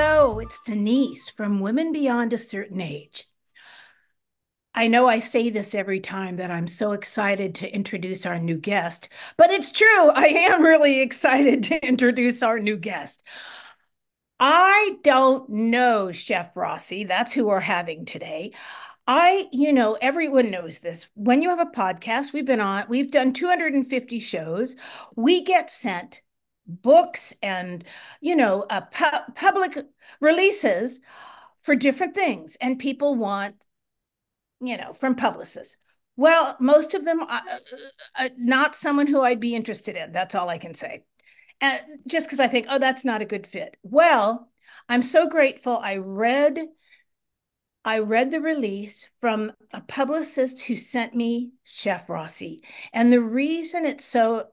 Hello, 0.00 0.38
it's 0.38 0.62
Denise 0.62 1.28
from 1.28 1.58
Women 1.58 1.90
Beyond 1.92 2.32
a 2.32 2.38
Certain 2.38 2.80
Age. 2.80 3.24
I 4.72 4.86
know 4.86 5.08
I 5.08 5.18
say 5.18 5.50
this 5.50 5.74
every 5.74 5.98
time 5.98 6.36
that 6.36 6.52
I'm 6.52 6.68
so 6.68 6.92
excited 6.92 7.56
to 7.56 7.74
introduce 7.74 8.24
our 8.24 8.38
new 8.38 8.58
guest, 8.58 9.08
but 9.36 9.50
it's 9.50 9.72
true. 9.72 10.10
I 10.14 10.26
am 10.26 10.62
really 10.62 11.00
excited 11.00 11.64
to 11.64 11.84
introduce 11.84 12.44
our 12.44 12.60
new 12.60 12.76
guest. 12.76 13.24
I 14.38 14.98
don't 15.02 15.50
know 15.50 16.12
Chef 16.12 16.56
Rossi. 16.56 17.02
That's 17.02 17.32
who 17.32 17.46
we're 17.46 17.58
having 17.58 18.04
today. 18.04 18.52
I, 19.08 19.48
you 19.50 19.72
know, 19.72 19.98
everyone 20.00 20.52
knows 20.52 20.78
this. 20.78 21.08
When 21.16 21.42
you 21.42 21.48
have 21.48 21.58
a 21.58 21.72
podcast, 21.72 22.32
we've 22.32 22.46
been 22.46 22.60
on, 22.60 22.84
we've 22.88 23.10
done 23.10 23.32
250 23.32 24.20
shows. 24.20 24.76
We 25.16 25.42
get 25.42 25.72
sent 25.72 26.22
books 26.68 27.34
and, 27.42 27.84
you 28.20 28.36
know, 28.36 28.66
uh, 28.70 28.82
pu- 28.82 29.32
public 29.34 29.86
releases 30.20 31.00
for 31.62 31.74
different 31.74 32.14
things. 32.14 32.56
And 32.60 32.78
people 32.78 33.14
want, 33.14 33.64
you 34.60 34.76
know, 34.76 34.92
from 34.92 35.16
publicists. 35.16 35.76
Well, 36.16 36.56
most 36.60 36.94
of 36.94 37.04
them, 37.04 37.20
uh, 37.22 37.40
uh, 37.50 37.58
uh 38.16 38.28
not 38.36 38.76
someone 38.76 39.06
who 39.06 39.22
I'd 39.22 39.40
be 39.40 39.54
interested 39.54 39.96
in. 39.96 40.12
That's 40.12 40.34
all 40.34 40.48
I 40.48 40.58
can 40.58 40.74
say. 40.74 41.04
And 41.60 41.80
just 42.06 42.26
because 42.26 42.40
I 42.40 42.48
think, 42.48 42.66
oh, 42.68 42.78
that's 42.78 43.04
not 43.04 43.22
a 43.22 43.26
good 43.26 43.46
fit. 43.46 43.76
Well, 43.82 44.48
I'm 44.88 45.02
so 45.02 45.28
grateful. 45.28 45.76
I 45.76 45.96
read 45.96 46.68
I 47.84 48.00
read 48.00 48.30
the 48.30 48.40
release 48.40 49.08
from 49.20 49.52
a 49.72 49.80
publicist 49.80 50.60
who 50.62 50.76
sent 50.76 51.14
me 51.14 51.52
Chef 51.64 52.10
Rossi. 52.10 52.62
And 52.92 53.10
the 53.12 53.22
reason 53.22 53.86
it's 53.86 54.04
so 54.04 54.48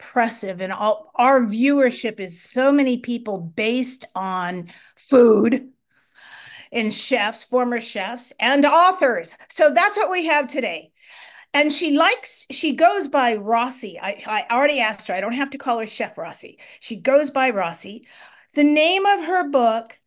impressive 0.00 0.60
and 0.60 0.72
all 0.72 1.10
our 1.14 1.40
viewership 1.42 2.20
is 2.20 2.40
so 2.40 2.72
many 2.72 2.98
people 2.98 3.38
based 3.38 4.06
on 4.14 4.70
food 4.96 5.68
and 6.72 6.94
chefs, 6.94 7.44
former 7.44 7.80
chefs, 7.80 8.32
and 8.40 8.64
authors. 8.64 9.36
So 9.50 9.72
that's 9.72 9.96
what 9.96 10.10
we 10.10 10.26
have 10.26 10.48
today. 10.48 10.92
And 11.52 11.72
she 11.72 11.96
likes, 11.96 12.46
she 12.50 12.76
goes 12.76 13.08
by 13.08 13.34
Rossi. 13.34 13.98
I, 14.00 14.22
I 14.26 14.54
already 14.54 14.80
asked 14.80 15.08
her, 15.08 15.14
I 15.14 15.20
don't 15.20 15.32
have 15.32 15.50
to 15.50 15.58
call 15.58 15.80
her 15.80 15.86
Chef 15.86 16.16
Rossi. 16.16 16.58
She 16.78 16.96
goes 16.96 17.30
by 17.30 17.50
Rossi. 17.50 18.06
The 18.54 18.64
name 18.64 19.04
of 19.04 19.24
her 19.24 19.48
book, 19.48 19.98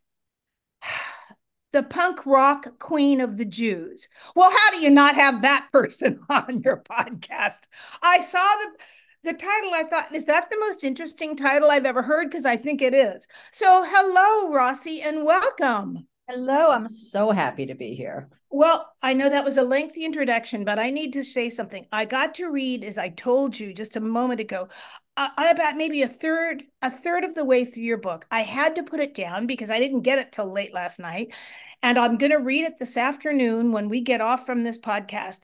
The 1.74 1.84
Punk 1.84 2.26
Rock 2.26 2.80
Queen 2.80 3.20
of 3.20 3.38
the 3.38 3.46
Jews. 3.46 4.08
Well, 4.36 4.52
how 4.52 4.72
do 4.72 4.82
you 4.82 4.90
not 4.90 5.16
have 5.16 5.42
that 5.42 5.68
person 5.72 6.20
on 6.30 6.62
your 6.64 6.78
podcast? 6.78 7.62
I 8.02 8.22
saw 8.22 8.38
the 8.38 8.78
the 9.24 9.34
title 9.34 9.72
i 9.74 9.84
thought 9.84 10.14
is 10.14 10.26
that 10.26 10.50
the 10.50 10.60
most 10.60 10.84
interesting 10.84 11.36
title 11.36 11.70
i've 11.70 11.86
ever 11.86 12.02
heard 12.02 12.30
because 12.30 12.46
i 12.46 12.56
think 12.56 12.82
it 12.82 12.94
is 12.94 13.28
so 13.52 13.84
hello 13.86 14.52
rossi 14.54 15.02
and 15.02 15.24
welcome 15.26 16.08
Hello, 16.30 16.72
I'm 16.72 16.88
so 16.88 17.32
happy 17.32 17.66
to 17.66 17.76
be 17.76 17.96
here. 17.96 18.30
Well, 18.50 18.90
I 19.02 19.14
know 19.14 19.30
that 19.30 19.44
was 19.44 19.58
a 19.58 19.62
lengthy 19.62 20.06
introduction, 20.06 20.64
but 20.64 20.80
I 20.80 20.90
need 20.90 21.12
to 21.14 21.24
say 21.24 21.50
something. 21.50 21.86
I 21.92 22.06
got 22.06 22.36
to 22.36 22.50
read, 22.50 22.86
as 22.86 22.98
I 22.98 23.10
told 23.10 23.60
you 23.60 23.74
just 23.74 23.98
a 23.98 24.00
moment 24.00 24.40
ago, 24.40 24.70
uh, 25.18 25.30
about 25.38 25.76
maybe 25.76 26.02
a 26.02 26.08
third, 26.08 26.64
a 26.82 26.90
third 26.90 27.26
of 27.26 27.36
the 27.36 27.44
way 27.44 27.66
through 27.66 27.84
your 27.84 27.98
book. 27.98 28.26
I 28.32 28.40
had 28.42 28.76
to 28.76 28.84
put 28.84 29.02
it 29.02 29.14
down 29.14 29.48
because 29.48 29.70
I 29.70 29.80
didn't 29.80 30.02
get 30.02 30.18
it 30.18 30.32
till 30.32 30.50
late 30.50 30.74
last 30.74 30.98
night, 30.98 31.34
and 31.82 31.98
I'm 31.98 32.18
going 32.18 32.32
to 32.32 32.38
read 32.38 32.64
it 32.64 32.80
this 32.80 32.96
afternoon 32.96 33.74
when 33.74 33.90
we 33.90 34.00
get 34.00 34.22
off 34.22 34.46
from 34.46 34.64
this 34.64 34.80
podcast. 34.80 35.42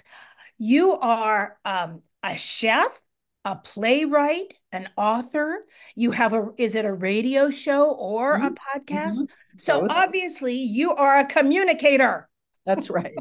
You 0.57 0.93
are 0.93 1.57
um, 1.65 2.03
a 2.23 2.37
chef, 2.37 3.01
a 3.45 3.55
playwright, 3.55 4.53
an 4.71 4.89
author. 4.97 5.63
You 5.95 6.11
have 6.11 6.33
a 6.33 6.49
is 6.57 6.75
it 6.75 6.85
a 6.85 6.93
radio 6.93 7.49
show 7.49 7.91
or 7.91 8.37
mm-hmm. 8.37 8.47
a 8.47 8.51
podcast? 8.51 9.13
Mm-hmm. 9.15 9.57
So 9.57 9.81
Both. 9.81 9.91
obviously 9.91 10.55
you 10.55 10.93
are 10.93 11.19
a 11.19 11.25
communicator. 11.25 12.29
That's 12.65 12.89
right. 12.89 13.15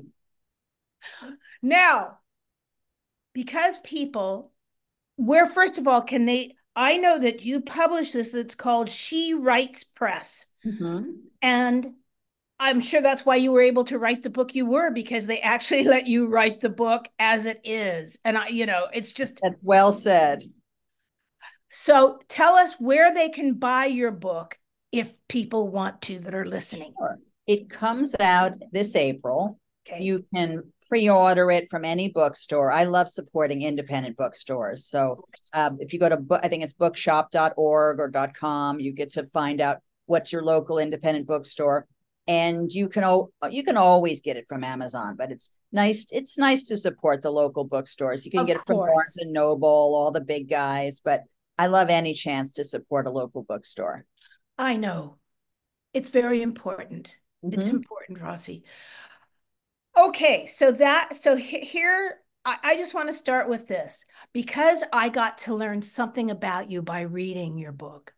now, 1.62 2.18
because 3.32 3.76
people, 3.84 4.52
where 5.16 5.46
first 5.46 5.78
of 5.78 5.88
all 5.88 6.02
can 6.02 6.26
they? 6.26 6.54
I 6.74 6.96
know 6.96 7.18
that 7.18 7.44
you 7.44 7.60
publish 7.60 8.12
this. 8.12 8.34
It's 8.34 8.54
called 8.54 8.88
She 8.88 9.34
Writes 9.34 9.82
Press, 9.82 10.46
mm-hmm. 10.64 11.10
and 11.42 11.94
I'm 12.60 12.80
sure 12.80 13.00
that's 13.00 13.24
why 13.24 13.36
you 13.36 13.52
were 13.52 13.60
able 13.60 13.84
to 13.84 13.98
write 13.98 14.22
the 14.22 14.30
book 14.30 14.54
you 14.54 14.66
were 14.66 14.90
because 14.90 15.26
they 15.26 15.40
actually 15.40 15.84
let 15.88 16.06
you 16.06 16.26
write 16.26 16.60
the 16.60 16.70
book 16.70 17.08
as 17.18 17.46
it 17.46 17.60
is. 17.64 18.18
And 18.24 18.36
I, 18.36 18.48
you 18.48 18.66
know, 18.66 18.88
it's 18.92 19.12
just 19.12 19.40
That's 19.42 19.62
well 19.62 19.92
said. 19.92 20.44
So 21.70 22.18
tell 22.28 22.54
us 22.54 22.74
where 22.78 23.12
they 23.12 23.28
can 23.28 23.54
buy 23.54 23.86
your 23.86 24.10
book 24.10 24.58
if 24.90 25.12
people 25.28 25.68
want 25.68 26.02
to 26.02 26.18
that 26.20 26.34
are 26.34 26.46
listening. 26.46 26.94
Sure. 26.98 27.18
It 27.46 27.70
comes 27.70 28.14
out 28.18 28.54
this 28.72 28.96
April. 28.96 29.58
Okay. 29.86 30.02
You 30.02 30.24
can 30.34 30.64
pre-order 30.88 31.50
it 31.50 31.68
from 31.68 31.84
any 31.84 32.08
bookstore. 32.08 32.72
I 32.72 32.84
love 32.84 33.08
supporting 33.10 33.62
independent 33.62 34.16
bookstores. 34.16 34.86
So 34.86 35.24
um, 35.52 35.76
if 35.80 35.92
you 35.92 35.98
go 35.98 36.08
to 36.08 36.16
book, 36.16 36.40
I 36.42 36.48
think 36.48 36.62
it's 36.62 36.72
bookshop.org 36.72 38.00
or 38.00 38.28
.com, 38.34 38.80
you 38.80 38.92
get 38.92 39.12
to 39.12 39.26
find 39.26 39.60
out 39.60 39.78
what's 40.06 40.32
your 40.32 40.42
local 40.42 40.78
independent 40.78 41.26
bookstore 41.26 41.86
and 42.28 42.70
you 42.70 42.90
can 42.90 43.02
you 43.50 43.64
can 43.64 43.78
always 43.78 44.20
get 44.20 44.36
it 44.36 44.46
from 44.46 44.62
Amazon, 44.62 45.16
but 45.16 45.32
it's 45.32 45.50
nice 45.72 46.06
it's 46.12 46.38
nice 46.38 46.66
to 46.66 46.76
support 46.76 47.22
the 47.22 47.30
local 47.30 47.64
bookstores. 47.64 48.24
You 48.24 48.30
can 48.30 48.40
of 48.40 48.46
get 48.46 48.56
it 48.56 48.66
from 48.66 48.76
Barnes 48.76 49.16
and 49.16 49.32
Noble, 49.32 49.66
all 49.68 50.12
the 50.12 50.20
big 50.20 50.48
guys, 50.48 51.00
but 51.02 51.24
I 51.58 51.66
love 51.66 51.88
any 51.88 52.12
chance 52.12 52.52
to 52.54 52.64
support 52.64 53.06
a 53.06 53.10
local 53.10 53.42
bookstore. 53.42 54.04
I 54.58 54.76
know. 54.76 55.16
It's 55.94 56.10
very 56.10 56.42
important. 56.42 57.10
Mm-hmm. 57.44 57.58
It's 57.58 57.68
important, 57.68 58.20
Rossi. 58.20 58.62
Okay, 59.96 60.46
so 60.46 60.70
that 60.72 61.16
so 61.16 61.34
here 61.34 62.18
I, 62.44 62.58
I 62.62 62.76
just 62.76 62.94
want 62.94 63.08
to 63.08 63.14
start 63.14 63.48
with 63.48 63.66
this 63.68 64.04
because 64.34 64.84
I 64.92 65.08
got 65.08 65.38
to 65.38 65.54
learn 65.54 65.80
something 65.80 66.30
about 66.30 66.70
you 66.70 66.82
by 66.82 67.00
reading 67.00 67.56
your 67.56 67.72
book. 67.72 68.12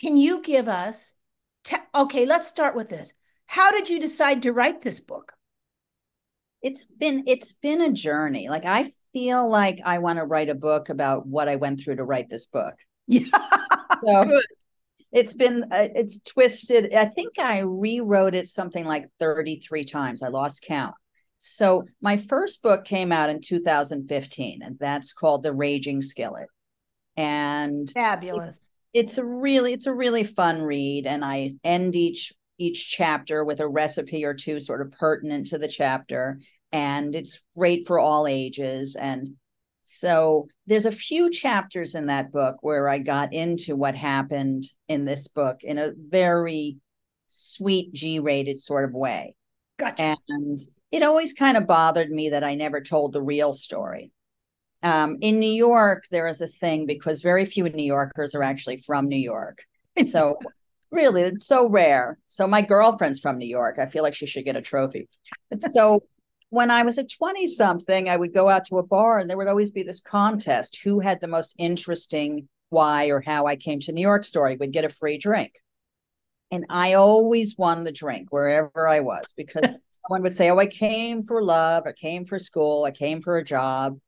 Can 0.00 0.16
you 0.16 0.40
give 0.40 0.66
us 0.66 1.12
Te- 1.64 1.76
okay, 1.94 2.26
let's 2.26 2.48
start 2.48 2.74
with 2.74 2.88
this. 2.88 3.12
How 3.46 3.70
did 3.70 3.88
you 3.88 4.00
decide 4.00 4.42
to 4.42 4.52
write 4.52 4.80
this 4.80 5.00
book? 5.00 5.32
It's 6.62 6.86
been 6.86 7.24
it's 7.26 7.52
been 7.52 7.80
a 7.80 7.92
journey. 7.92 8.48
Like 8.48 8.64
I 8.64 8.90
feel 9.12 9.48
like 9.48 9.80
I 9.84 9.98
want 9.98 10.18
to 10.18 10.24
write 10.24 10.50
a 10.50 10.54
book 10.54 10.88
about 10.88 11.26
what 11.26 11.48
I 11.48 11.56
went 11.56 11.80
through 11.80 11.96
to 11.96 12.04
write 12.04 12.30
this 12.30 12.46
book. 12.46 12.74
Yeah. 13.12 13.24
So 14.04 14.24
Good. 14.24 14.44
It's 15.12 15.34
been 15.34 15.64
uh, 15.64 15.88
it's 15.94 16.20
twisted. 16.20 16.94
I 16.94 17.06
think 17.06 17.40
I 17.40 17.60
rewrote 17.60 18.36
it 18.36 18.46
something 18.46 18.84
like 18.84 19.08
33 19.18 19.84
times. 19.84 20.22
I 20.22 20.28
lost 20.28 20.62
count. 20.62 20.94
So 21.38 21.84
my 22.00 22.16
first 22.16 22.62
book 22.62 22.84
came 22.84 23.10
out 23.10 23.30
in 23.30 23.40
2015 23.40 24.62
and 24.62 24.78
that's 24.78 25.12
called 25.12 25.42
The 25.42 25.52
Raging 25.52 26.02
Skillet. 26.02 26.46
And 27.16 27.90
fabulous 27.90 28.69
it's 28.92 29.18
a 29.18 29.24
really 29.24 29.72
it's 29.72 29.86
a 29.86 29.94
really 29.94 30.24
fun 30.24 30.62
read 30.62 31.06
and 31.06 31.24
i 31.24 31.50
end 31.64 31.94
each 31.94 32.32
each 32.58 32.90
chapter 32.90 33.44
with 33.44 33.60
a 33.60 33.68
recipe 33.68 34.24
or 34.24 34.34
two 34.34 34.60
sort 34.60 34.82
of 34.82 34.92
pertinent 34.92 35.46
to 35.46 35.58
the 35.58 35.68
chapter 35.68 36.38
and 36.72 37.16
it's 37.16 37.40
great 37.56 37.86
for 37.86 37.98
all 37.98 38.26
ages 38.26 38.96
and 38.96 39.30
so 39.82 40.46
there's 40.66 40.86
a 40.86 40.92
few 40.92 41.30
chapters 41.30 41.94
in 41.94 42.06
that 42.06 42.32
book 42.32 42.56
where 42.60 42.88
i 42.88 42.98
got 42.98 43.32
into 43.32 43.76
what 43.76 43.94
happened 43.94 44.64
in 44.88 45.04
this 45.04 45.28
book 45.28 45.62
in 45.62 45.78
a 45.78 45.92
very 46.08 46.76
sweet 47.26 47.92
g-rated 47.92 48.58
sort 48.58 48.84
of 48.88 48.94
way 48.94 49.34
gotcha. 49.78 50.16
and 50.28 50.58
it 50.90 51.04
always 51.04 51.32
kind 51.32 51.56
of 51.56 51.66
bothered 51.66 52.10
me 52.10 52.30
that 52.30 52.44
i 52.44 52.54
never 52.54 52.80
told 52.80 53.12
the 53.12 53.22
real 53.22 53.52
story 53.52 54.10
um, 54.82 55.18
in 55.20 55.38
New 55.38 55.52
York, 55.52 56.04
there 56.10 56.26
is 56.26 56.40
a 56.40 56.46
thing 56.46 56.86
because 56.86 57.22
very 57.22 57.44
few 57.44 57.68
New 57.68 57.82
Yorkers 57.82 58.34
are 58.34 58.42
actually 58.42 58.78
from 58.78 59.08
New 59.08 59.16
York. 59.16 59.62
So, 60.08 60.38
really, 60.90 61.22
it's 61.22 61.46
so 61.46 61.68
rare. 61.68 62.16
So, 62.26 62.46
my 62.46 62.62
girlfriend's 62.62 63.18
from 63.18 63.36
New 63.36 63.48
York. 63.48 63.78
I 63.78 63.86
feel 63.86 64.02
like 64.02 64.14
she 64.14 64.24
should 64.24 64.46
get 64.46 64.56
a 64.56 64.62
trophy. 64.62 65.08
so, 65.58 66.04
when 66.48 66.70
I 66.70 66.82
was 66.82 66.96
a 66.96 67.04
20 67.04 67.46
something, 67.48 68.08
I 68.08 68.16
would 68.16 68.32
go 68.32 68.48
out 68.48 68.64
to 68.66 68.78
a 68.78 68.86
bar 68.86 69.18
and 69.18 69.28
there 69.28 69.36
would 69.36 69.48
always 69.48 69.70
be 69.70 69.82
this 69.82 70.00
contest 70.00 70.80
who 70.82 71.00
had 71.00 71.20
the 71.20 71.28
most 71.28 71.54
interesting 71.58 72.48
why 72.70 73.08
or 73.10 73.20
how 73.20 73.46
I 73.46 73.56
came 73.56 73.80
to 73.80 73.92
New 73.92 74.00
York 74.00 74.24
story 74.24 74.56
would 74.56 74.72
get 74.72 74.84
a 74.84 74.88
free 74.88 75.18
drink. 75.18 75.52
And 76.50 76.66
I 76.68 76.94
always 76.94 77.56
won 77.56 77.84
the 77.84 77.92
drink 77.92 78.32
wherever 78.32 78.88
I 78.88 79.00
was 79.00 79.32
because 79.36 79.74
someone 80.06 80.22
would 80.22 80.34
say, 80.34 80.50
Oh, 80.50 80.58
I 80.58 80.66
came 80.66 81.22
for 81.22 81.42
love, 81.42 81.84
I 81.86 81.92
came 81.92 82.24
for 82.24 82.38
school, 82.38 82.84
I 82.84 82.90
came 82.90 83.20
for 83.20 83.36
a 83.36 83.44
job. 83.44 83.98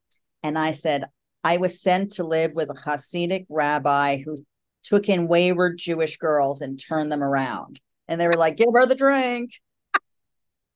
And 0.42 0.58
I 0.58 0.72
said, 0.72 1.04
I 1.44 1.56
was 1.56 1.80
sent 1.80 2.12
to 2.12 2.24
live 2.24 2.54
with 2.54 2.70
a 2.70 2.74
Hasidic 2.74 3.46
rabbi 3.48 4.18
who 4.18 4.44
took 4.84 5.08
in 5.08 5.28
wayward 5.28 5.78
Jewish 5.78 6.16
girls 6.16 6.60
and 6.60 6.78
turned 6.78 7.10
them 7.10 7.22
around. 7.22 7.80
And 8.08 8.20
they 8.20 8.26
were 8.26 8.36
like, 8.36 8.56
give 8.56 8.68
her 8.74 8.86
the 8.86 8.94
drink. 8.94 9.52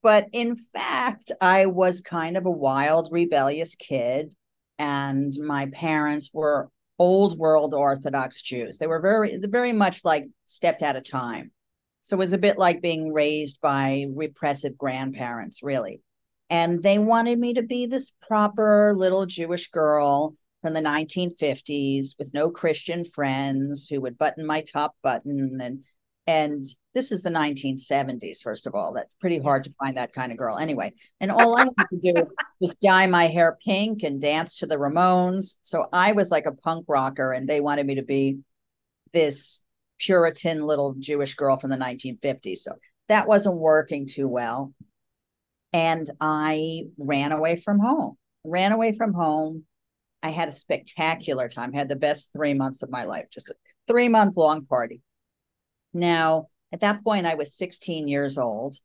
But 0.03 0.27
in 0.33 0.57
fact, 0.57 1.33
I 1.41 1.67
was 1.67 2.01
kind 2.01 2.37
of 2.37 2.47
a 2.47 2.51
wild, 2.51 3.09
rebellious 3.11 3.75
kid. 3.75 4.35
And 4.79 5.33
my 5.39 5.67
parents 5.67 6.31
were 6.33 6.69
old 6.99 7.39
world 7.39 7.75
Orthodox 7.75 8.43
Jews. 8.43 8.79
They 8.79 8.87
were 8.87 9.01
very, 9.01 9.39
very 9.43 9.73
much 9.73 10.05
like 10.05 10.27
stepped 10.45 10.83
out 10.83 10.97
of 10.97 11.05
time. 11.05 11.51
So 12.03 12.17
it 12.17 12.19
was 12.19 12.33
a 12.33 12.39
bit 12.39 12.57
like 12.59 12.81
being 12.83 13.13
raised 13.13 13.61
by 13.61 14.07
repressive 14.15 14.79
grandparents, 14.79 15.63
really. 15.63 16.03
And 16.49 16.83
they 16.83 16.99
wanted 16.99 17.39
me 17.39 17.55
to 17.55 17.63
be 17.63 17.87
this 17.87 18.13
proper 18.27 18.95
little 18.97 19.27
Jewish 19.27 19.71
girl 19.71 20.35
from 20.63 20.75
the 20.75 20.81
1950s 20.81 22.19
with 22.19 22.35
no 22.35 22.51
Christian 22.51 23.05
friends 23.05 23.89
who 23.89 24.01
would 24.01 24.19
button 24.19 24.47
my 24.47 24.63
top 24.63 24.97
button. 25.03 25.59
And 25.63 25.85
and 26.29 26.65
this 26.93 27.13
is 27.13 27.23
the 27.23 27.31
1970s 27.31 28.43
first 28.43 28.67
of 28.67 28.75
all. 28.75 28.93
That's 28.93 29.15
pretty 29.15 29.39
hard 29.39 29.63
to 29.65 29.73
find 29.73 29.97
that 29.97 30.13
kind 30.13 30.33
of 30.33 30.39
girl. 30.39 30.59
Anyway 30.59 30.93
and 31.21 31.31
all 31.31 31.57
i 31.57 31.67
had 31.79 31.87
to 31.91 32.13
do 32.13 32.27
was 32.61 32.75
dye 32.77 33.07
my 33.07 33.25
hair 33.25 33.59
pink 33.65 34.03
and 34.03 34.21
dance 34.21 34.57
to 34.57 34.67
the 34.67 34.77
ramones. 34.77 35.59
So 35.63 35.87
i 35.93 36.13
was 36.13 36.31
like 36.31 36.47
a 36.47 36.53
punk 36.53 36.87
rocker 36.89 37.33
and 37.33 37.49
they 37.49 37.61
wanted 37.61 37.87
me 37.87 37.97
to 37.97 38.03
be 38.03 38.39
this 39.13 39.65
puritan 39.99 40.63
little 40.63 40.95
jewish 40.99 41.35
girl 41.35 41.57
from 41.57 41.71
the 41.71 41.77
1950s 41.77 42.59
so 42.59 42.73
that 43.09 43.27
wasn't 43.27 43.59
working 43.59 44.07
too 44.07 44.29
well 44.29 44.75
and 45.77 46.11
i 46.21 46.83
ran 46.97 47.33
away 47.33 47.57
from 47.57 47.79
home 47.79 48.17
ran 48.45 48.73
away 48.73 48.93
from 48.93 49.13
home 49.13 49.65
i 50.23 50.31
had 50.31 50.49
a 50.49 50.53
spectacular 50.53 51.49
time 51.49 51.73
had 51.73 51.89
the 51.89 51.97
best 51.97 52.33
three 52.33 52.55
months 52.55 52.83
of 52.83 52.91
my 52.91 53.05
life 53.05 53.27
just 53.31 53.51
a 53.51 53.55
three 53.87 54.09
month 54.09 54.37
long 54.37 54.65
party 54.65 55.01
now, 55.97 56.49
at 56.73 56.81
that 56.81 57.03
point, 57.03 57.27
I 57.27 57.35
was 57.35 57.57
16 57.57 58.07
years 58.07 58.39
old. 58.39 58.77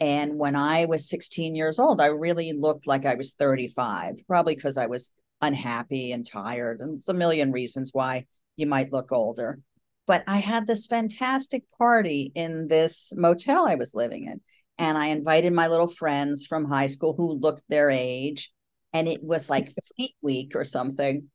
And 0.00 0.38
when 0.38 0.54
I 0.54 0.84
was 0.84 1.08
16 1.08 1.56
years 1.56 1.78
old, 1.78 2.00
I 2.00 2.06
really 2.06 2.52
looked 2.52 2.86
like 2.86 3.04
I 3.04 3.14
was 3.14 3.34
35, 3.34 4.20
probably 4.28 4.54
because 4.54 4.76
I 4.76 4.86
was 4.86 5.12
unhappy 5.40 6.12
and 6.12 6.26
tired. 6.26 6.80
And 6.80 6.98
it's 6.98 7.08
a 7.08 7.14
million 7.14 7.50
reasons 7.50 7.90
why 7.92 8.26
you 8.56 8.66
might 8.66 8.92
look 8.92 9.10
older. 9.10 9.58
But 10.06 10.24
I 10.26 10.38
had 10.38 10.66
this 10.66 10.86
fantastic 10.86 11.64
party 11.76 12.32
in 12.34 12.68
this 12.68 13.12
motel 13.16 13.66
I 13.66 13.74
was 13.74 13.94
living 13.94 14.26
in. 14.26 14.40
And 14.78 14.96
I 14.96 15.06
invited 15.06 15.52
my 15.52 15.68
little 15.68 15.88
friends 15.88 16.46
from 16.46 16.64
high 16.64 16.86
school 16.86 17.14
who 17.16 17.32
looked 17.32 17.64
their 17.68 17.90
age. 17.90 18.52
And 18.92 19.08
it 19.08 19.22
was 19.22 19.50
like 19.50 19.72
Fleet 19.96 20.14
Week 20.22 20.54
or 20.54 20.64
something. 20.64 21.28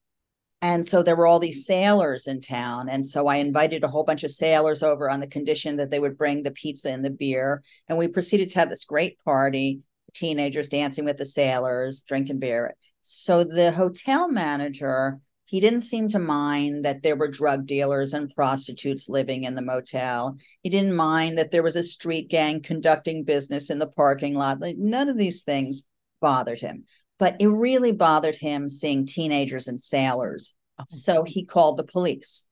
And 0.62 0.88
so 0.88 1.04
there 1.04 1.18
were 1.18 1.28
all 1.28 1.40
these 1.40 1.66
sailors 1.66 2.26
in 2.26 2.40
town. 2.40 2.88
And 2.88 3.06
so 3.06 3.28
I 3.28 3.36
invited 3.36 3.84
a 3.84 3.90
whole 3.90 4.06
bunch 4.06 4.24
of 4.24 4.32
sailors 4.32 4.82
over 4.82 5.10
on 5.10 5.20
the 5.20 5.28
condition 5.28 5.76
that 5.76 5.92
they 5.92 6.00
would 6.00 6.18
bring 6.18 6.42
the 6.42 6.52
pizza 6.52 6.90
and 6.90 7.04
the 7.04 7.10
beer. 7.10 7.62
And 7.90 7.98
we 7.98 8.08
proceeded 8.08 8.50
to 8.52 8.60
have 8.60 8.70
this 8.70 8.86
great 8.86 9.20
party, 9.26 9.82
teenagers 10.14 10.70
dancing 10.70 11.04
with 11.04 11.18
the 11.18 11.26
sailors, 11.26 12.00
drinking 12.02 12.40
beer. 12.40 12.76
So 13.02 13.44
the 13.44 13.74
hotel 13.74 14.30
manager, 14.30 15.20
he 15.46 15.60
didn't 15.60 15.82
seem 15.82 16.08
to 16.10 16.20
mind 16.20 16.86
that 16.86 17.04
there 17.04 17.16
were 17.16 17.28
drug 17.28 17.66
dealers 17.66 18.14
and 18.14 18.34
prostitutes 18.34 19.10
living 19.10 19.44
in 19.44 19.56
the 19.56 19.62
motel. 19.62 20.38
He 20.62 20.70
didn't 20.70 20.96
mind 20.96 21.38
that 21.38 21.52
there 21.52 21.64
was 21.64 21.76
a 21.76 21.84
street 21.84 22.30
gang 22.30 22.62
conducting 22.62 23.24
business 23.24 23.70
in 23.70 23.80
the 23.80 23.88
parking 23.88 24.36
lot. 24.36 24.60
Like 24.60 24.78
none 24.78 25.10
of 25.10 25.18
these 25.18 25.44
things 25.44 25.88
bothered 26.22 26.62
him 26.62 26.86
but 27.20 27.38
it 27.40 27.48
really 27.48 27.92
bothered 27.92 28.36
him 28.36 28.68
seeing 28.68 29.06
teenagers 29.06 29.70
and 29.70 29.80
sailors. 29.80 30.56
Oh. 30.80 30.84
So 30.88 31.24
he 31.24 31.46
called 31.46 31.78
the 31.78 31.86
police. 31.86 32.48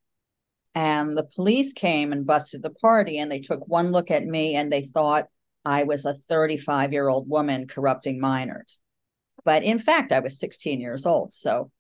And 0.73 1.17
the 1.17 1.27
police 1.35 1.73
came 1.73 2.13
and 2.13 2.25
busted 2.25 2.63
the 2.63 2.69
party, 2.69 3.17
and 3.17 3.29
they 3.29 3.41
took 3.41 3.67
one 3.67 3.91
look 3.91 4.09
at 4.09 4.25
me 4.25 4.55
and 4.55 4.71
they 4.71 4.83
thought 4.83 5.27
I 5.65 5.83
was 5.83 6.05
a 6.05 6.13
35 6.13 6.93
year 6.93 7.09
old 7.09 7.27
woman 7.29 7.67
corrupting 7.67 8.21
minors. 8.21 8.79
But 9.43 9.63
in 9.63 9.77
fact, 9.77 10.13
I 10.13 10.21
was 10.21 10.39
16 10.39 10.79
years 10.79 11.05
old. 11.05 11.33
So 11.33 11.71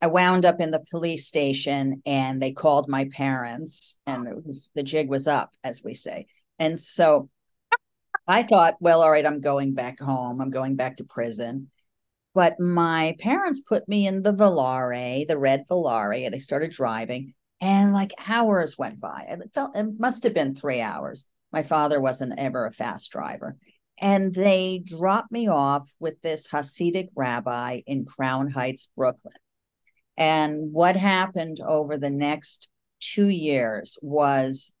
I 0.00 0.06
wound 0.06 0.44
up 0.44 0.60
in 0.60 0.70
the 0.70 0.84
police 0.90 1.26
station 1.26 2.02
and 2.06 2.40
they 2.40 2.52
called 2.52 2.88
my 2.88 3.06
parents, 3.06 3.98
and 4.06 4.28
was, 4.44 4.68
the 4.74 4.82
jig 4.82 5.08
was 5.08 5.26
up, 5.26 5.50
as 5.64 5.82
we 5.82 5.94
say. 5.94 6.26
And 6.58 6.78
so 6.78 7.28
I 8.26 8.42
thought, 8.42 8.76
well, 8.80 9.02
all 9.02 9.10
right, 9.10 9.26
I'm 9.26 9.40
going 9.40 9.74
back 9.74 9.98
home. 9.98 10.40
I'm 10.40 10.50
going 10.50 10.76
back 10.76 10.96
to 10.96 11.04
prison. 11.04 11.70
But 12.34 12.60
my 12.60 13.16
parents 13.18 13.60
put 13.60 13.88
me 13.88 14.06
in 14.06 14.22
the 14.22 14.34
Volare, 14.34 15.26
the 15.26 15.38
red 15.38 15.64
Volare. 15.68 16.30
They 16.30 16.38
started 16.38 16.70
driving, 16.70 17.34
and 17.60 17.92
like 17.92 18.12
hours 18.28 18.78
went 18.78 19.00
by. 19.00 19.26
It 19.28 19.50
felt 19.54 19.76
it 19.76 19.98
must 19.98 20.22
have 20.22 20.34
been 20.34 20.54
three 20.54 20.80
hours. 20.80 21.26
My 21.52 21.62
father 21.62 22.00
wasn't 22.00 22.38
ever 22.38 22.66
a 22.66 22.72
fast 22.72 23.10
driver. 23.10 23.56
And 24.00 24.32
they 24.32 24.80
dropped 24.84 25.32
me 25.32 25.48
off 25.48 25.90
with 25.98 26.20
this 26.22 26.46
Hasidic 26.46 27.08
rabbi 27.16 27.80
in 27.86 28.04
Crown 28.04 28.48
Heights, 28.48 28.90
Brooklyn. 28.94 29.34
And 30.18 30.72
what 30.72 30.96
happened 30.96 31.60
over 31.64 31.96
the 31.96 32.10
next 32.10 32.68
two 33.00 33.28
years 33.28 33.96
was 34.02 34.72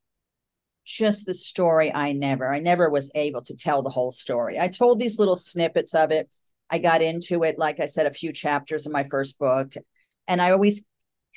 just 0.84 1.26
the 1.26 1.34
story 1.34 1.94
I 1.94 2.12
never, 2.12 2.52
I 2.52 2.58
never 2.58 2.90
was 2.90 3.10
able 3.14 3.42
to 3.42 3.54
tell 3.54 3.82
the 3.82 3.90
whole 3.90 4.10
story. 4.10 4.58
I 4.58 4.66
told 4.68 4.98
these 4.98 5.18
little 5.18 5.36
snippets 5.36 5.94
of 5.94 6.10
it 6.10 6.28
I 6.70 6.78
got 6.78 7.02
into 7.02 7.44
it, 7.44 7.58
like 7.58 7.80
I 7.80 7.86
said, 7.86 8.06
a 8.06 8.10
few 8.10 8.32
chapters 8.32 8.84
in 8.84 8.92
my 8.92 9.04
first 9.04 9.38
book. 9.38 9.72
And 10.26 10.42
I 10.42 10.50
always 10.50 10.84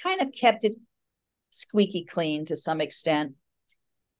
kind 0.04 0.22
of 0.22 0.34
kept 0.34 0.64
it 0.64 0.76
squeaky 1.52 2.04
clean 2.04 2.44
to 2.46 2.56
some 2.56 2.82
extent. 2.82 3.34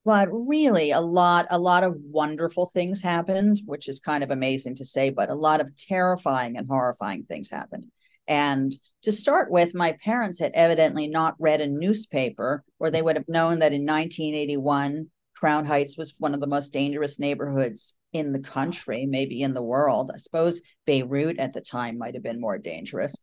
But 0.06 0.30
really, 0.32 0.92
a 0.92 1.02
lot, 1.02 1.48
a 1.50 1.60
lot 1.60 1.84
of 1.84 1.98
wonderful 2.02 2.68
things 2.68 3.02
happened, 3.02 3.62
which 3.66 3.90
is 3.90 4.00
kind 4.00 4.24
of 4.24 4.32
amazing 4.32 4.76
to 4.76 4.86
say, 4.86 5.10
but 5.10 5.30
a 5.30 5.36
lot 5.36 5.60
of 5.60 5.76
terrifying 5.76 6.58
and 6.58 6.68
horrifying 6.68 7.24
things 7.24 7.50
happened. 7.52 7.88
And 8.28 8.74
to 9.04 9.12
start 9.12 9.52
with, 9.52 9.76
my 9.76 9.96
parents 10.04 10.40
had 10.40 10.52
evidently 10.54 11.08
not 11.08 11.36
read 11.40 11.62
a 11.62 11.68
newspaper, 11.68 12.64
or 12.80 12.90
they 12.90 13.02
would 13.02 13.18
have 13.18 13.28
known 13.28 13.60
that 13.60 13.74
in 13.74 13.86
1981, 13.86 15.08
Crown 15.36 15.66
Heights 15.66 15.98
was 15.98 16.16
one 16.20 16.34
of 16.34 16.40
the 16.40 16.48
most 16.48 16.72
dangerous 16.72 17.20
neighborhoods 17.20 17.96
in 18.14 18.32
the 18.32 18.40
country, 18.40 19.06
maybe 19.06 19.42
in 19.42 19.54
the 19.54 19.64
world. 19.64 20.12
I 20.14 20.18
suppose 20.18 20.62
Beirut 20.86 21.40
at 21.40 21.54
the 21.54 21.62
time 21.62 21.98
might 21.98 22.14
have 22.14 22.24
been 22.24 22.40
more 22.40 22.58
dangerous. 22.58 23.16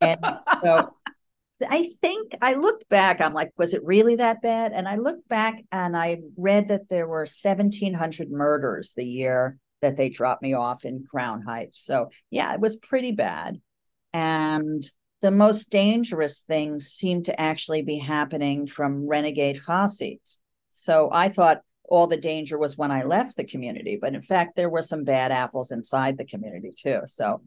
And 0.00 0.18
so 0.62 0.90
I 1.68 1.90
think 2.02 2.32
I 2.42 2.54
looked 2.54 2.88
back, 2.88 3.20
I'm 3.20 3.32
like, 3.32 3.52
was 3.56 3.72
it 3.72 3.84
really 3.84 4.16
that 4.16 4.42
bad? 4.42 4.72
And 4.72 4.88
I 4.88 4.96
looked 4.96 5.28
back 5.28 5.62
and 5.70 5.96
I 5.96 6.18
read 6.36 6.68
that 6.68 6.88
there 6.88 7.06
were 7.06 7.20
1,700 7.20 8.30
murders 8.30 8.94
the 8.96 9.04
year 9.04 9.58
that 9.80 9.96
they 9.96 10.08
dropped 10.08 10.42
me 10.42 10.54
off 10.54 10.84
in 10.84 11.06
Crown 11.10 11.42
Heights. 11.42 11.84
So 11.84 12.10
yeah, 12.30 12.52
it 12.52 12.60
was 12.60 12.76
pretty 12.76 13.12
bad. 13.12 13.60
And 14.12 14.82
the 15.20 15.30
most 15.30 15.70
dangerous 15.70 16.40
things 16.40 16.86
seem 16.88 17.22
to 17.24 17.40
actually 17.40 17.82
be 17.82 17.98
happening 17.98 18.66
from 18.66 19.06
renegade 19.06 19.60
Hasids. 19.66 20.38
So 20.70 21.10
I 21.12 21.28
thought 21.28 21.62
all 21.88 22.06
the 22.06 22.16
danger 22.16 22.56
was 22.56 22.78
when 22.78 22.90
I 22.90 23.02
left 23.02 23.36
the 23.36 23.44
community, 23.44 23.98
but 24.00 24.14
in 24.14 24.22
fact, 24.22 24.56
there 24.56 24.70
were 24.70 24.82
some 24.82 25.04
bad 25.04 25.32
apples 25.32 25.72
inside 25.72 26.16
the 26.16 26.24
community 26.24 26.72
too. 26.74 27.00
So 27.06 27.42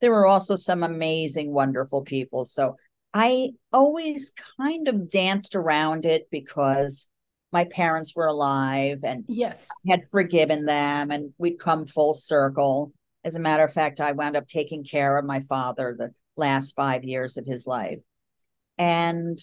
there 0.00 0.12
were 0.12 0.26
also 0.26 0.56
some 0.56 0.82
amazing, 0.82 1.52
wonderful 1.52 2.02
people. 2.02 2.44
So 2.44 2.76
I 3.12 3.50
always 3.72 4.32
kind 4.56 4.88
of 4.88 5.10
danced 5.10 5.56
around 5.56 6.06
it 6.06 6.28
because 6.30 7.08
my 7.52 7.64
parents 7.64 8.14
were 8.14 8.26
alive 8.26 9.00
and 9.02 9.24
yes, 9.26 9.68
had 9.88 10.08
forgiven 10.08 10.64
them, 10.66 11.10
and 11.10 11.34
we'd 11.36 11.58
come 11.58 11.84
full 11.84 12.14
circle. 12.14 12.92
As 13.24 13.34
a 13.34 13.40
matter 13.40 13.64
of 13.64 13.72
fact, 13.72 14.00
I 14.00 14.12
wound 14.12 14.36
up 14.36 14.46
taking 14.46 14.84
care 14.84 15.18
of 15.18 15.24
my 15.24 15.40
father 15.40 15.94
the 15.98 16.12
last 16.36 16.74
five 16.74 17.04
years 17.04 17.36
of 17.36 17.46
his 17.46 17.66
life. 17.66 17.98
And 18.78 19.38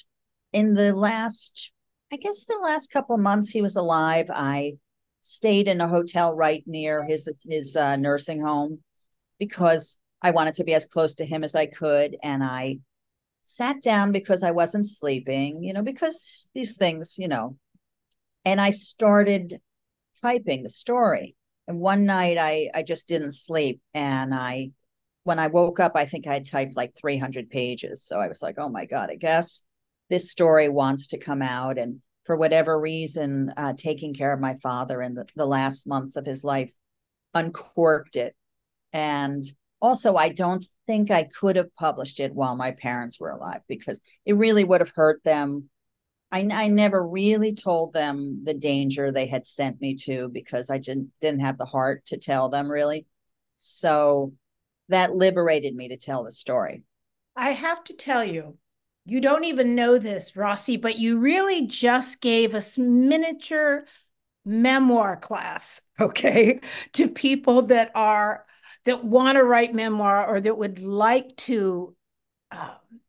in 0.52 0.74
the 0.74 0.94
last 0.96 1.72
I 2.12 2.16
guess 2.16 2.46
the 2.46 2.58
last 2.62 2.90
couple 2.90 3.18
months 3.18 3.50
he 3.50 3.62
was 3.62 3.76
alive, 3.76 4.30
I 4.34 4.74
stayed 5.22 5.68
in 5.68 5.82
a 5.82 5.90
hotel 5.90 6.36
right 6.36 6.64
near 6.66 7.06
his 7.06 7.30
his 7.48 7.76
uh, 7.76 7.98
nursing 7.98 8.42
home 8.42 8.80
because 9.40 10.00
I 10.22 10.32
wanted 10.32 10.56
to 10.56 10.64
be 10.64 10.74
as 10.74 10.86
close 10.86 11.16
to 11.16 11.26
him 11.26 11.44
as 11.44 11.54
I 11.54 11.66
could, 11.66 12.16
and 12.24 12.44
I 12.44 12.80
sat 13.44 13.82
down 13.82 14.12
because 14.12 14.44
I 14.44 14.52
wasn't 14.52 14.90
sleeping, 14.90 15.64
you 15.64 15.74
know, 15.74 15.82
because 15.82 16.50
these 16.54 16.78
things, 16.78 17.16
you 17.18 17.28
know, 17.28 17.58
and 18.46 18.60
I 18.60 18.72
started 18.72 19.62
typing 20.22 20.64
the 20.64 20.70
story. 20.70 21.37
And 21.68 21.80
one 21.80 22.06
night 22.06 22.38
I 22.38 22.70
I 22.74 22.84
just 22.84 23.08
didn't 23.08 23.32
sleep, 23.32 23.82
and 23.94 24.34
I 24.34 24.72
when 25.24 25.40
I 25.40 25.48
woke 25.48 25.80
up, 25.80 25.94
I 25.96 26.06
think 26.06 26.28
I 26.28 26.36
had 26.36 26.46
typed 26.46 26.78
like 26.78 26.96
300 26.96 27.50
pages. 27.50 28.04
So 28.04 28.20
I 28.20 28.28
was 28.28 28.42
like, 28.42 28.56
oh 28.58 28.70
my 28.70 28.86
god, 28.86 29.10
I 29.12 29.16
guess 29.16 29.64
this 30.10 30.32
story 30.32 30.70
wants 30.70 31.08
to 31.08 31.18
come 31.18 31.42
out 31.42 31.78
and 31.78 32.02
for 32.26 32.36
whatever 32.36 32.80
reason 32.80 33.54
uh, 33.58 33.74
taking 33.76 34.14
care 34.14 34.34
of 34.34 34.40
my 34.40 34.56
father 34.56 35.02
in 35.02 35.14
the, 35.14 35.26
the 35.36 35.46
last 35.46 35.88
months 35.88 36.16
of 36.16 36.26
his 36.26 36.44
life 36.44 36.72
uncorked 37.34 38.16
it 38.16 38.36
and 38.94 39.44
also 39.82 40.16
i 40.16 40.30
don't 40.30 40.66
think 40.88 41.12
i 41.12 41.24
could 41.24 41.56
have 41.56 41.74
published 41.76 42.20
it 42.20 42.34
while 42.34 42.56
my 42.56 42.72
parents 42.72 43.20
were 43.20 43.30
alive 43.30 43.62
because 43.68 44.02
it 44.26 44.36
really 44.36 44.64
would 44.64 44.82
have 44.82 44.94
hurt 44.96 45.24
them 45.24 45.70
I, 46.32 46.48
I 46.52 46.68
never 46.68 47.06
really 47.06 47.54
told 47.54 47.94
them 47.94 48.42
the 48.44 48.54
danger 48.54 49.12
they 49.12 49.28
had 49.28 49.46
sent 49.46 49.80
me 49.80 49.96
to 50.04 50.30
because 50.30 50.70
i 50.70 50.78
didn't, 50.78 51.12
didn't 51.22 51.40
have 51.42 51.58
the 51.58 51.66
heart 51.66 52.06
to 52.08 52.18
tell 52.18 52.50
them 52.50 52.70
really. 52.70 53.06
So 53.56 54.34
that 54.90 55.14
liberated 55.14 55.76
me 55.76 55.90
to 55.90 55.98
tell 55.98 56.24
the 56.24 56.32
story. 56.32 56.84
I 57.36 57.52
have 57.52 57.84
to 57.86 57.94
tell 57.94 58.24
you 58.24 58.58
you 59.10 59.22
don't 59.22 59.46
even 59.46 59.74
know 59.74 59.98
this, 59.98 60.36
Rossi, 60.36 60.76
but 60.76 61.00
you 61.00 61.18
really 61.18 61.66
just 61.66 62.20
gave 62.20 62.54
us 62.54 62.78
miniature 62.78 63.86
memoir 64.44 65.16
class, 65.16 65.82
okay, 66.00 66.60
to 66.94 67.08
people 67.08 67.64
that 67.64 67.92
are 67.96 68.46
that 68.84 69.04
want 69.04 69.38
to 69.38 69.44
write 69.44 69.74
memoir 69.74 70.28
or 70.28 70.42
that 70.42 70.58
would 70.58 70.80
like 70.80 71.36
to 71.38 71.96
um, 72.52 73.02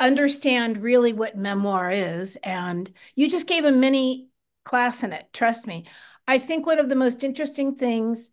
understand 0.00 0.82
really 0.82 1.12
what 1.12 1.36
memoir 1.36 1.90
is. 1.90 2.36
And 2.36 2.90
you 3.14 3.28
just 3.28 3.46
gave 3.46 3.64
a 3.64 3.72
mini 3.72 4.28
class 4.64 5.02
in 5.02 5.12
it. 5.12 5.26
Trust 5.32 5.66
me. 5.66 5.86
I 6.26 6.38
think 6.38 6.66
one 6.66 6.78
of 6.78 6.88
the 6.88 6.96
most 6.96 7.24
interesting 7.24 7.74
things 7.74 8.30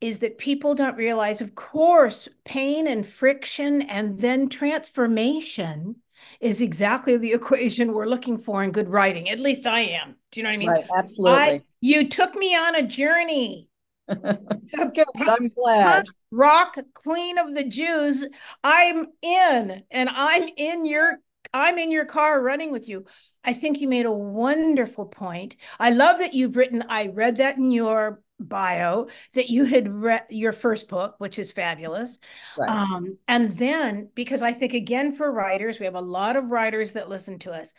is 0.00 0.18
that 0.18 0.38
people 0.38 0.74
don't 0.74 0.96
realize, 0.96 1.40
of 1.40 1.54
course, 1.54 2.28
pain 2.44 2.86
and 2.86 3.06
friction 3.06 3.82
and 3.82 4.20
then 4.20 4.48
transformation 4.48 5.96
is 6.40 6.60
exactly 6.60 7.16
the 7.16 7.32
equation 7.34 7.92
we're 7.92 8.06
looking 8.06 8.38
for 8.38 8.62
in 8.62 8.70
good 8.70 8.88
writing. 8.88 9.30
At 9.30 9.40
least 9.40 9.66
I 9.66 9.80
am. 9.80 10.16
Do 10.30 10.40
you 10.40 10.44
know 10.44 10.50
what 10.50 10.54
I 10.54 10.58
mean? 10.58 10.68
Right, 10.68 10.84
absolutely. 10.96 11.40
I, 11.40 11.62
you 11.80 12.08
took 12.08 12.34
me 12.34 12.54
on 12.54 12.76
a 12.76 12.82
journey. 12.82 13.68
I'm 14.08 15.48
glad. 15.48 16.04
Rock 16.30 16.78
Queen 16.94 17.38
of 17.38 17.54
the 17.54 17.64
Jews. 17.64 18.26
I'm 18.62 19.06
in, 19.22 19.82
and 19.90 20.08
I'm 20.08 20.48
in 20.56 20.84
your 20.84 21.18
I'm 21.52 21.78
in 21.78 21.90
your 21.90 22.04
car 22.04 22.42
running 22.42 22.72
with 22.72 22.88
you. 22.88 23.04
I 23.44 23.52
think 23.52 23.80
you 23.80 23.88
made 23.88 24.06
a 24.06 24.12
wonderful 24.12 25.06
point. 25.06 25.56
I 25.78 25.90
love 25.90 26.18
that 26.18 26.34
you've 26.34 26.56
written, 26.56 26.82
I 26.88 27.06
read 27.08 27.36
that 27.36 27.56
in 27.56 27.70
your 27.70 28.22
bio, 28.40 29.06
that 29.34 29.50
you 29.50 29.64
had 29.64 29.88
read 29.88 30.24
your 30.30 30.52
first 30.52 30.88
book, 30.88 31.14
which 31.18 31.38
is 31.38 31.52
fabulous. 31.52 32.18
Right. 32.58 32.68
Um, 32.68 33.18
and 33.28 33.52
then, 33.52 34.08
because 34.14 34.42
I 34.42 34.52
think, 34.52 34.72
again, 34.72 35.14
for 35.14 35.30
writers, 35.30 35.78
we 35.78 35.84
have 35.84 35.94
a 35.94 36.00
lot 36.00 36.36
of 36.36 36.50
writers 36.50 36.92
that 36.92 37.08
listen 37.08 37.38
to 37.40 37.52
us. 37.52 37.72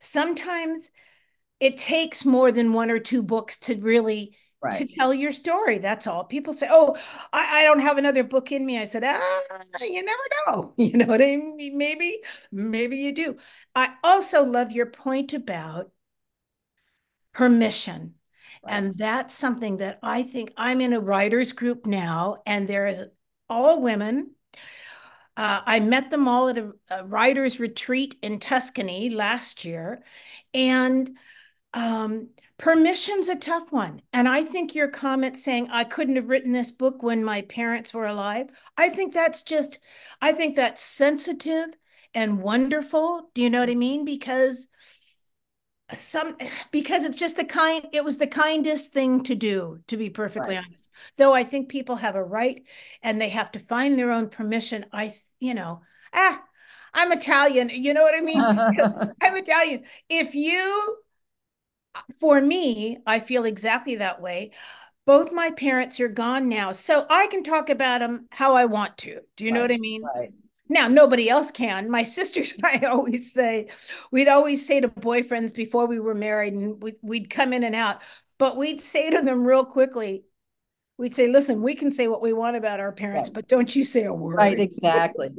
Sometimes 0.00 0.90
it 1.60 1.76
takes 1.76 2.24
more 2.24 2.52
than 2.52 2.72
one 2.72 2.90
or 2.90 3.00
two 3.00 3.22
books 3.22 3.58
to 3.60 3.76
really 3.76 4.36
right. 4.62 4.78
to 4.78 4.86
tell 4.86 5.12
your 5.14 5.32
story. 5.32 5.78
That's 5.78 6.06
all. 6.06 6.24
People 6.24 6.54
say, 6.54 6.66
"Oh, 6.70 6.96
I, 7.32 7.60
I, 7.60 7.64
don't 7.64 7.80
have 7.80 7.98
another 7.98 8.24
book 8.24 8.52
in 8.52 8.64
me." 8.64 8.78
I 8.78 8.84
said, 8.84 9.04
"Ah, 9.04 9.40
you 9.80 10.02
never 10.02 10.22
know. 10.46 10.74
You 10.78 10.96
know 10.96 11.06
what 11.06 11.22
I 11.22 11.36
mean? 11.36 11.76
Maybe, 11.76 12.20
maybe 12.50 12.96
you 12.96 13.12
do." 13.12 13.36
I 13.74 13.94
also 14.02 14.44
love 14.44 14.72
your 14.72 14.86
point 14.86 15.32
about 15.32 15.90
permission. 17.32 18.14
Right. 18.64 18.74
And 18.74 18.94
that's 18.94 19.34
something 19.34 19.76
that 19.78 19.98
I 20.02 20.22
think 20.22 20.52
I'm 20.56 20.80
in 20.80 20.92
a 20.92 21.00
writers 21.00 21.52
group 21.52 21.86
now, 21.86 22.38
and 22.46 22.66
there 22.66 22.86
is 22.86 23.04
all 23.48 23.82
women. 23.82 24.32
Uh, 25.36 25.60
I 25.64 25.78
met 25.78 26.10
them 26.10 26.26
all 26.26 26.48
at 26.48 26.58
a, 26.58 26.72
a 26.90 27.04
writers 27.04 27.60
retreat 27.60 28.16
in 28.22 28.40
Tuscany 28.40 29.10
last 29.10 29.64
year, 29.64 30.02
and 30.52 31.16
um, 31.72 32.30
permission's 32.58 33.28
a 33.28 33.36
tough 33.36 33.72
one. 33.72 34.02
And 34.12 34.28
I 34.28 34.42
think 34.42 34.74
your 34.74 34.88
comment 34.88 35.38
saying 35.38 35.68
I 35.70 35.84
couldn't 35.84 36.16
have 36.16 36.28
written 36.28 36.52
this 36.52 36.70
book 36.70 37.02
when 37.02 37.24
my 37.24 37.42
parents 37.42 37.94
were 37.94 38.06
alive, 38.06 38.48
I 38.76 38.88
think 38.88 39.14
that's 39.14 39.42
just, 39.42 39.78
I 40.20 40.32
think 40.32 40.56
that's 40.56 40.82
sensitive 40.82 41.68
and 42.14 42.42
wonderful. 42.42 43.30
Do 43.34 43.42
you 43.42 43.50
know 43.50 43.60
what 43.60 43.70
I 43.70 43.74
mean? 43.74 44.04
Because 44.04 44.68
some 45.94 46.36
because 46.70 47.04
it's 47.04 47.16
just 47.16 47.36
the 47.36 47.44
kind 47.44 47.86
it 47.92 48.04
was 48.04 48.18
the 48.18 48.26
kindest 48.26 48.92
thing 48.92 49.22
to 49.22 49.34
do 49.34 49.78
to 49.86 49.96
be 49.96 50.10
perfectly 50.10 50.54
right. 50.54 50.64
honest 50.66 50.90
though 51.16 51.32
i 51.32 51.42
think 51.42 51.70
people 51.70 51.96
have 51.96 52.14
a 52.14 52.22
right 52.22 52.62
and 53.02 53.18
they 53.18 53.30
have 53.30 53.50
to 53.50 53.58
find 53.58 53.98
their 53.98 54.12
own 54.12 54.28
permission 54.28 54.84
i 54.92 55.10
you 55.40 55.54
know 55.54 55.80
ah 56.12 56.42
i'm 56.92 57.10
italian 57.10 57.70
you 57.72 57.94
know 57.94 58.02
what 58.02 58.14
i 58.14 58.20
mean 58.20 58.38
i'm 59.22 59.36
italian 59.36 59.82
if 60.10 60.34
you 60.34 60.98
for 62.18 62.40
me, 62.40 62.98
I 63.06 63.20
feel 63.20 63.44
exactly 63.44 63.96
that 63.96 64.20
way. 64.20 64.52
Both 65.06 65.32
my 65.32 65.50
parents 65.52 66.00
are 66.00 66.08
gone 66.08 66.48
now, 66.48 66.72
so 66.72 67.06
I 67.08 67.28
can 67.28 67.42
talk 67.42 67.70
about 67.70 68.00
them 68.00 68.26
how 68.30 68.54
I 68.54 68.66
want 68.66 68.98
to. 68.98 69.20
Do 69.36 69.44
you 69.44 69.50
right, 69.50 69.54
know 69.54 69.62
what 69.62 69.72
I 69.72 69.78
mean? 69.78 70.02
Right. 70.02 70.32
Now, 70.68 70.86
nobody 70.86 71.30
else 71.30 71.50
can. 71.50 71.90
My 71.90 72.04
sisters 72.18 72.52
and 72.52 72.64
I 72.66 72.86
always 72.88 73.32
say, 73.32 73.68
we'd 74.10 74.28
always 74.28 74.66
say 74.66 74.80
to 74.80 74.88
boyfriends 74.88 75.54
before 75.54 75.86
we 75.86 75.98
were 75.98 76.14
married, 76.14 76.52
and 76.54 76.82
we'd, 76.82 76.96
we'd 77.02 77.30
come 77.30 77.52
in 77.52 77.64
and 77.64 77.74
out, 77.74 78.02
but 78.38 78.56
we'd 78.56 78.80
say 78.80 79.10
to 79.10 79.22
them 79.22 79.44
real 79.44 79.64
quickly, 79.64 80.24
we'd 80.98 81.14
say, 81.14 81.28
listen, 81.28 81.62
we 81.62 81.74
can 81.74 81.90
say 81.90 82.08
what 82.08 82.20
we 82.20 82.32
want 82.32 82.56
about 82.56 82.80
our 82.80 82.92
parents, 82.92 83.30
right. 83.30 83.34
but 83.34 83.48
don't 83.48 83.74
you 83.74 83.84
say 83.84 84.04
a 84.04 84.12
word. 84.12 84.36
Right, 84.36 84.60
exactly. 84.60 85.30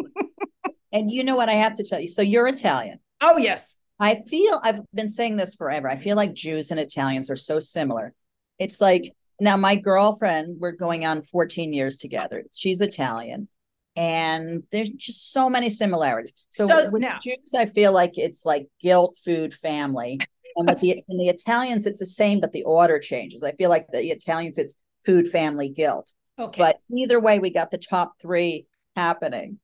and 0.91 1.11
you 1.11 1.23
know 1.23 1.35
what 1.35 1.49
I 1.49 1.53
have 1.53 1.75
to 1.75 1.83
tell 1.83 1.99
you? 1.99 2.07
So 2.07 2.21
you're 2.21 2.47
Italian. 2.47 2.99
Oh, 3.21 3.37
yes. 3.37 3.75
I 4.00 4.22
feel 4.22 4.60
I've 4.63 4.82
been 4.94 5.10
saying 5.10 5.38
this 5.38 5.56
forever. 5.56 5.89
I 5.89 5.98
feel 5.98 6.15
like 6.15 6.34
Jews 6.34 6.72
and 6.72 6.79
Italians 6.79 7.29
are 7.29 7.36
so 7.36 7.60
similar. 7.60 8.13
It's 8.58 8.79
like 8.79 9.13
now 9.39 9.58
my 9.58 9.75
girlfriend, 9.75 10.58
we're 10.60 10.72
going 10.72 11.06
on 11.06 11.24
14 11.24 11.74
years 11.74 11.98
together. 11.98 12.44
She's 12.53 12.82
Italian. 12.82 13.48
And 13.96 14.63
there's 14.72 14.89
just 14.91 15.34
so 15.34 15.50
many 15.50 15.70
similarities. 15.70 16.34
So, 16.50 16.68
so 16.68 16.89
with 16.89 17.01
now, 17.01 17.20
Jews, 17.22 17.53
I 17.53 17.65
feel 17.65 17.91
like 17.91 18.18
it's 18.18 18.46
like 18.46 18.68
guilt, 18.79 19.18
food, 19.24 19.53
family. 19.53 20.20
And 20.56 20.70
with 20.70 20.79
the 20.79 21.03
in 21.08 21.18
the 21.18 21.27
Italians, 21.27 21.86
it's 21.86 22.00
the 22.00 22.06
same, 22.06 22.39
but 22.39 22.53
the 22.53 22.63
order 22.63 23.00
changes. 23.00 23.44
I 23.44 23.51
feel 23.53 23.70
like 23.70 23.88
the 23.91 24.10
Italians, 24.10 24.58
it's 24.58 24.74
food, 25.06 25.27
family, 25.27 25.70
guilt. 25.70 26.13
Okay. 26.38 26.60
But 26.60 26.79
either 26.91 27.20
way, 27.20 27.39
we 27.39 27.50
got 27.50 27.72
the 27.72 27.77
top 27.77 28.13
three 28.22 28.68
happening. 28.96 29.60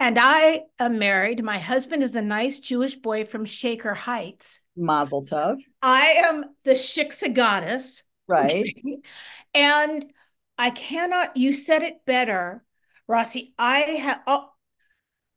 And 0.00 0.18
I 0.18 0.62
am 0.78 0.98
married. 0.98 1.44
My 1.44 1.58
husband 1.58 2.02
is 2.02 2.16
a 2.16 2.22
nice 2.22 2.58
Jewish 2.58 2.96
boy 2.96 3.26
from 3.26 3.44
Shaker 3.44 3.92
Heights. 3.92 4.60
Mazel 4.74 5.26
tov. 5.26 5.58
I 5.82 6.22
am 6.24 6.46
the 6.64 6.72
shiksa 6.72 7.34
goddess. 7.34 8.02
Right. 8.26 8.64
and 9.54 10.06
I 10.56 10.70
cannot, 10.70 11.36
you 11.36 11.52
said 11.52 11.82
it 11.82 12.06
better, 12.06 12.64
Rossi. 13.06 13.52
I 13.58 13.78
have, 13.80 14.22
oh, 14.26 14.36
uh, 14.36 14.46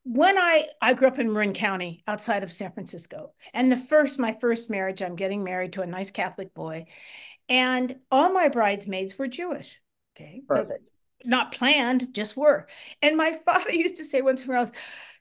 when 0.05 0.37
I, 0.37 0.65
I 0.81 0.93
grew 0.93 1.09
up 1.09 1.19
in 1.19 1.31
Marin 1.31 1.53
County 1.53 2.01
outside 2.07 2.43
of 2.43 2.51
San 2.51 2.71
Francisco. 2.71 3.33
And 3.53 3.69
the 3.69 3.77
first, 3.77 4.17
my 4.17 4.37
first 4.39 4.69
marriage, 4.69 5.01
I'm 5.01 5.17
getting 5.17 5.43
married 5.43 5.73
to 5.73 5.81
a 5.81 5.85
nice 5.85 6.11
Catholic 6.11 6.53
boy. 6.53 6.85
And 7.49 7.97
all 8.09 8.31
my 8.31 8.47
bridesmaids 8.47 9.17
were 9.17 9.27
Jewish. 9.27 9.81
Okay. 10.15 10.41
Perfect 10.47 10.92
not 11.25 11.51
planned, 11.51 12.13
just 12.13 12.37
were. 12.37 12.67
And 13.01 13.17
my 13.17 13.33
father 13.45 13.73
used 13.73 13.97
to 13.97 14.03
say 14.03 14.21
once 14.21 14.43
in 14.43 14.49
a 14.49 14.53
while, 14.53 14.71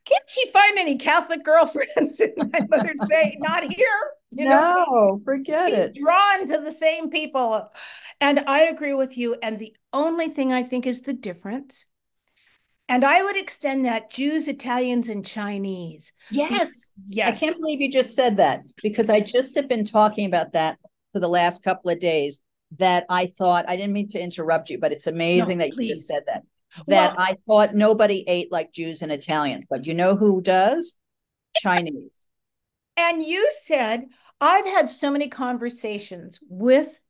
can't 0.05 0.29
she 0.29 0.51
find 0.51 0.79
any 0.79 0.97
Catholic 0.97 1.45
girlfriends? 1.45 2.21
And 2.37 2.53
my 2.53 2.61
mother'd 2.69 2.97
say, 3.09 3.37
not 3.41 3.73
here. 3.73 3.87
You 4.33 4.47
no, 4.47 4.85
know? 4.89 5.21
forget 5.25 5.71
He's 5.71 5.79
it. 5.79 5.95
Drawn 5.95 6.47
to 6.49 6.59
the 6.65 6.73
same 6.73 7.11
people. 7.11 7.71
And 8.21 8.41
I 8.47 8.63
agree 8.63 8.95
with 8.95 9.17
you. 9.17 9.37
And 9.43 9.59
the 9.59 9.75
only 9.93 10.29
thing 10.29 10.53
I 10.53 10.63
think 10.63 10.87
is 10.87 11.03
the 11.03 11.13
difference. 11.13 11.85
And 12.89 13.05
I 13.05 13.23
would 13.23 13.37
extend 13.37 13.87
that 13.87 14.11
Jews, 14.11 14.49
Italians, 14.49 15.09
and 15.09 15.25
Chinese. 15.25 16.13
Yes. 16.31 16.93
Yes. 17.09 17.37
I 17.37 17.47
can't 17.47 17.57
believe 17.57 17.81
you 17.81 17.91
just 17.91 18.15
said 18.15 18.39
that 18.39 18.63
because 18.83 19.09
I 19.09 19.21
just 19.21 19.55
have 19.55 19.69
been 19.69 19.85
talking 19.85 20.27
about 20.27 20.53
that 20.53 20.79
for 21.13 21.21
the 21.21 21.29
last 21.29 21.63
couple 21.63 21.91
of 21.91 22.01
days 22.01 22.41
that 22.79 23.05
I 23.09 23.27
thought 23.27 23.69
I 23.69 23.77
didn't 23.77 23.93
mean 23.93 24.09
to 24.09 24.23
interrupt 24.23 24.71
you, 24.71 24.79
but 24.79 24.93
it's 24.93 25.07
amazing 25.07 25.59
no, 25.59 25.65
that 25.65 25.75
please. 25.75 25.89
you 25.89 25.95
just 25.95 26.07
said 26.07 26.25
that. 26.27 26.43
That 26.87 27.17
well, 27.17 27.27
I 27.27 27.37
thought 27.47 27.75
nobody 27.75 28.25
ate 28.27 28.51
like 28.51 28.73
Jews 28.73 29.03
and 29.03 29.13
Italians, 29.13 29.67
but 29.69 29.87
you 29.87 29.93
know 29.93 30.17
who 30.17 30.41
does? 30.41 30.97
Chinese. 31.57 32.29
And 32.97 33.23
you 33.23 33.51
said 33.63 34.07
I've 34.41 34.67
had 34.67 34.91
so 34.91 35.11
many 35.11 35.29
conversations 35.29 36.41
with 36.49 37.01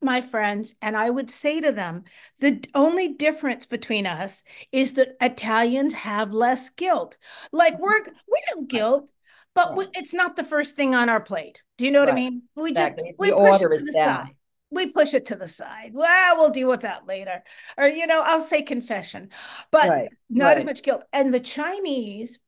my 0.00 0.20
friends, 0.20 0.74
and 0.82 0.96
I 0.96 1.08
would 1.08 1.30
say 1.30 1.60
to 1.60 1.70
them, 1.70 2.02
the 2.40 2.64
only 2.74 3.08
difference 3.14 3.66
between 3.66 4.04
us 4.06 4.42
is 4.72 4.94
that 4.94 5.16
Italians 5.20 5.92
have 5.92 6.32
less 6.32 6.70
guilt. 6.70 7.16
Like 7.52 7.78
we're 7.78 8.02
we 8.02 8.42
have 8.48 8.66
guilt, 8.66 9.10
but 9.54 9.70
right. 9.70 9.78
we, 9.78 9.86
it's 9.94 10.14
not 10.14 10.36
the 10.36 10.44
first 10.44 10.76
thing 10.76 10.94
on 10.94 11.08
our 11.08 11.20
plate. 11.20 11.62
Do 11.78 11.84
you 11.84 11.90
know 11.90 12.00
what. 12.00 12.10
I 12.10 12.14
mean? 12.14 12.42
We 12.54 12.70
exactly. 12.70 13.04
just 13.08 13.18
we 13.18 13.30
the 13.30 13.36
order 13.36 13.72
is 13.72 13.82
down. 13.94 14.26
Side. 14.26 14.36
We 14.70 14.90
push 14.90 15.12
it 15.12 15.26
to 15.26 15.36
the 15.36 15.48
side. 15.48 15.90
Well, 15.92 16.38
we'll 16.38 16.50
deal 16.50 16.68
with 16.68 16.80
that 16.80 17.06
later. 17.06 17.42
Or, 17.76 17.86
you 17.86 18.06
know, 18.06 18.22
I'll 18.24 18.40
say 18.40 18.62
confession, 18.62 19.28
but 19.70 19.88
right. 19.88 20.08
not 20.30 20.56
as 20.56 20.64
much 20.64 20.82
guilt. 20.82 21.04
And 21.12 21.34
the 21.34 21.40
Chinese, 21.40 22.38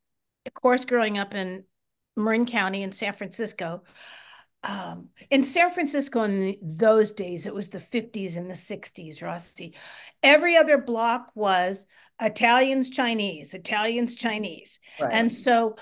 of 0.47 0.55
course, 0.55 0.87
growing 0.87 1.19
up 1.19 1.35
in 1.35 1.65
Marin 2.17 2.47
County 2.47 2.83
in 2.83 2.93
San 2.93 3.13
Francisco, 3.13 3.83
um, 4.63 5.11
in 5.31 5.45
San 5.45 5.71
Francisco 5.71 6.23
in 6.23 6.41
the, 6.41 6.59
those 6.63 7.13
days, 7.13 7.47
it 7.47 7.55
was 7.55 7.69
the 7.69 7.79
50s 7.79 8.39
and 8.39 8.49
the 8.49 8.55
60s, 8.55 9.23
Rossi. 9.23 9.75
Every 10.23 10.57
other 10.57 10.79
block 10.79 11.31
was 11.35 11.85
Italians, 12.21 12.89
Chinese, 12.89 13.53
Italians, 13.53 14.15
Chinese. 14.15 14.81
Right. 14.99 15.13
And 15.13 15.33
so 15.33 15.77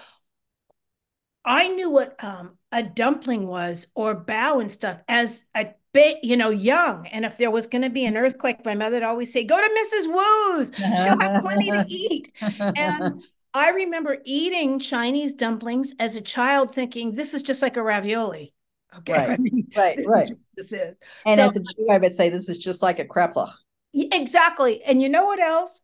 I 1.44 1.68
knew 1.68 1.90
what 1.90 2.22
um, 2.22 2.56
a 2.70 2.82
dumpling 2.82 3.46
was 3.46 3.86
or 3.94 4.24
bao 4.24 4.60
and 4.60 4.70
stuff 4.70 5.00
as 5.08 5.44
a 5.54 5.70
bit, 5.92 6.18
you 6.22 6.36
know, 6.36 6.50
young. 6.50 7.06
And 7.08 7.24
if 7.24 7.36
there 7.36 7.50
was 7.50 7.66
going 7.66 7.82
to 7.82 7.90
be 7.90 8.04
an 8.04 8.16
earthquake, 8.16 8.64
my 8.64 8.74
mother 8.74 8.96
would 8.96 9.02
always 9.02 9.32
say, 9.32 9.44
"Go 9.44 9.56
to 9.56 9.62
Mrs. 9.62 10.12
Wu's; 10.12 10.72
she'll 10.76 11.20
have 11.20 11.42
plenty 11.42 11.70
to 11.70 11.84
eat." 11.88 12.32
And 12.40 13.22
I 13.54 13.70
remember 13.70 14.18
eating 14.24 14.78
Chinese 14.78 15.34
dumplings 15.34 15.94
as 15.98 16.16
a 16.16 16.20
child, 16.20 16.74
thinking 16.74 17.12
this 17.12 17.34
is 17.34 17.42
just 17.42 17.60
like 17.60 17.76
a 17.76 17.82
ravioli. 17.82 18.54
Okay, 18.98 19.12
right, 19.12 19.30
I 19.30 19.36
mean, 19.36 19.66
right, 19.76 19.96
this 19.96 20.06
right. 20.06 20.30
This 20.56 20.72
is, 20.72 20.94
and 21.26 21.38
so, 21.38 21.46
as 21.46 21.56
a 21.56 21.60
Jew, 21.60 21.88
I 21.90 21.98
would 21.98 22.12
say 22.12 22.28
this 22.28 22.48
is 22.48 22.58
just 22.58 22.82
like 22.82 22.98
a 22.98 23.04
kreplach. 23.04 23.52
Exactly, 23.94 24.82
and 24.84 25.02
you 25.02 25.08
know 25.08 25.26
what 25.26 25.40
else? 25.40 25.80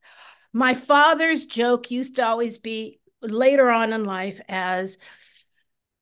My 0.53 0.75
father's 0.75 1.45
joke 1.45 1.91
used 1.91 2.17
to 2.17 2.27
always 2.27 2.57
be 2.57 3.01
later 3.21 3.71
on 3.71 3.93
in 3.93 4.05
life 4.05 4.41
as 4.49 4.97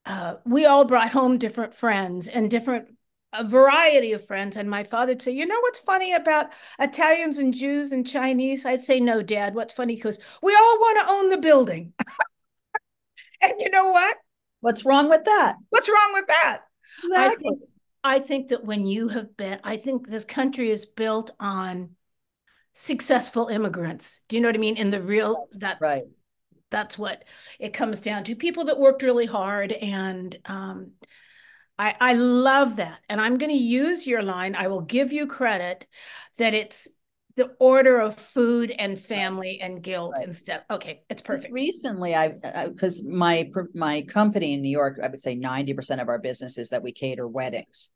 uh, 0.07 0.37
we 0.45 0.65
all 0.67 0.85
brought 0.85 1.11
home 1.11 1.37
different 1.37 1.75
friends 1.75 2.29
and 2.29 2.51
different 2.51 2.89
a 3.33 3.45
variety 3.45 4.13
of 4.13 4.27
friends. 4.27 4.57
And 4.57 4.71
my 4.71 4.85
father'd 4.85 5.23
say, 5.23 5.33
You 5.33 5.47
know 5.47 5.61
what's 5.61 5.79
funny 5.81 6.13
about 6.13 6.47
Italians 6.79 7.39
and 7.39 7.53
Jews 7.53 7.93
and 7.93 8.07
Chinese? 8.07 8.65
I'd 8.65 8.83
say, 8.83 9.01
No, 9.01 9.23
Dad. 9.23 9.55
What's 9.55 9.75
funny? 9.75 9.97
Because 9.97 10.19
we 10.43 10.55
all 10.55 10.79
want 10.79 11.01
to 11.01 11.13
own 11.13 11.31
the 11.31 11.39
building. 11.39 11.93
and 13.43 13.55
you 13.59 13.71
know 13.71 13.91
what? 13.91 14.17
What's 14.61 14.85
wrong 14.85 15.09
with 15.09 15.25
that? 15.25 15.57
What's 15.71 15.89
wrong 15.89 16.11
with 16.13 16.27
that? 16.29 16.61
Exactly. 17.03 17.25
I 17.25 17.37
think, 17.37 17.61
I 18.05 18.19
think 18.21 18.49
that 18.49 18.65
when 18.65 18.87
you 18.87 19.09
have 19.09 19.37
been, 19.37 19.61
I 19.63 19.77
think 19.77 20.09
this 20.09 20.25
country 20.25 20.71
is 20.71 20.87
built 20.87 21.31
on 21.39 21.91
successful 22.75 23.49
immigrants. 23.49 24.21
Do 24.29 24.37
you 24.37 24.43
know 24.43 24.49
what 24.49 24.57
I 24.57 24.59
mean? 24.59 24.77
In 24.77 24.91
the 24.91 25.03
real 25.03 25.49
that 25.53 25.79
right. 25.81 26.05
That's 26.71 26.99
what 26.99 27.25
it 27.61 27.73
comes 27.73 28.01
down 28.01 28.25
to. 28.25 28.35
People 28.35 28.65
that 28.67 28.79
worked 28.79 29.03
really 29.03 29.27
hard 29.27 29.73
and 29.73 30.37
um, 30.47 30.93
I, 31.79 31.95
I 32.01 32.13
love 32.15 32.77
that. 32.77 33.01
And 33.09 33.21
I'm 33.21 33.39
going 33.39 33.51
to 33.51 33.57
use 33.57 34.07
your 34.07 34.23
line. 34.23 34.55
I 34.55 34.69
will 34.69 34.81
give 34.81 35.13
you 35.13 35.27
credit 35.27 35.87
that 36.39 36.55
it's 36.55 36.89
the 37.37 37.55
order 37.61 38.01
of 38.01 38.17
food 38.17 38.71
and 38.71 38.99
family 38.99 39.61
and 39.61 39.83
guilt 39.83 40.15
right. 40.17 40.27
instead. 40.27 40.65
Okay, 40.71 41.03
it's 41.11 41.21
perfect. 41.21 41.53
Recently, 41.53 42.15
I 42.15 42.29
because 42.67 43.05
my 43.05 43.51
my 43.75 44.03
company 44.03 44.55
in 44.55 44.63
New 44.63 44.71
York, 44.71 44.99
I 45.03 45.09
would 45.09 45.21
say 45.21 45.35
ninety 45.35 45.75
percent 45.75 46.01
of 46.01 46.09
our 46.09 46.19
business 46.19 46.57
is 46.57 46.71
that 46.71 46.83
we 46.83 46.93
cater 46.93 47.29
weddings, 47.29 47.91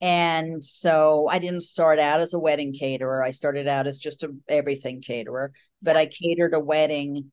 and 0.00 0.62
so 0.64 1.28
I 1.30 1.38
didn't 1.38 1.60
start 1.60 2.00
out 2.00 2.18
as 2.18 2.34
a 2.34 2.38
wedding 2.38 2.74
caterer. 2.74 3.22
I 3.22 3.30
started 3.30 3.68
out 3.68 3.86
as 3.86 3.98
just 3.98 4.24
a 4.24 4.34
everything 4.48 5.00
caterer, 5.00 5.52
but 5.80 5.96
I 5.96 6.06
catered 6.06 6.54
a 6.54 6.60
wedding 6.60 7.30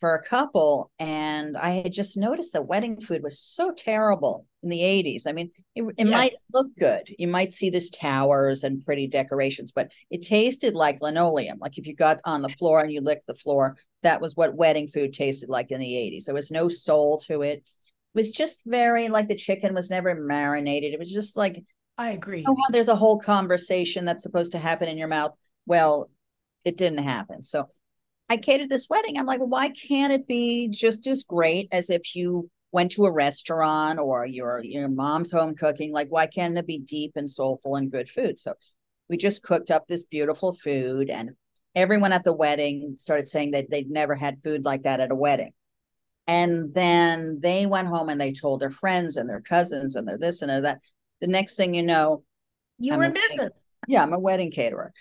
for 0.00 0.14
a 0.14 0.22
couple 0.22 0.90
and 0.98 1.56
i 1.56 1.70
had 1.70 1.92
just 1.92 2.16
noticed 2.16 2.52
that 2.52 2.66
wedding 2.66 3.00
food 3.00 3.22
was 3.22 3.38
so 3.38 3.72
terrible 3.72 4.46
in 4.62 4.68
the 4.68 4.80
80s 4.80 5.22
i 5.26 5.32
mean 5.32 5.50
it, 5.74 5.82
it 5.96 6.06
yes. 6.06 6.08
might 6.08 6.32
look 6.52 6.68
good. 6.78 7.12
You 7.18 7.26
might 7.28 7.52
see 7.52 7.68
this 7.68 7.90
towers 7.90 8.62
and 8.62 8.84
pretty 8.84 9.06
decorations 9.06 9.72
but 9.72 9.90
it 10.10 10.22
tasted 10.22 10.74
like 10.74 11.00
linoleum. 11.00 11.58
Like 11.60 11.78
if 11.78 11.86
you 11.86 11.94
got 11.94 12.20
on 12.24 12.42
the 12.42 12.48
floor 12.48 12.80
and 12.80 12.92
you 12.92 13.00
licked 13.00 13.26
the 13.26 13.34
floor 13.34 13.76
that 14.02 14.20
was 14.20 14.36
what 14.36 14.54
wedding 14.54 14.86
food 14.86 15.12
tasted 15.12 15.48
like 15.48 15.70
in 15.70 15.80
the 15.80 15.86
80s 15.86 16.24
there 16.24 16.34
was 16.34 16.50
no 16.50 16.68
soul 16.68 17.18
to 17.26 17.42
it. 17.42 17.58
It 17.58 17.62
was 18.14 18.30
just 18.30 18.62
very 18.64 19.08
like 19.08 19.28
the 19.28 19.34
chicken 19.34 19.74
was 19.74 19.90
never 19.90 20.14
marinated. 20.14 20.92
It 20.92 20.98
was 20.98 21.10
just 21.10 21.36
like 21.36 21.62
i 21.98 22.10
agree. 22.10 22.44
oh, 22.46 22.56
there's 22.70 22.88
a 22.88 22.96
whole 22.96 23.20
conversation 23.20 24.04
that's 24.04 24.22
supposed 24.22 24.52
to 24.52 24.58
happen 24.58 24.88
in 24.88 24.98
your 24.98 25.08
mouth? 25.08 25.32
Well 25.66 26.10
it 26.64 26.76
didn't 26.76 27.04
happen. 27.04 27.42
So 27.42 27.68
I 28.34 28.36
catered 28.36 28.68
this 28.68 28.88
wedding. 28.90 29.16
I'm 29.16 29.26
like, 29.26 29.38
well, 29.38 29.48
why 29.48 29.68
can't 29.68 30.12
it 30.12 30.26
be 30.26 30.66
just 30.66 31.06
as 31.06 31.22
great 31.22 31.68
as 31.70 31.88
if 31.88 32.16
you 32.16 32.50
went 32.72 32.90
to 32.90 33.04
a 33.04 33.12
restaurant 33.12 34.00
or 34.00 34.26
your 34.26 34.60
your 34.64 34.88
mom's 34.88 35.30
home 35.30 35.54
cooking? 35.54 35.92
Like, 35.92 36.08
why 36.08 36.26
can't 36.26 36.58
it 36.58 36.66
be 36.66 36.78
deep 36.78 37.12
and 37.14 37.30
soulful 37.30 37.76
and 37.76 37.92
good 37.92 38.08
food? 38.08 38.36
So 38.40 38.54
we 39.08 39.16
just 39.18 39.44
cooked 39.44 39.70
up 39.70 39.86
this 39.86 40.02
beautiful 40.02 40.52
food 40.52 41.10
and 41.10 41.30
everyone 41.76 42.12
at 42.12 42.24
the 42.24 42.32
wedding 42.32 42.96
started 42.98 43.28
saying 43.28 43.52
that 43.52 43.70
they'd 43.70 43.88
never 43.88 44.16
had 44.16 44.42
food 44.42 44.64
like 44.64 44.82
that 44.82 44.98
at 44.98 45.12
a 45.12 45.14
wedding. 45.14 45.52
And 46.26 46.74
then 46.74 47.38
they 47.40 47.66
went 47.66 47.86
home 47.86 48.08
and 48.08 48.20
they 48.20 48.32
told 48.32 48.60
their 48.60 48.70
friends 48.70 49.16
and 49.16 49.30
their 49.30 49.42
cousins 49.42 49.94
and 49.94 50.08
their 50.08 50.18
this 50.18 50.42
and 50.42 50.50
their 50.50 50.62
that. 50.62 50.80
The 51.20 51.28
next 51.28 51.54
thing 51.54 51.72
you 51.72 51.84
know, 51.84 52.24
you 52.80 52.94
I'm 52.94 52.98
were 52.98 53.04
in 53.04 53.12
business. 53.12 53.64
Yeah, 53.86 54.02
I'm 54.02 54.12
a 54.12 54.18
wedding 54.18 54.50
caterer 54.50 54.92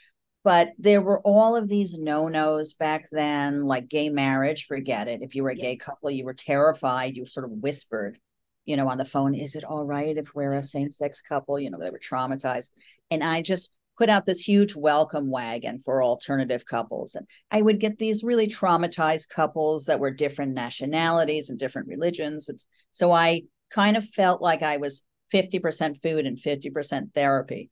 but 0.43 0.71
there 0.77 1.01
were 1.01 1.21
all 1.21 1.55
of 1.55 1.69
these 1.69 1.97
no-nos 1.97 2.73
back 2.73 3.07
then 3.11 3.63
like 3.63 3.87
gay 3.87 4.09
marriage 4.09 4.65
forget 4.65 5.07
it. 5.07 5.21
If 5.21 5.35
you 5.35 5.43
were 5.43 5.51
a 5.51 5.55
gay 5.55 5.75
couple 5.75 6.11
you 6.11 6.25
were 6.25 6.33
terrified. 6.33 7.15
You 7.15 7.25
sort 7.25 7.45
of 7.45 7.51
whispered 7.51 8.19
you 8.65 8.77
know 8.77 8.87
on 8.87 8.97
the 8.97 9.05
phone 9.05 9.35
is 9.35 9.55
it 9.55 9.63
all 9.63 9.83
right 9.83 10.17
if 10.17 10.33
we're 10.35 10.53
a 10.53 10.61
same-sex 10.61 11.21
couple? 11.21 11.59
You 11.59 11.69
know 11.69 11.79
they 11.79 11.89
were 11.89 11.99
traumatized. 11.99 12.69
And 13.09 13.23
i 13.23 13.41
just 13.41 13.73
put 13.95 14.09
out 14.09 14.25
this 14.25 14.39
huge 14.39 14.75
welcome 14.75 15.29
wagon 15.29 15.79
for 15.79 16.03
alternative 16.03 16.65
couples. 16.65 17.15
And 17.15 17.27
i 17.51 17.61
would 17.61 17.79
get 17.79 17.97
these 17.97 18.23
really 18.23 18.47
traumatized 18.47 19.29
couples 19.29 19.85
that 19.85 19.99
were 19.99 20.11
different 20.11 20.53
nationalities 20.53 21.49
and 21.49 21.59
different 21.59 21.87
religions. 21.87 22.49
And 22.49 22.63
so 22.91 23.11
i 23.11 23.43
kind 23.71 23.97
of 23.97 24.07
felt 24.07 24.41
like 24.41 24.61
i 24.61 24.77
was 24.77 25.03
50% 25.33 25.99
food 26.01 26.25
and 26.27 26.37
50% 26.37 27.13
therapy. 27.13 27.71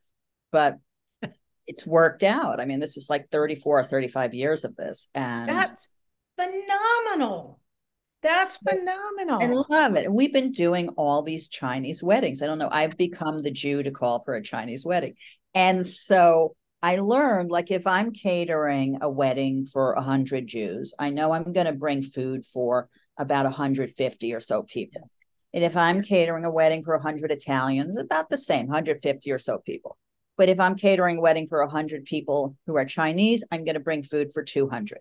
But 0.51 0.79
it's 1.71 1.87
worked 1.87 2.21
out. 2.21 2.59
I 2.59 2.65
mean, 2.65 2.79
this 2.79 2.97
is 2.97 3.09
like 3.09 3.29
34 3.31 3.79
or 3.79 3.83
35 3.85 4.33
years 4.33 4.65
of 4.65 4.75
this. 4.75 5.07
And 5.15 5.47
that's 5.47 5.89
phenomenal. 6.37 7.61
That's 8.21 8.55
so, 8.55 8.77
phenomenal. 8.77 9.41
I 9.41 9.73
love 9.73 9.95
it. 9.95 10.11
We've 10.11 10.33
been 10.33 10.51
doing 10.51 10.89
all 10.89 11.23
these 11.23 11.47
Chinese 11.47 12.03
weddings. 12.03 12.41
I 12.41 12.47
don't 12.47 12.57
know. 12.57 12.67
I've 12.69 12.97
become 12.97 13.41
the 13.41 13.51
Jew 13.51 13.83
to 13.83 13.91
call 13.91 14.21
for 14.25 14.33
a 14.33 14.43
Chinese 14.43 14.85
wedding. 14.85 15.13
And 15.55 15.87
so 15.87 16.57
I 16.83 16.97
learned 16.97 17.51
like 17.51 17.71
if 17.71 17.87
I'm 17.87 18.11
catering 18.11 18.97
a 19.01 19.09
wedding 19.09 19.65
for 19.65 19.95
100 19.95 20.47
Jews, 20.47 20.93
I 20.99 21.09
know 21.09 21.31
I'm 21.31 21.53
going 21.53 21.67
to 21.67 21.73
bring 21.73 22.03
food 22.03 22.45
for 22.45 22.89
about 23.17 23.45
150 23.45 24.33
or 24.33 24.41
so 24.41 24.63
people. 24.63 25.09
And 25.53 25.63
if 25.63 25.77
I'm 25.77 26.01
catering 26.01 26.43
a 26.43 26.51
wedding 26.51 26.83
for 26.83 26.97
100 26.97 27.31
Italians, 27.31 27.95
about 27.95 28.29
the 28.29 28.37
same, 28.37 28.67
150 28.67 29.31
or 29.31 29.39
so 29.39 29.59
people. 29.59 29.97
But 30.41 30.49
if 30.49 30.59
I'm 30.59 30.73
catering 30.73 31.19
a 31.19 31.21
wedding 31.21 31.45
for 31.45 31.61
100 31.61 32.03
people 32.05 32.57
who 32.65 32.75
are 32.75 32.83
Chinese, 32.83 33.43
I'm 33.51 33.63
going 33.63 33.75
to 33.75 33.79
bring 33.79 34.01
food 34.01 34.33
for 34.33 34.41
200. 34.41 34.97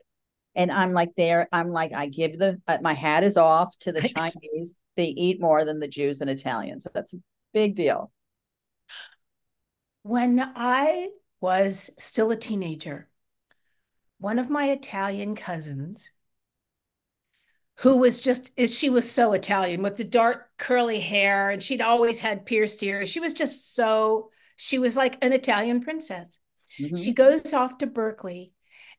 And 0.55 0.70
I'm 0.70 0.92
like, 0.92 1.14
there, 1.16 1.48
I'm 1.50 1.70
like, 1.70 1.94
I 1.94 2.09
give 2.09 2.38
the, 2.38 2.61
uh, 2.68 2.76
my 2.83 2.92
hat 2.92 3.24
is 3.24 3.38
off 3.38 3.74
to 3.79 3.90
the 3.90 4.07
Chinese. 4.07 4.74
They 4.98 5.07
eat 5.07 5.40
more 5.40 5.64
than 5.64 5.81
the 5.81 5.88
Jews 5.88 6.20
and 6.20 6.29
Italians. 6.29 6.85
So 6.85 6.90
that's 6.92 7.14
a 7.14 7.22
big 7.55 7.74
deal. 7.74 8.12
When 10.03 10.40
I 10.40 11.09
was 11.40 11.88
still 11.98 12.31
a 12.33 12.37
teenager, 12.37 13.09
one 14.18 14.38
of 14.38 14.50
my 14.50 14.68
Italian 14.68 15.37
cousins, 15.37 16.12
who 17.76 17.96
was 17.96 18.20
just 18.20 18.50
she 18.68 18.90
was 18.90 19.11
so 19.11 19.33
Italian 19.33 19.81
with 19.81 19.96
the 19.96 20.05
dark 20.05 20.50
curly 20.59 21.00
hair 21.00 21.48
and 21.48 21.62
she'd 21.62 21.81
always 21.81 22.20
had 22.20 22.44
pierced 22.44 22.83
ears. 22.83 23.09
She 23.09 23.20
was 23.20 23.33
just 23.33 23.74
so 23.74 24.29
she 24.62 24.79
was 24.79 24.94
like 24.94 25.16
an 25.25 25.33
Italian 25.33 25.81
princess. 25.81 26.38
Mm-hmm. 26.79 26.96
She 26.96 27.12
goes 27.12 27.55
off 27.55 27.79
to 27.79 27.87
Berkeley 27.87 28.53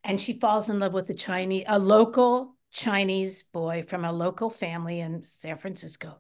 and 0.04 0.20
she 0.20 0.34
falls 0.34 0.72
in 0.72 0.80
love 0.80 0.92
with 0.92 1.08
a 1.12 1.14
Chinese, 1.14 1.66
a 1.68 1.78
local 1.78 2.58
Chinese 2.72 3.44
boy 3.44 3.84
from 3.88 4.04
a 4.04 4.12
local 4.12 4.50
family 4.50 5.02
in 5.02 5.24
San 5.24 5.60
Francisco 5.60 6.20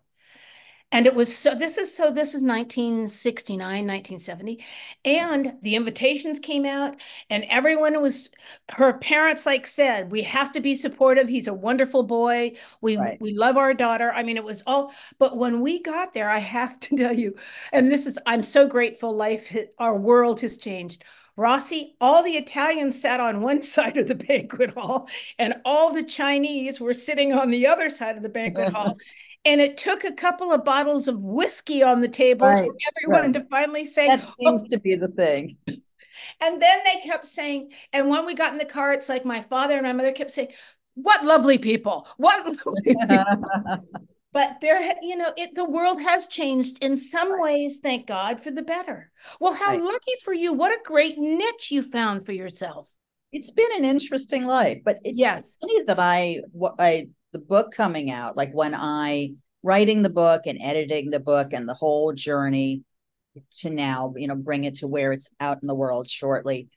and 0.92 1.06
it 1.06 1.16
was 1.16 1.36
so 1.36 1.56
this 1.56 1.78
is 1.78 1.96
so 1.96 2.12
this 2.12 2.30
is 2.30 2.44
1969 2.44 3.60
1970 3.60 4.64
and 5.06 5.54
the 5.62 5.76
invitations 5.76 6.40
came 6.40 6.66
out 6.66 6.96
and 7.30 7.46
everyone 7.50 8.02
was 8.02 8.30
her 8.70 8.94
parents 8.94 9.46
like 9.46 9.66
said 9.66 10.12
we 10.12 10.22
have 10.22 10.52
to 10.52 10.60
be 10.60 10.76
supportive 10.76 11.28
he's 11.28 11.48
a 11.48 11.54
wonderful 11.54 12.04
boy 12.04 12.52
we 12.82 12.98
right. 12.98 13.20
we 13.22 13.34
love 13.34 13.58
our 13.58 13.74
daughter 13.74 14.12
i 14.14 14.24
mean 14.24 14.38
it 14.38 14.44
was 14.44 14.64
all 14.68 14.94
but 15.20 15.38
when 15.38 15.62
we 15.62 15.82
got 15.82 16.14
there 16.14 16.30
i 16.30 16.40
have 16.40 16.80
to 16.80 16.96
tell 16.98 17.14
you 17.14 17.36
and 17.72 17.92
this 17.92 18.06
is 18.06 18.20
i'm 18.26 18.44
so 18.44 18.68
grateful 18.68 19.16
life 19.16 19.56
our 19.80 19.98
world 19.98 20.42
has 20.42 20.58
changed 20.58 21.04
Rossi, 21.38 21.96
all 22.02 22.24
the 22.24 22.32
Italians 22.32 23.02
sat 23.02 23.20
on 23.20 23.42
one 23.42 23.62
side 23.64 23.98
of 23.98 24.08
the 24.08 24.16
banquet 24.16 24.72
hall, 24.72 25.08
and 25.40 25.56
all 25.66 25.94
the 25.94 26.04
Chinese 26.04 26.80
were 26.80 26.94
sitting 26.94 27.34
on 27.34 27.50
the 27.50 27.68
other 27.68 27.90
side 27.90 28.18
of 28.18 28.22
the 28.22 28.30
banquet 28.30 28.74
hall. 28.74 28.98
And 29.44 29.60
it 29.60 29.78
took 29.78 30.04
a 30.04 30.14
couple 30.14 30.52
of 30.52 30.64
bottles 30.64 31.08
of 31.08 31.20
whiskey 31.20 31.82
on 31.82 32.00
the 32.02 32.08
table 32.08 32.48
right, 32.48 32.66
for 32.66 32.76
everyone 32.96 33.32
right. 33.32 33.42
to 33.42 33.50
finally 33.50 33.86
say, 33.86 34.08
That 34.08 34.24
oh. 34.24 34.34
seems 34.40 34.64
oh. 34.64 34.68
to 34.70 34.80
be 34.80 34.96
the 34.96 35.10
thing. 35.10 35.58
And 36.40 36.62
then 36.62 36.80
they 36.86 37.02
kept 37.02 37.26
saying, 37.26 37.72
and 37.94 38.08
when 38.08 38.28
we 38.28 38.36
got 38.36 38.52
in 38.52 38.60
the 38.60 38.66
car, 38.66 38.94
it's 38.94 39.10
like 39.10 39.26
my 39.26 39.42
father 39.42 39.74
and 39.74 39.84
my 39.84 39.94
mother 39.94 40.12
kept 40.12 40.30
saying, 40.30 40.50
What 40.94 41.26
lovely 41.26 41.58
people! 41.58 42.08
What 42.18 42.46
lovely 42.66 42.82
people. 42.84 43.08
but 44.34 44.58
there 44.62 44.82
you 45.02 45.18
know 45.18 45.32
it 45.38 45.54
the 45.56 45.66
world 45.66 46.02
has 46.02 46.28
changed 46.28 46.84
in 46.84 46.98
some 46.98 47.32
right. 47.34 47.42
ways 47.42 47.80
thank 47.82 48.08
god 48.08 48.42
for 48.42 48.52
the 48.52 48.62
better 48.62 49.12
well 49.40 49.54
how 49.54 49.72
right. 49.72 49.82
lucky 49.82 50.14
for 50.24 50.34
you 50.34 50.54
what 50.54 50.72
a 50.72 50.80
great 50.84 51.18
niche 51.18 51.70
you 51.70 51.84
found 51.84 52.26
for 52.26 52.32
yourself 52.32 52.88
it's 53.32 53.52
been 53.52 53.70
an 53.78 53.86
interesting 53.86 54.46
life 54.46 54.80
but 54.84 54.98
it's 55.04 55.20
yes 55.20 55.58
funny 55.60 55.84
that 55.84 56.00
i 56.00 56.38
what 56.52 56.76
i 56.80 57.08
the 57.32 57.40
book 57.40 57.74
coming 57.74 58.12
out, 58.12 58.38
like 58.38 58.52
when 58.54 58.76
I 58.76 59.34
writing 59.64 60.02
the 60.02 60.10
book 60.10 60.42
and 60.46 60.60
editing 60.62 61.10
the 61.10 61.20
book 61.20 61.54
and 61.54 61.68
the 61.68 61.74
whole 61.74 62.14
journey 62.14 62.84
to 63.60 63.70
now, 63.70 64.14
you 64.18 64.28
know, 64.28 64.36
bring 64.36 64.64
it 64.64 64.76
to 64.76 64.88
where 64.88 65.12
it's 65.12 65.30
out 65.40 65.60
in 65.62 65.68
the 65.68 65.76
world 65.76 66.08
shortly. 66.08 66.70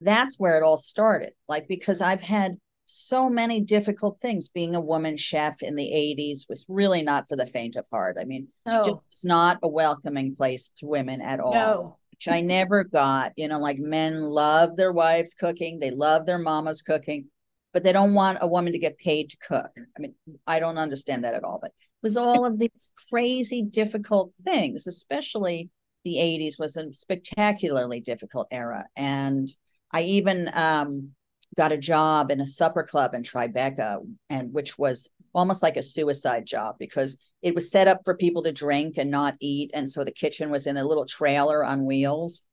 That's 0.00 0.38
where 0.38 0.56
it 0.56 0.64
all 0.64 0.76
started. 0.76 1.32
Like 1.48 1.68
because 1.68 2.00
I've 2.00 2.22
had 2.22 2.56
so 2.86 3.28
many 3.28 3.60
difficult 3.60 4.18
things. 4.20 4.48
Being 4.48 4.74
a 4.74 4.80
woman 4.80 5.16
chef 5.16 5.62
in 5.62 5.76
the 5.76 5.90
80s 6.18 6.48
was 6.48 6.66
really 6.68 7.02
not 7.02 7.28
for 7.28 7.36
the 7.36 7.46
faint 7.46 7.76
of 7.76 7.86
heart. 7.90 8.16
I 8.20 8.24
mean, 8.24 8.48
no. 8.66 8.78
just 8.78 8.96
was 9.10 9.24
not 9.24 9.58
a 9.62 9.68
welcoming 9.68 10.34
place 10.36 10.70
to 10.78 10.86
women 10.86 11.20
at 11.20 11.40
all. 11.40 11.54
No. 11.54 11.98
Which 12.10 12.28
I 12.28 12.40
never 12.40 12.84
got. 12.84 13.32
You 13.36 13.48
know, 13.48 13.58
like 13.58 13.78
men 13.78 14.22
love 14.22 14.76
their 14.76 14.92
wives 14.92 15.34
cooking, 15.34 15.78
they 15.78 15.90
love 15.90 16.26
their 16.26 16.38
mamas 16.38 16.82
cooking, 16.82 17.26
but 17.72 17.82
they 17.82 17.92
don't 17.92 18.14
want 18.14 18.38
a 18.40 18.46
woman 18.46 18.72
to 18.72 18.78
get 18.78 18.98
paid 18.98 19.30
to 19.30 19.36
cook. 19.38 19.70
I 19.76 20.00
mean, 20.00 20.14
I 20.46 20.60
don't 20.60 20.78
understand 20.78 21.24
that 21.24 21.34
at 21.34 21.44
all. 21.44 21.58
But 21.60 21.70
it 21.70 22.02
was 22.02 22.16
all 22.16 22.44
of 22.44 22.58
these 22.58 22.92
crazy, 23.10 23.62
difficult 23.62 24.32
things, 24.44 24.86
especially 24.86 25.70
the 26.04 26.16
80s 26.16 26.58
was 26.58 26.76
a 26.76 26.92
spectacularly 26.92 28.00
difficult 28.00 28.48
era. 28.50 28.86
And 28.96 29.48
I 29.92 30.02
even 30.02 30.50
um, 30.52 31.10
got 31.56 31.72
a 31.72 31.78
job 31.78 32.30
in 32.30 32.40
a 32.40 32.46
supper 32.46 32.82
club 32.82 33.14
in 33.14 33.22
Tribeca, 33.22 33.98
and 34.30 34.52
which 34.52 34.78
was 34.78 35.08
almost 35.34 35.62
like 35.62 35.76
a 35.76 35.82
suicide 35.82 36.46
job 36.46 36.76
because 36.78 37.16
it 37.40 37.54
was 37.54 37.70
set 37.70 37.88
up 37.88 38.00
for 38.04 38.16
people 38.16 38.42
to 38.42 38.52
drink 38.52 38.96
and 38.98 39.10
not 39.10 39.36
eat. 39.40 39.70
And 39.74 39.88
so 39.88 40.04
the 40.04 40.10
kitchen 40.10 40.50
was 40.50 40.66
in 40.66 40.76
a 40.76 40.84
little 40.84 41.06
trailer 41.06 41.64
on 41.64 41.86
wheels, 41.86 42.44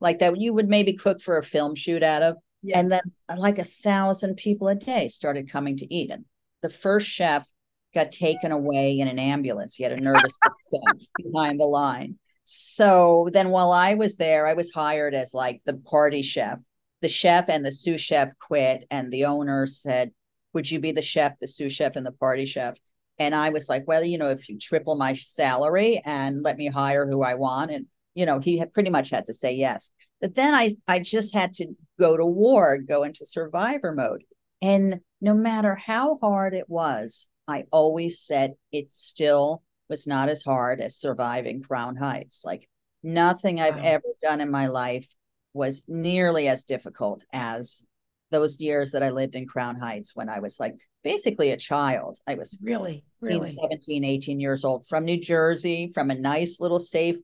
like 0.00 0.18
that 0.18 0.38
you 0.38 0.52
would 0.52 0.68
maybe 0.68 0.92
cook 0.92 1.20
for 1.20 1.38
a 1.38 1.44
film 1.44 1.74
shoot 1.74 2.02
out 2.02 2.22
of. 2.22 2.36
Yeah. 2.66 2.78
And 2.80 2.92
then 2.92 3.02
like 3.36 3.58
a 3.58 3.64
thousand 3.64 4.36
people 4.36 4.68
a 4.68 4.74
day 4.74 5.08
started 5.08 5.50
coming 5.50 5.76
to 5.78 5.94
eat. 5.94 6.10
And 6.10 6.24
the 6.62 6.70
first 6.70 7.06
chef 7.06 7.46
got 7.94 8.12
taken 8.12 8.52
away 8.52 8.98
in 8.98 9.08
an 9.08 9.18
ambulance. 9.18 9.74
He 9.74 9.82
had 9.82 9.92
a 9.92 10.00
nervous 10.00 10.36
behind 11.22 11.60
the 11.60 11.64
line. 11.64 12.18
So 12.44 13.28
then 13.32 13.50
while 13.50 13.72
I 13.72 13.94
was 13.94 14.16
there, 14.16 14.46
I 14.46 14.54
was 14.54 14.72
hired 14.72 15.14
as 15.14 15.34
like 15.34 15.62
the 15.64 15.74
party 15.74 16.22
chef 16.22 16.60
the 17.02 17.08
chef 17.08 17.48
and 17.48 17.64
the 17.64 17.72
sous 17.72 18.00
chef 18.00 18.36
quit, 18.38 18.84
and 18.90 19.12
the 19.12 19.26
owner 19.26 19.66
said, 19.66 20.12
Would 20.52 20.70
you 20.70 20.80
be 20.80 20.92
the 20.92 21.02
chef, 21.02 21.38
the 21.38 21.46
sous 21.46 21.72
chef, 21.72 21.96
and 21.96 22.06
the 22.06 22.12
party 22.12 22.46
chef? 22.46 22.76
And 23.18 23.34
I 23.34 23.50
was 23.50 23.68
like, 23.68 23.84
Well, 23.86 24.04
you 24.04 24.18
know, 24.18 24.30
if 24.30 24.48
you 24.48 24.58
triple 24.58 24.96
my 24.96 25.14
salary 25.14 26.00
and 26.04 26.42
let 26.42 26.56
me 26.56 26.68
hire 26.68 27.06
who 27.06 27.22
I 27.22 27.34
want. 27.34 27.70
And, 27.70 27.86
you 28.14 28.26
know, 28.26 28.38
he 28.38 28.58
had 28.58 28.72
pretty 28.72 28.90
much 28.90 29.10
had 29.10 29.26
to 29.26 29.32
say 29.32 29.54
yes. 29.54 29.90
But 30.20 30.34
then 30.34 30.54
I, 30.54 30.70
I 30.88 30.98
just 30.98 31.34
had 31.34 31.54
to 31.54 31.74
go 31.98 32.16
to 32.16 32.24
war, 32.24 32.78
go 32.78 33.02
into 33.02 33.26
survivor 33.26 33.92
mode. 33.92 34.24
And 34.62 35.00
no 35.20 35.34
matter 35.34 35.74
how 35.74 36.18
hard 36.18 36.54
it 36.54 36.68
was, 36.68 37.28
I 37.46 37.64
always 37.70 38.20
said 38.20 38.54
it 38.72 38.90
still 38.90 39.62
was 39.88 40.06
not 40.06 40.28
as 40.28 40.42
hard 40.42 40.80
as 40.80 40.96
surviving 40.96 41.62
Crown 41.62 41.96
Heights. 41.96 42.42
Like 42.44 42.68
nothing 43.02 43.60
I've 43.60 43.76
wow. 43.76 43.82
ever 43.84 44.08
done 44.20 44.40
in 44.40 44.50
my 44.50 44.66
life 44.66 45.14
was 45.52 45.84
nearly 45.88 46.48
as 46.48 46.64
difficult 46.64 47.24
as 47.32 47.84
those 48.30 48.60
years 48.60 48.92
that 48.92 49.02
I 49.02 49.10
lived 49.10 49.36
in 49.36 49.46
Crown 49.46 49.76
Heights 49.76 50.14
when 50.14 50.28
I 50.28 50.40
was 50.40 50.58
like 50.58 50.74
basically 51.04 51.50
a 51.50 51.56
child. 51.56 52.18
I 52.26 52.34
was 52.34 52.58
really, 52.60 53.04
16, 53.22 53.38
really 53.38 53.50
17, 53.50 54.04
18 54.04 54.40
years 54.40 54.64
old 54.64 54.86
from 54.88 55.04
New 55.04 55.20
Jersey, 55.20 55.92
from 55.94 56.10
a 56.10 56.14
nice 56.14 56.60
little 56.60 56.80
safe 56.80 57.16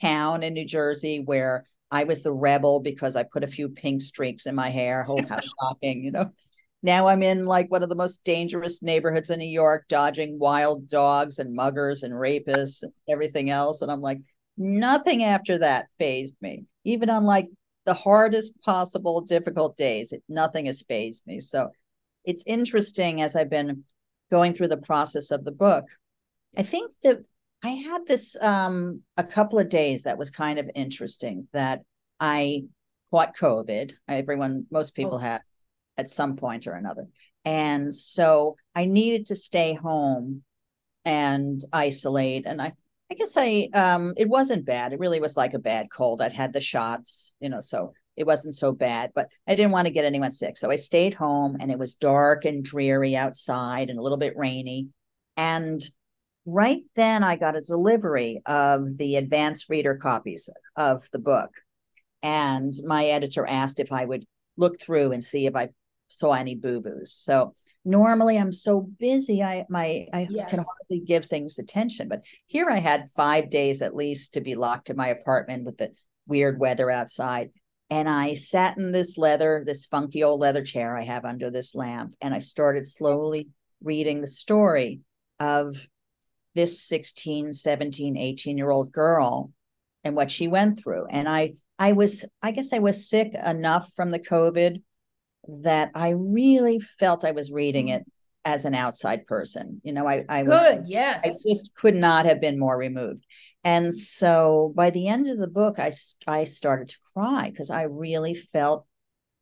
town 0.00 0.42
in 0.42 0.54
New 0.54 0.64
Jersey 0.64 1.20
where 1.20 1.66
I 1.90 2.04
was 2.04 2.22
the 2.22 2.32
rebel 2.32 2.80
because 2.80 3.16
I 3.16 3.22
put 3.22 3.44
a 3.44 3.48
few 3.48 3.68
pink 3.68 4.02
streaks 4.02 4.46
in 4.46 4.54
my 4.54 4.68
hair. 4.68 5.04
Oh, 5.08 5.20
how 5.28 5.40
shocking, 5.60 6.02
you 6.02 6.10
know. 6.10 6.30
Now 6.82 7.08
I'm 7.08 7.22
in 7.22 7.46
like 7.46 7.70
one 7.70 7.82
of 7.82 7.88
the 7.88 7.94
most 7.94 8.24
dangerous 8.24 8.82
neighborhoods 8.82 9.30
in 9.30 9.38
New 9.38 9.48
York, 9.48 9.86
dodging 9.88 10.38
wild 10.38 10.88
dogs 10.88 11.38
and 11.38 11.54
muggers 11.54 12.02
and 12.02 12.12
rapists 12.12 12.82
and 12.82 12.92
everything 13.08 13.50
else. 13.50 13.82
And 13.82 13.90
I'm 13.90 14.00
like, 14.00 14.20
nothing 14.56 15.24
after 15.24 15.58
that 15.58 15.86
fazed 15.98 16.36
me. 16.40 16.64
Even 16.84 17.10
on 17.10 17.24
like 17.24 17.48
the 17.86 17.94
hardest 17.94 18.60
possible 18.60 19.20
difficult 19.20 19.76
days. 19.76 20.12
It, 20.12 20.22
nothing 20.28 20.66
has 20.66 20.82
fazed 20.82 21.26
me. 21.26 21.40
So 21.40 21.70
it's 22.24 22.44
interesting 22.46 23.22
as 23.22 23.34
I've 23.34 23.50
been 23.50 23.84
going 24.30 24.52
through 24.52 24.68
the 24.68 24.76
process 24.76 25.30
of 25.30 25.44
the 25.44 25.52
book. 25.52 25.84
I 26.56 26.62
think 26.62 26.92
that 27.02 27.24
I 27.62 27.70
had 27.70 28.06
this 28.06 28.36
um, 28.40 29.02
a 29.16 29.24
couple 29.24 29.58
of 29.58 29.68
days 29.68 30.04
that 30.04 30.18
was 30.18 30.30
kind 30.30 30.58
of 30.58 30.70
interesting 30.74 31.48
that 31.52 31.82
I 32.20 32.64
caught 33.10 33.36
COVID. 33.36 33.92
Everyone, 34.08 34.66
most 34.70 34.94
people 34.94 35.16
oh. 35.16 35.18
have 35.18 35.42
at 35.96 36.10
some 36.10 36.36
point 36.36 36.66
or 36.66 36.72
another. 36.72 37.06
And 37.44 37.94
so 37.94 38.56
I 38.74 38.84
needed 38.86 39.26
to 39.26 39.36
stay 39.36 39.74
home 39.74 40.42
and 41.04 41.64
isolate. 41.72 42.46
And 42.46 42.60
I 42.60 42.72
I 43.10 43.14
guess 43.14 43.34
I 43.36 43.68
um 43.72 44.14
it 44.16 44.28
wasn't 44.28 44.66
bad. 44.66 44.92
It 44.92 44.98
really 44.98 45.20
was 45.20 45.36
like 45.36 45.54
a 45.54 45.58
bad 45.60 45.86
cold. 45.90 46.20
I'd 46.20 46.32
had 46.32 46.52
the 46.52 46.60
shots, 46.60 47.32
you 47.40 47.48
know, 47.48 47.60
so 47.60 47.92
it 48.16 48.26
wasn't 48.26 48.56
so 48.56 48.72
bad, 48.72 49.12
but 49.14 49.30
I 49.46 49.54
didn't 49.54 49.72
want 49.72 49.86
to 49.86 49.92
get 49.92 50.04
anyone 50.04 50.30
sick. 50.30 50.56
So 50.56 50.70
I 50.70 50.76
stayed 50.76 51.14
home 51.14 51.56
and 51.60 51.70
it 51.70 51.78
was 51.78 51.94
dark 51.94 52.44
and 52.44 52.64
dreary 52.64 53.14
outside 53.14 53.90
and 53.90 53.98
a 53.98 54.02
little 54.02 54.18
bit 54.18 54.36
rainy. 54.36 54.88
And 55.36 55.82
right 56.46 56.82
then 56.94 57.22
I 57.22 57.36
got 57.36 57.56
a 57.56 57.60
delivery 57.60 58.40
of 58.46 58.96
the 58.96 59.16
advanced 59.16 59.68
reader 59.68 59.96
copies 59.96 60.48
of 60.76 61.08
the 61.10 61.18
book. 61.18 61.50
And 62.22 62.72
my 62.84 63.06
editor 63.06 63.46
asked 63.46 63.80
if 63.80 63.92
I 63.92 64.04
would 64.04 64.24
look 64.56 64.80
through 64.80 65.12
and 65.12 65.22
see 65.22 65.46
if 65.46 65.54
I 65.54 65.68
saw 66.08 66.32
any 66.32 66.54
boo-boos. 66.54 67.12
So 67.12 67.54
normally 67.84 68.36
I'm 68.36 68.52
so 68.52 68.80
busy 68.80 69.42
I 69.42 69.64
my 69.68 70.06
I 70.12 70.26
yes. 70.28 70.50
can 70.50 70.58
hardly 70.58 71.04
give 71.06 71.26
things 71.26 71.58
attention 71.58 72.08
but 72.08 72.22
here 72.46 72.68
I 72.68 72.78
had 72.78 73.10
5 73.14 73.48
days 73.48 73.80
at 73.80 73.94
least 73.94 74.34
to 74.34 74.40
be 74.40 74.56
locked 74.56 74.90
in 74.90 74.96
my 74.96 75.08
apartment 75.08 75.64
with 75.64 75.78
the 75.78 75.92
weird 76.26 76.58
weather 76.58 76.90
outside 76.90 77.50
and 77.88 78.08
I 78.08 78.34
sat 78.34 78.76
in 78.76 78.90
this 78.90 79.16
leather 79.16 79.62
this 79.64 79.86
funky 79.86 80.24
old 80.24 80.40
leather 80.40 80.64
chair 80.64 80.96
I 80.96 81.04
have 81.04 81.24
under 81.24 81.48
this 81.48 81.76
lamp 81.76 82.16
and 82.20 82.34
I 82.34 82.40
started 82.40 82.86
slowly 82.86 83.50
reading 83.80 84.20
the 84.20 84.26
story 84.26 85.02
of 85.38 85.76
this 86.56 86.82
16 86.82 87.52
17 87.52 88.16
18 88.16 88.58
year 88.58 88.70
old 88.70 88.90
girl 88.90 89.52
and 90.02 90.16
what 90.16 90.30
she 90.30 90.48
went 90.48 90.82
through 90.82 91.06
and 91.10 91.28
I 91.28 91.54
I 91.78 91.92
was 91.92 92.24
I 92.42 92.50
guess 92.50 92.72
I 92.72 92.80
was 92.80 93.08
sick 93.08 93.34
enough 93.34 93.92
from 93.94 94.10
the 94.10 94.18
covid 94.18 94.82
that 95.48 95.92
I 95.94 96.10
really 96.10 96.80
felt 96.80 97.24
I 97.24 97.30
was 97.30 97.52
reading 97.52 97.88
it 97.88 98.04
as 98.46 98.64
an 98.64 98.74
outside 98.74 99.26
person. 99.26 99.80
You 99.82 99.92
know, 99.92 100.08
I, 100.08 100.24
I 100.28 100.44
was 100.44 100.60
good, 100.60 100.84
yes. 100.86 101.20
I 101.24 101.28
just 101.48 101.74
could 101.74 101.96
not 101.96 102.26
have 102.26 102.40
been 102.40 102.58
more 102.58 102.76
removed. 102.76 103.26
And 103.64 103.92
so 103.92 104.72
by 104.76 104.90
the 104.90 105.08
end 105.08 105.26
of 105.26 105.38
the 105.38 105.48
book, 105.48 105.78
I 105.78 105.90
I 106.26 106.44
started 106.44 106.88
to 106.88 106.96
cry 107.12 107.50
because 107.50 107.70
I 107.70 107.82
really 107.82 108.34
felt 108.34 108.86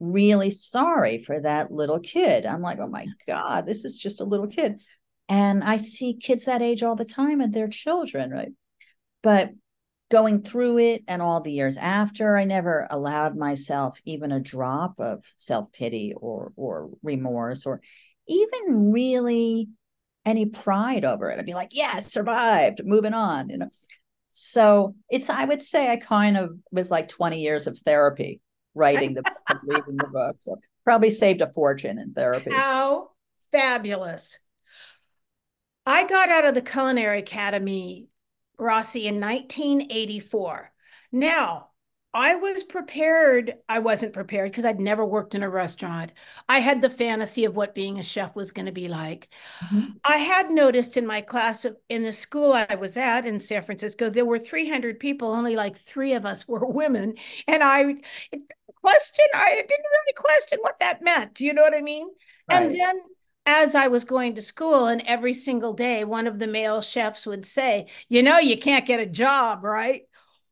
really 0.00 0.50
sorry 0.50 1.22
for 1.22 1.38
that 1.40 1.70
little 1.70 2.00
kid. 2.00 2.46
I'm 2.46 2.62
like, 2.62 2.78
oh 2.80 2.88
my 2.88 3.06
God, 3.26 3.66
this 3.66 3.84
is 3.84 3.98
just 3.98 4.22
a 4.22 4.24
little 4.24 4.48
kid. 4.48 4.80
And 5.28 5.64
I 5.64 5.78
see 5.78 6.14
kids 6.14 6.44
that 6.44 6.62
age 6.62 6.82
all 6.82 6.96
the 6.96 7.04
time 7.04 7.40
and 7.40 7.52
they're 7.52 7.68
children, 7.68 8.30
right? 8.30 8.52
But 9.22 9.50
going 10.10 10.42
through 10.42 10.78
it 10.78 11.02
and 11.08 11.22
all 11.22 11.40
the 11.40 11.52
years 11.52 11.76
after, 11.76 12.36
I 12.36 12.44
never 12.44 12.86
allowed 12.90 13.36
myself 13.36 13.98
even 14.04 14.32
a 14.32 14.40
drop 14.40 15.00
of 15.00 15.24
self 15.36 15.72
pity 15.72 16.12
or 16.16 16.52
or 16.56 16.90
remorse 17.02 17.66
or 17.66 17.80
even 18.28 18.92
really 18.92 19.68
any 20.24 20.46
pride 20.46 21.04
over 21.04 21.30
it. 21.30 21.38
I'd 21.38 21.46
be 21.46 21.54
like, 21.54 21.70
yes, 21.72 21.94
yeah, 21.94 22.00
survived, 22.00 22.82
moving 22.84 23.14
on, 23.14 23.48
you 23.48 23.58
know. 23.58 23.70
So 24.28 24.94
it's 25.10 25.30
I 25.30 25.44
would 25.44 25.62
say 25.62 25.90
I 25.90 25.96
kind 25.96 26.36
of 26.36 26.50
was 26.70 26.90
like 26.90 27.08
20 27.08 27.40
years 27.40 27.66
of 27.66 27.78
therapy 27.78 28.40
writing 28.74 29.14
the 29.14 29.22
book, 29.22 29.60
reading 29.64 29.96
the 29.96 30.08
book. 30.12 30.36
So 30.40 30.56
probably 30.84 31.10
saved 31.10 31.40
a 31.40 31.52
fortune 31.52 31.98
in 31.98 32.12
therapy. 32.12 32.50
How 32.50 33.10
fabulous. 33.52 34.38
I 35.86 36.06
got 36.06 36.28
out 36.30 36.46
of 36.46 36.54
the 36.54 36.62
culinary 36.62 37.18
academy 37.18 38.08
Rossi 38.58 39.06
in 39.06 39.20
1984. 39.20 40.70
Now, 41.12 41.70
I 42.14 42.36
was 42.36 42.62
prepared. 42.62 43.56
I 43.68 43.80
wasn't 43.80 44.12
prepared 44.12 44.52
because 44.52 44.64
I'd 44.64 44.78
never 44.78 45.04
worked 45.04 45.34
in 45.34 45.42
a 45.42 45.50
restaurant. 45.50 46.12
I 46.48 46.60
had 46.60 46.80
the 46.80 46.88
fantasy 46.88 47.44
of 47.44 47.56
what 47.56 47.74
being 47.74 47.98
a 47.98 48.04
chef 48.04 48.36
was 48.36 48.52
going 48.52 48.66
to 48.66 48.72
be 48.72 48.86
like. 48.86 49.28
Mm-hmm. 49.64 49.96
I 50.04 50.18
had 50.18 50.50
noticed 50.52 50.96
in 50.96 51.08
my 51.08 51.20
class 51.20 51.66
in 51.88 52.04
the 52.04 52.12
school 52.12 52.52
I 52.52 52.76
was 52.76 52.96
at 52.96 53.26
in 53.26 53.40
San 53.40 53.62
Francisco, 53.62 54.10
there 54.10 54.24
were 54.24 54.38
300 54.38 55.00
people, 55.00 55.28
only 55.28 55.56
like 55.56 55.76
three 55.76 56.12
of 56.12 56.24
us 56.24 56.46
were 56.46 56.64
women. 56.64 57.14
And 57.48 57.64
I 57.64 57.96
question, 58.84 59.24
I 59.34 59.56
didn't 59.56 59.68
really 59.70 60.14
question 60.14 60.58
what 60.60 60.78
that 60.78 61.02
meant. 61.02 61.34
Do 61.34 61.44
you 61.44 61.52
know 61.52 61.62
what 61.62 61.74
I 61.74 61.80
mean? 61.80 62.08
Right. 62.48 62.62
And 62.62 62.74
then 62.74 63.00
as 63.46 63.74
I 63.74 63.88
was 63.88 64.04
going 64.04 64.34
to 64.34 64.42
school, 64.42 64.86
and 64.86 65.02
every 65.06 65.34
single 65.34 65.74
day, 65.74 66.04
one 66.04 66.26
of 66.26 66.38
the 66.38 66.46
male 66.46 66.80
chefs 66.80 67.26
would 67.26 67.46
say, 67.46 67.88
You 68.08 68.22
know, 68.22 68.38
you 68.38 68.58
can't 68.58 68.86
get 68.86 69.00
a 69.00 69.06
job, 69.06 69.64
right? 69.64 70.02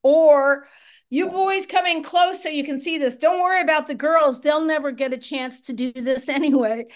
Or, 0.02 0.66
you 1.09 1.28
boys 1.28 1.66
come 1.66 1.85
in 1.85 2.02
close 2.02 2.42
so 2.42 2.48
you 2.48 2.64
can 2.64 2.81
see 2.81 2.96
this. 2.96 3.16
Don't 3.16 3.42
worry 3.42 3.61
about 3.61 3.87
the 3.87 3.94
girls. 3.94 4.40
They'll 4.40 4.64
never 4.64 4.92
get 4.92 5.12
a 5.12 5.18
chance 5.18 5.61
to 5.62 5.74
do 5.74 5.92
this 5.92 6.28
anyway. 6.31 6.87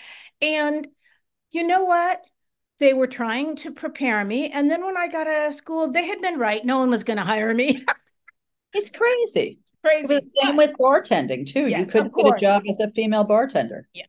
And 0.41 0.89
you 1.51 1.67
know 1.67 1.85
what? 1.85 2.25
They 2.79 2.95
were 2.95 3.07
trying 3.07 3.57
to 3.57 3.73
prepare 3.73 4.25
me. 4.25 4.49
And 4.49 4.71
then 4.71 4.85
when 4.85 4.97
I 4.97 5.09
got 5.09 5.27
out 5.27 5.49
of 5.49 5.55
school, 5.55 5.91
they 5.91 6.07
had 6.07 6.21
been 6.21 6.39
right. 6.39 6.65
No 6.65 6.79
one 6.79 6.91
was 6.91 7.05
going 7.05 7.19
to 7.19 7.25
hire 7.25 7.55
me. 7.55 7.85
it's 8.73 8.91
crazy. 8.91 9.61
Crazy. 9.83 10.15
It 10.15 10.25
same 10.35 10.57
with 10.57 10.73
bartending 10.79 11.47
too. 11.47 11.69
Yes, 11.69 11.81
you 11.81 11.87
couldn't 11.87 12.15
get 12.15 12.27
a 12.27 12.39
job 12.39 12.65
as 12.69 12.81
a 12.81 12.91
female 12.93 13.25
bartender. 13.25 13.87
Yeah 13.95 14.05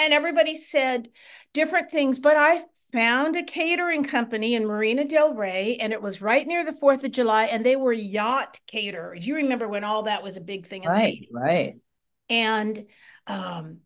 and 0.00 0.12
everybody 0.12 0.56
said 0.56 1.10
different 1.52 1.90
things, 1.90 2.18
but 2.18 2.36
I 2.36 2.64
found 2.92 3.36
a 3.36 3.42
catering 3.42 4.04
company 4.04 4.54
in 4.54 4.66
Marina 4.66 5.04
Del 5.04 5.34
Rey, 5.34 5.76
and 5.80 5.92
it 5.92 6.02
was 6.02 6.20
right 6.20 6.46
near 6.46 6.64
the 6.64 6.72
Fourth 6.72 7.04
of 7.04 7.12
July, 7.12 7.44
and 7.44 7.64
they 7.64 7.76
were 7.76 7.92
yacht 7.92 8.58
caterers. 8.66 9.26
You 9.26 9.36
remember 9.36 9.68
when 9.68 9.84
all 9.84 10.04
that 10.04 10.22
was 10.22 10.36
a 10.36 10.40
big 10.40 10.66
thing, 10.66 10.84
right? 10.84 11.26
Right. 11.30 11.76
And 12.28 12.86
um, 13.26 13.78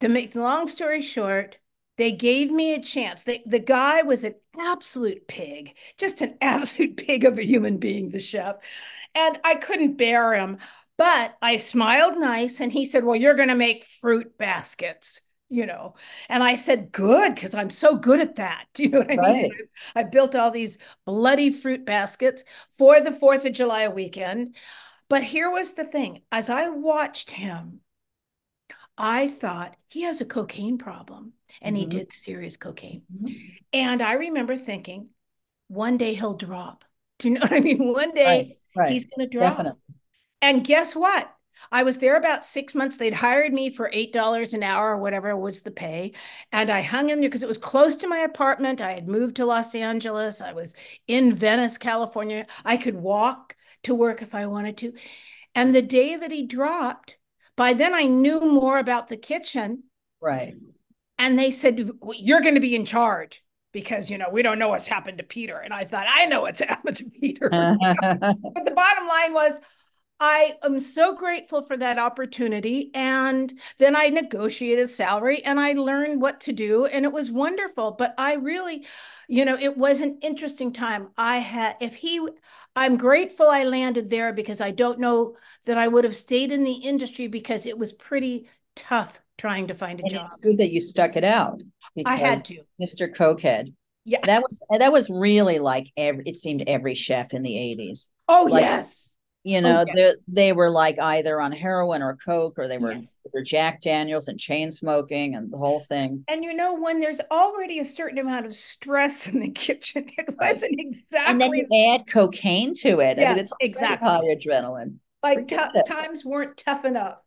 to 0.00 0.08
make 0.08 0.32
the 0.32 0.40
long 0.40 0.68
story 0.68 1.02
short, 1.02 1.58
they 1.98 2.12
gave 2.12 2.50
me 2.50 2.74
a 2.74 2.82
chance. 2.82 3.24
They, 3.24 3.42
the 3.44 3.58
guy 3.58 4.02
was 4.02 4.24
an 4.24 4.34
absolute 4.58 5.26
pig, 5.28 5.74
just 5.98 6.22
an 6.22 6.36
absolute 6.40 6.96
pig 6.96 7.24
of 7.24 7.38
a 7.38 7.44
human 7.44 7.78
being, 7.78 8.10
the 8.10 8.20
chef, 8.20 8.56
and 9.14 9.38
I 9.44 9.56
couldn't 9.56 9.96
bear 9.98 10.34
him. 10.34 10.58
But 11.02 11.36
I 11.42 11.58
smiled 11.58 12.16
nice, 12.16 12.60
and 12.60 12.70
he 12.70 12.84
said, 12.84 13.02
"Well, 13.02 13.16
you're 13.16 13.34
going 13.34 13.48
to 13.48 13.56
make 13.56 13.82
fruit 13.82 14.38
baskets." 14.38 15.20
you 15.48 15.66
know. 15.66 15.94
And 16.30 16.42
I 16.42 16.56
said, 16.56 16.92
good, 16.92 17.34
because 17.34 17.52
I'm 17.52 17.68
so 17.68 17.94
good 17.94 18.20
at 18.20 18.36
that. 18.36 18.64
Do 18.74 18.84
you 18.84 18.88
know 18.88 19.00
what 19.00 19.12
I 19.12 19.16
right. 19.16 19.42
mean? 19.42 19.52
I, 19.94 20.00
I 20.00 20.04
built 20.04 20.34
all 20.34 20.50
these 20.50 20.78
bloody 21.04 21.50
fruit 21.50 21.84
baskets 21.84 22.42
for 22.78 23.00
the 23.00 23.10
4th 23.10 23.44
of 23.44 23.52
July 23.52 23.86
weekend. 23.88 24.56
But 25.10 25.22
here 25.22 25.50
was 25.50 25.74
the 25.74 25.84
thing 25.84 26.22
as 26.32 26.48
I 26.48 26.70
watched 26.70 27.32
him, 27.32 27.80
I 28.96 29.28
thought 29.28 29.76
he 29.88 30.04
has 30.04 30.22
a 30.22 30.24
cocaine 30.24 30.78
problem 30.78 31.34
and 31.60 31.76
mm-hmm. 31.76 31.90
he 31.90 31.98
did 31.98 32.14
serious 32.14 32.56
cocaine. 32.56 33.02
Mm-hmm. 33.14 33.34
And 33.74 34.00
I 34.00 34.14
remember 34.14 34.56
thinking, 34.56 35.10
one 35.68 35.98
day 35.98 36.14
he'll 36.14 36.32
drop. 36.32 36.86
Do 37.18 37.28
you 37.28 37.34
know 37.34 37.40
what 37.40 37.52
I 37.52 37.60
mean? 37.60 37.92
One 37.92 38.14
day 38.14 38.56
right. 38.74 38.84
Right. 38.84 38.92
he's 38.92 39.04
going 39.04 39.28
to 39.28 39.36
drop. 39.36 39.58
Definitely. 39.58 39.80
And 40.42 40.64
guess 40.64 40.94
what? 40.94 41.32
I 41.70 41.84
was 41.84 41.98
there 41.98 42.16
about 42.16 42.44
six 42.44 42.74
months. 42.74 42.96
They'd 42.96 43.14
hired 43.14 43.54
me 43.54 43.70
for 43.70 43.88
$8 43.88 44.52
an 44.52 44.62
hour 44.62 44.90
or 44.90 44.98
whatever 44.98 45.34
was 45.36 45.62
the 45.62 45.70
pay. 45.70 46.12
And 46.50 46.68
I 46.68 46.82
hung 46.82 47.08
in 47.08 47.20
there 47.20 47.30
because 47.30 47.42
it 47.42 47.48
was 47.48 47.56
close 47.56 47.96
to 47.96 48.08
my 48.08 48.18
apartment. 48.18 48.80
I 48.80 48.92
had 48.92 49.08
moved 49.08 49.36
to 49.36 49.46
Los 49.46 49.74
Angeles. 49.74 50.42
I 50.42 50.52
was 50.52 50.74
in 51.06 51.34
Venice, 51.34 51.78
California. 51.78 52.46
I 52.64 52.76
could 52.76 52.96
walk 52.96 53.56
to 53.84 53.94
work 53.94 54.20
if 54.20 54.34
I 54.34 54.46
wanted 54.46 54.76
to. 54.78 54.92
And 55.54 55.74
the 55.74 55.82
day 55.82 56.16
that 56.16 56.32
he 56.32 56.46
dropped, 56.46 57.16
by 57.56 57.72
then 57.72 57.94
I 57.94 58.04
knew 58.04 58.40
more 58.40 58.78
about 58.78 59.08
the 59.08 59.16
kitchen. 59.16 59.84
Right. 60.20 60.54
And 61.18 61.38
they 61.38 61.52
said, 61.52 61.90
You're 62.16 62.40
going 62.40 62.54
to 62.54 62.60
be 62.60 62.74
in 62.74 62.84
charge 62.84 63.44
because 63.72 64.10
you 64.10 64.18
know 64.18 64.28
we 64.30 64.42
don't 64.42 64.58
know 64.58 64.68
what's 64.68 64.86
happened 64.86 65.18
to 65.18 65.24
Peter. 65.24 65.56
And 65.56 65.72
I 65.72 65.84
thought 65.84 66.06
I 66.08 66.26
know 66.26 66.42
what's 66.42 66.60
happened 66.64 66.96
to 66.98 67.04
Peter. 67.04 67.48
but 67.50 68.64
the 68.64 68.72
bottom 68.74 69.08
line 69.08 69.32
was 69.32 69.60
I 70.24 70.56
am 70.62 70.78
so 70.78 71.16
grateful 71.16 71.62
for 71.62 71.76
that 71.76 71.98
opportunity. 71.98 72.92
And 72.94 73.52
then 73.78 73.96
I 73.96 74.06
negotiated 74.06 74.88
salary 74.88 75.42
and 75.44 75.58
I 75.58 75.72
learned 75.72 76.22
what 76.22 76.40
to 76.42 76.52
do. 76.52 76.86
And 76.86 77.04
it 77.04 77.12
was 77.12 77.28
wonderful. 77.28 77.90
But 77.90 78.14
I 78.16 78.34
really, 78.34 78.86
you 79.26 79.44
know, 79.44 79.58
it 79.58 79.76
was 79.76 80.00
an 80.00 80.20
interesting 80.22 80.72
time. 80.72 81.08
I 81.18 81.38
had, 81.38 81.74
if 81.80 81.96
he, 81.96 82.24
I'm 82.76 82.98
grateful 82.98 83.48
I 83.48 83.64
landed 83.64 84.10
there 84.10 84.32
because 84.32 84.60
I 84.60 84.70
don't 84.70 85.00
know 85.00 85.34
that 85.64 85.76
I 85.76 85.88
would 85.88 86.04
have 86.04 86.14
stayed 86.14 86.52
in 86.52 86.62
the 86.62 86.74
industry 86.74 87.26
because 87.26 87.66
it 87.66 87.76
was 87.76 87.92
pretty 87.92 88.48
tough 88.76 89.20
trying 89.38 89.66
to 89.66 89.74
find 89.74 89.98
a 89.98 90.04
and 90.04 90.12
job. 90.12 90.26
It's 90.26 90.36
good 90.36 90.58
that 90.58 90.70
you 90.70 90.80
stuck 90.80 91.16
it 91.16 91.24
out. 91.24 91.60
I 92.06 92.14
had 92.14 92.44
to. 92.44 92.62
Mr. 92.80 93.12
Cokehead. 93.12 93.74
Yeah. 94.04 94.20
That 94.22 94.42
was 94.42 94.60
that 94.78 94.92
was 94.92 95.10
really 95.10 95.58
like 95.58 95.90
every 95.96 96.22
it 96.26 96.36
seemed 96.36 96.62
every 96.68 96.94
chef 96.94 97.34
in 97.34 97.42
the 97.42 97.54
80s. 97.54 98.08
Oh 98.28 98.46
like, 98.48 98.62
yes 98.62 99.11
you 99.44 99.58
oh, 99.58 99.60
know 99.60 99.80
okay. 99.82 99.92
they, 99.94 100.12
they 100.28 100.52
were 100.52 100.70
like 100.70 100.98
either 101.00 101.40
on 101.40 101.52
heroin 101.52 102.02
or 102.02 102.16
coke 102.16 102.58
or 102.58 102.68
they 102.68 102.78
were, 102.78 102.92
yes. 102.92 103.16
they 103.24 103.30
were 103.34 103.42
jack 103.42 103.80
daniels 103.80 104.28
and 104.28 104.38
chain 104.38 104.70
smoking 104.70 105.34
and 105.34 105.52
the 105.52 105.56
whole 105.56 105.80
thing. 105.80 106.24
And 106.28 106.44
you 106.44 106.54
know 106.54 106.74
when 106.74 107.00
there's 107.00 107.20
already 107.30 107.78
a 107.78 107.84
certain 107.84 108.18
amount 108.18 108.46
of 108.46 108.54
stress 108.54 109.26
in 109.28 109.40
the 109.40 109.50
kitchen 109.50 110.06
it 110.16 110.34
wasn't 110.38 110.78
exactly 110.78 111.32
and 111.32 111.40
then 111.40 111.52
you 111.52 111.92
add 111.92 112.06
cocaine 112.06 112.74
to 112.74 113.00
it. 113.00 113.18
Yeah, 113.18 113.30
I 113.30 113.34
mean, 113.34 113.42
it's 113.42 113.52
exactly. 113.60 114.08
high 114.08 114.20
adrenaline. 114.20 114.96
Like 115.22 115.48
t- 115.48 115.56
times 115.86 116.24
weren't 116.24 116.56
tough 116.56 116.84
enough. 116.84 117.18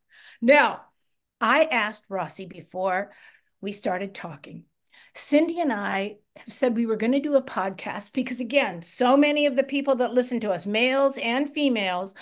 Now 0.41 0.81
i 1.41 1.65
asked 1.65 2.03
rossi 2.07 2.45
before 2.45 3.11
we 3.59 3.71
started 3.73 4.13
talking 4.13 4.63
cindy 5.15 5.59
and 5.59 5.73
i 5.73 6.17
have 6.37 6.53
said 6.53 6.75
we 6.75 6.85
were 6.85 6.95
going 6.95 7.11
to 7.11 7.19
do 7.19 7.35
a 7.35 7.41
podcast 7.41 8.13
because, 8.13 8.39
again, 8.39 8.81
so 8.81 9.15
many 9.15 9.45
of 9.45 9.55
the 9.55 9.63
people 9.63 9.95
that 9.95 10.13
listen 10.13 10.39
to 10.41 10.51
us, 10.51 10.65
males 10.65 11.17
and 11.17 11.53
females, 11.53 12.13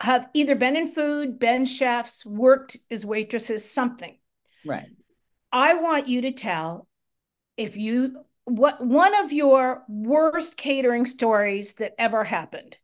have 0.00 0.28
either 0.34 0.56
been 0.56 0.76
in 0.76 0.88
food, 0.88 1.38
been 1.38 1.64
chefs, 1.64 2.26
worked 2.26 2.76
as 2.90 3.06
waitresses, 3.06 3.70
something. 3.70 4.18
Right. 4.66 4.88
I 5.52 5.74
want 5.74 6.08
you 6.08 6.22
to 6.22 6.32
tell 6.32 6.88
if 7.56 7.76
you 7.76 8.24
what 8.44 8.84
one 8.84 9.14
of 9.24 9.32
your 9.32 9.84
worst 9.88 10.56
catering 10.56 11.06
stories 11.06 11.74
that 11.74 11.94
ever 11.98 12.24
happened. 12.24 12.76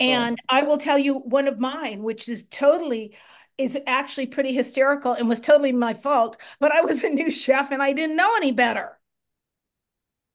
And 0.00 0.36
oh. 0.40 0.44
I 0.48 0.62
will 0.62 0.78
tell 0.78 0.98
you 0.98 1.14
one 1.14 1.46
of 1.46 1.60
mine, 1.60 2.02
which 2.02 2.28
is 2.28 2.48
totally 2.48 3.16
is 3.58 3.78
actually 3.86 4.26
pretty 4.26 4.52
hysterical 4.52 5.12
and 5.12 5.28
was 5.28 5.40
totally 5.40 5.72
my 5.72 5.94
fault, 5.94 6.36
but 6.60 6.72
I 6.72 6.82
was 6.82 7.04
a 7.04 7.08
new 7.08 7.30
chef 7.32 7.70
and 7.70 7.82
I 7.82 7.92
didn't 7.92 8.16
know 8.16 8.34
any 8.36 8.52
better. 8.52 8.98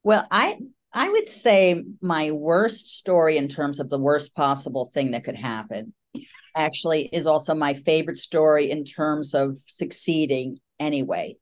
Well, 0.04 0.26
I 0.32 0.58
I 0.94 1.10
would 1.10 1.28
say 1.28 1.84
my 2.02 2.32
worst 2.32 2.98
story 2.98 3.38
in 3.38 3.48
terms 3.48 3.80
of 3.80 3.90
the 3.90 4.00
worst 4.00 4.36
possible 4.36 4.92
thing 4.94 5.12
that 5.12 5.24
could 5.24 5.36
happen 5.36 5.94
actually 6.56 7.06
is 7.14 7.28
also 7.28 7.56
my 7.56 7.74
favorite 7.74 8.18
story 8.18 8.70
in 8.70 8.84
terms 8.84 9.34
of 9.34 9.58
succeeding 9.68 10.60
anyway. 10.80 11.38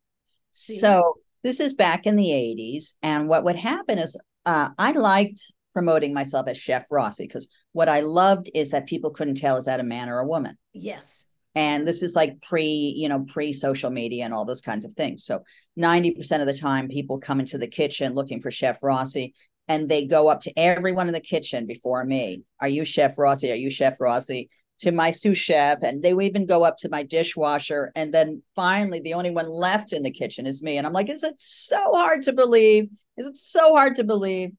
See. 0.52 0.78
So 0.78 1.16
this 1.42 1.60
is 1.60 1.74
back 1.74 2.06
in 2.06 2.16
the 2.16 2.28
80s. 2.28 2.94
And 3.02 3.28
what 3.28 3.44
would 3.44 3.56
happen 3.56 3.98
is 3.98 4.20
uh, 4.46 4.70
I 4.78 4.92
liked 4.92 5.52
promoting 5.74 6.14
myself 6.14 6.48
as 6.48 6.58
Chef 6.58 6.86
Rossi 6.92 7.24
because 7.24 7.48
what 7.72 7.90
I 7.90 8.02
loved 8.02 8.52
is 8.54 8.70
that 8.72 8.86
people 8.86 9.10
couldn't 9.10 9.38
tell 9.38 9.58
is 9.58 9.66
that 9.66 9.80
a 9.80 9.84
man 9.84 10.10
or 10.10 10.20
a 10.20 10.28
woman. 10.28 10.58
Yes 10.74 11.26
and 11.60 11.86
this 11.86 12.02
is 12.02 12.16
like 12.16 12.42
pre 12.42 12.64
you 12.96 13.10
know 13.10 13.26
pre 13.28 13.52
social 13.52 13.90
media 13.90 14.24
and 14.24 14.34
all 14.34 14.46
those 14.46 14.62
kinds 14.62 14.86
of 14.86 14.94
things. 14.94 15.26
So 15.26 15.44
90% 15.78 16.40
of 16.40 16.48
the 16.48 16.58
time 16.58 16.88
people 16.88 17.20
come 17.20 17.42
into 17.42 17.58
the 17.58 17.68
kitchen 17.68 18.14
looking 18.14 18.40
for 18.40 18.50
chef 18.50 18.82
rossi 18.82 19.34
and 19.68 19.90
they 19.90 20.06
go 20.06 20.30
up 20.30 20.40
to 20.42 20.54
everyone 20.58 21.08
in 21.08 21.14
the 21.14 21.20
kitchen 21.20 21.68
before 21.68 22.06
me. 22.06 22.44
Are 22.62 22.70
you 22.70 22.86
chef 22.86 23.18
rossi? 23.18 23.52
Are 23.52 23.56
you 23.56 23.70
chef 23.70 24.00
rossi? 24.00 24.50
To 24.84 24.94
my 24.94 25.12
sous 25.12 25.38
chef 25.38 25.80
and 25.84 26.02
they 26.02 26.14
even 26.14 26.46
go 26.46 26.64
up 26.64 26.78
to 26.78 26.90
my 26.90 27.04
dishwasher 27.04 27.92
and 27.94 28.14
then 28.14 28.42
finally 28.56 29.02
the 29.02 29.16
only 29.16 29.32
one 29.32 29.50
left 29.50 29.92
in 29.92 30.04
the 30.04 30.12
kitchen 30.12 30.48
is 30.48 30.64
me. 30.64 30.78
And 30.78 30.88
i'm 30.88 30.94
like 30.94 31.10
is 31.10 31.24
it 31.24 31.36
so 31.38 31.82
hard 31.92 32.22
to 32.24 32.32
believe? 32.32 32.88
Is 33.18 33.28
it 33.28 33.36
so 33.36 33.76
hard 33.76 33.96
to 33.96 34.06
believe? 34.06 34.52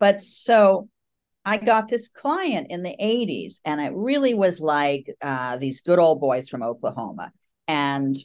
But 0.00 0.22
so 0.22 0.88
I 1.46 1.58
got 1.58 1.86
this 1.86 2.08
client 2.08 2.66
in 2.70 2.82
the 2.82 2.96
80s, 3.00 3.60
and 3.64 3.80
it 3.80 3.92
really 3.94 4.34
was 4.34 4.60
like 4.60 5.08
uh, 5.22 5.56
these 5.58 5.80
good 5.80 6.00
old 6.00 6.20
boys 6.20 6.48
from 6.48 6.64
Oklahoma. 6.64 7.32
And 7.68 8.16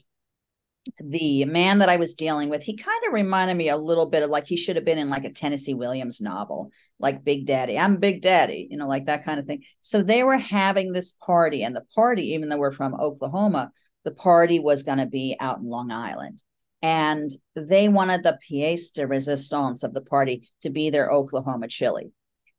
the 0.98 1.44
man 1.44 1.78
that 1.78 1.88
I 1.88 1.98
was 1.98 2.16
dealing 2.16 2.48
with, 2.48 2.64
he 2.64 2.76
kind 2.76 3.00
of 3.06 3.12
reminded 3.12 3.56
me 3.56 3.68
a 3.68 3.76
little 3.76 4.10
bit 4.10 4.24
of 4.24 4.30
like 4.30 4.46
he 4.46 4.56
should 4.56 4.74
have 4.74 4.84
been 4.84 4.98
in 4.98 5.08
like 5.08 5.24
a 5.24 5.30
Tennessee 5.30 5.72
Williams 5.72 6.20
novel, 6.20 6.72
like 6.98 7.22
Big 7.22 7.46
Daddy. 7.46 7.78
I'm 7.78 7.98
Big 7.98 8.22
Daddy, 8.22 8.66
you 8.68 8.76
know, 8.76 8.88
like 8.88 9.06
that 9.06 9.24
kind 9.24 9.38
of 9.38 9.46
thing. 9.46 9.62
So 9.82 10.02
they 10.02 10.24
were 10.24 10.38
having 10.38 10.92
this 10.92 11.12
party, 11.12 11.62
and 11.62 11.76
the 11.76 11.86
party, 11.94 12.32
even 12.32 12.48
though 12.48 12.58
we're 12.58 12.72
from 12.72 12.94
Oklahoma, 12.94 13.70
the 14.04 14.10
party 14.10 14.58
was 14.58 14.82
going 14.82 14.98
to 14.98 15.06
be 15.06 15.36
out 15.38 15.58
in 15.58 15.66
Long 15.66 15.92
Island. 15.92 16.42
And 16.82 17.30
they 17.54 17.86
wanted 17.86 18.24
the 18.24 18.40
pièce 18.50 18.92
de 18.92 19.02
résistance 19.02 19.84
of 19.84 19.94
the 19.94 20.00
party 20.00 20.50
to 20.62 20.70
be 20.70 20.90
their 20.90 21.08
Oklahoma 21.08 21.68
chili. 21.68 22.10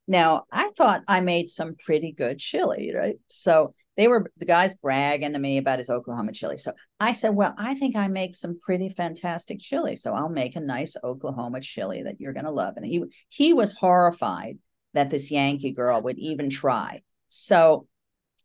Now, 0.08 0.44
I 0.52 0.70
thought 0.78 1.04
I 1.08 1.22
made 1.22 1.50
some 1.50 1.76
pretty 1.76 2.12
good 2.12 2.40
chili, 2.40 2.94
right? 2.96 3.16
So 3.30 3.74
they 3.96 4.08
were 4.08 4.32
the 4.38 4.46
guys 4.46 4.76
bragging 4.76 5.34
to 5.34 5.40
me 5.40 5.58
about 5.58 5.80
his 5.80 5.90
Oklahoma 5.90 6.34
chili. 6.34 6.58
So 6.58 6.74
I 7.00 7.14
said, 7.14 7.36
Well, 7.36 7.54
I 7.58 7.76
think 7.76 7.96
I 7.96 8.08
make 8.08 8.36
some 8.36 8.60
pretty 8.60 8.90
fantastic 8.90 9.60
chili. 9.60 9.96
So 9.96 10.14
I'll 10.14 10.30
make 10.30 10.56
a 10.56 10.62
nice 10.62 10.96
Oklahoma 11.04 11.62
chili 11.62 12.04
that 12.04 12.20
you're 12.20 12.34
gonna 12.34 12.52
love. 12.52 12.76
And 12.76 12.86
he 12.86 13.04
he 13.30 13.54
was 13.54 13.74
horrified 13.74 14.58
that 14.94 15.10
this 15.10 15.32
Yankee 15.32 15.72
girl 15.72 16.02
would 16.02 16.18
even 16.18 16.50
try. 16.50 17.02
So 17.28 17.88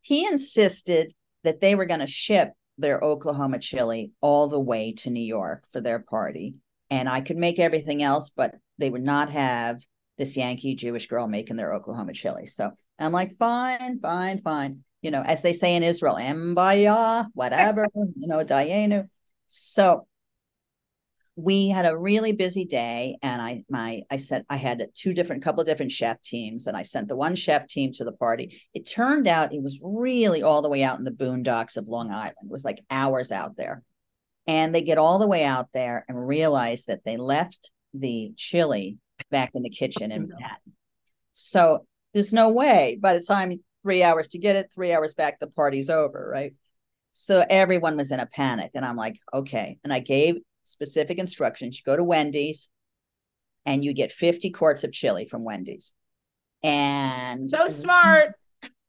he 0.03 0.27
insisted 0.27 1.13
that 1.45 1.61
they 1.61 1.75
were 1.75 1.87
going 1.87 2.01
to 2.01 2.07
ship 2.07 2.53
their 2.79 3.01
Oklahoma 3.01 3.59
chili 3.59 4.13
all 4.21 4.49
the 4.49 4.61
way 4.61 4.93
to 4.93 5.11
New 5.11 5.23
York 5.23 5.65
for 5.71 5.81
their 5.81 5.99
party. 5.99 6.55
And 6.91 7.09
I 7.09 7.21
could 7.21 7.37
make 7.37 7.59
everything 7.59 8.03
else, 8.03 8.31
but 8.31 8.55
they 8.79 8.89
would 8.89 9.03
not 9.03 9.31
have 9.31 9.83
this 10.19 10.37
Yankee 10.37 10.75
Jewish 10.75 11.07
girl 11.07 11.29
making 11.29 11.57
their 11.57 11.73
Oklahoma 11.73 12.13
chili. 12.13 12.47
So 12.47 12.73
I'm 12.99 13.13
like, 13.13 13.37
fine, 13.37 14.01
fine, 14.01 14.41
fine. 14.43 14.85
You 15.01 15.13
know, 15.13 15.23
as 15.23 15.43
they 15.43 15.53
say 15.53 15.77
in 15.77 15.83
Israel, 15.83 16.17
Mbaya, 16.17 17.29
whatever, 17.35 17.87
you 17.95 18.27
know, 18.27 18.45
Dayenu. 18.45 19.09
So 19.47 20.07
we 21.37 21.69
had 21.69 21.87
a 21.87 21.97
really 21.97 22.33
busy 22.33 22.65
day 22.65 23.17
and 23.23 23.41
I 23.41 23.63
my 23.71 24.03
I 24.11 24.17
sent 24.17 24.45
I 24.51 24.57
had 24.57 24.85
two 24.97 25.15
different 25.15 25.45
couple 25.45 25.61
of 25.61 25.69
different 25.69 25.93
chef 25.93 26.21
teams 26.21 26.67
and 26.67 26.77
I 26.77 26.83
sent 26.83 27.07
the 27.07 27.15
one 27.15 27.37
chef 27.37 27.69
team 27.69 27.93
to 27.93 28.05
the 28.05 28.11
party. 28.11 28.61
It 28.75 28.91
turned 28.91 29.29
out 29.29 29.55
it 29.55 29.63
was 29.63 29.79
really 29.81 30.43
all 30.43 30.63
the 30.63 30.69
way 30.69 30.83
out 30.83 30.99
in 30.99 31.05
the 31.05 31.13
boondocks 31.13 31.77
of 31.77 31.89
Long 31.89 32.11
Island. 32.11 32.35
It 32.43 32.51
was 32.51 32.65
like 32.65 32.85
hours 32.91 33.31
out 33.31 33.57
there. 33.57 33.85
And 34.49 34.75
they 34.75 34.83
get 34.83 34.99
all 34.99 35.21
the 35.21 35.29
way 35.29 35.45
out 35.45 35.69
there 35.73 36.05
and 36.09 36.27
realize 36.27 36.87
that 36.87 37.05
they 37.05 37.17
left 37.17 37.71
the 37.95 38.33
chili 38.37 38.99
back 39.31 39.51
in 39.55 39.63
the 39.63 39.71
kitchen 39.71 40.11
in 40.11 40.29
Manhattan. 40.29 40.73
So 41.33 41.87
there's 42.15 42.33
no 42.33 42.51
way 42.51 42.99
by 43.01 43.15
the 43.15 43.23
time 43.23 43.61
three 43.83 44.03
hours 44.03 44.29
to 44.29 44.39
get 44.39 44.57
it, 44.57 44.71
three 44.75 44.93
hours 44.93 45.15
back, 45.15 45.41
the 45.41 45.47
party's 45.47 45.89
over, 45.91 46.29
right? 46.31 46.55
So 47.13 47.45
everyone 47.49 47.97
was 47.97 48.13
in 48.13 48.21
a 48.21 48.27
panic. 48.27 48.73
And 48.75 48.85
I'm 48.85 48.97
like, 48.97 49.17
okay. 49.33 49.79
And 49.85 49.93
I 49.93 50.01
gave 50.01 50.37
specific 50.63 51.19
instructions. 51.19 51.77
You 51.79 51.83
go 51.85 51.97
to 51.97 52.05
Wendy's 52.05 52.69
and 53.67 53.85
you 53.85 53.93
get 53.93 54.13
50 54.13 54.51
quarts 54.51 54.85
of 54.85 54.93
chili 54.93 55.25
from 55.25 55.45
Wendy's. 55.45 55.93
And 56.63 57.49
so 57.49 57.69
smart. 57.69 58.35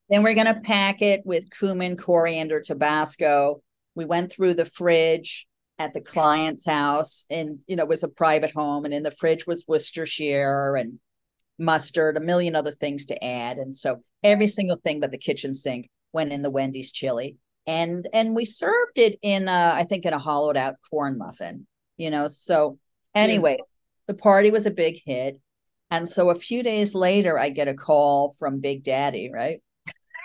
Then 0.09 0.23
we're 0.23 0.33
going 0.33 0.53
to 0.53 0.61
pack 0.61 1.01
it 1.01 1.21
with 1.23 1.51
cumin, 1.51 1.95
coriander, 1.95 2.61
Tabasco. 2.61 3.61
We 3.93 4.05
went 4.05 4.31
through 4.31 4.55
the 4.55 4.65
fridge 4.65 5.47
at 5.79 5.93
the 5.93 6.01
client's 6.01 6.65
house 6.65 7.25
and 7.29 7.59
you 7.65 7.75
know 7.75 7.83
it 7.83 7.89
was 7.89 8.03
a 8.03 8.09
private 8.09 8.51
home 8.51 8.85
and 8.85 8.93
in 8.93 9.01
the 9.01 9.11
fridge 9.11 9.47
was 9.47 9.65
Worcestershire 9.67 10.75
and 10.75 10.99
mustard, 11.59 12.17
a 12.17 12.21
million 12.21 12.55
other 12.55 12.71
things 12.71 13.05
to 13.07 13.23
add. 13.23 13.57
And 13.57 13.75
so 13.75 14.01
every 14.23 14.47
single 14.47 14.77
thing 14.77 14.99
but 14.99 15.11
the 15.11 15.17
kitchen 15.17 15.53
sink 15.53 15.89
went 16.13 16.31
in 16.31 16.41
the 16.41 16.49
Wendy's 16.49 16.91
chili. 16.91 17.37
And 17.67 18.07
and 18.13 18.35
we 18.35 18.45
served 18.45 18.97
it 18.97 19.19
in 19.21 19.47
a, 19.47 19.73
I 19.75 19.83
think 19.83 20.05
in 20.05 20.13
a 20.13 20.17
hollowed 20.17 20.57
out 20.57 20.75
corn 20.89 21.17
muffin, 21.17 21.67
you 21.97 22.09
know. 22.09 22.27
So 22.27 22.79
anyway, 23.13 23.57
yeah. 23.59 23.65
the 24.07 24.13
party 24.15 24.49
was 24.49 24.65
a 24.65 24.71
big 24.71 25.01
hit. 25.05 25.39
And 25.91 26.07
so 26.07 26.29
a 26.29 26.35
few 26.35 26.63
days 26.63 26.95
later, 26.95 27.37
I 27.37 27.49
get 27.49 27.67
a 27.67 27.73
call 27.73 28.33
from 28.39 28.59
Big 28.59 28.83
Daddy, 28.83 29.31
right? 29.31 29.61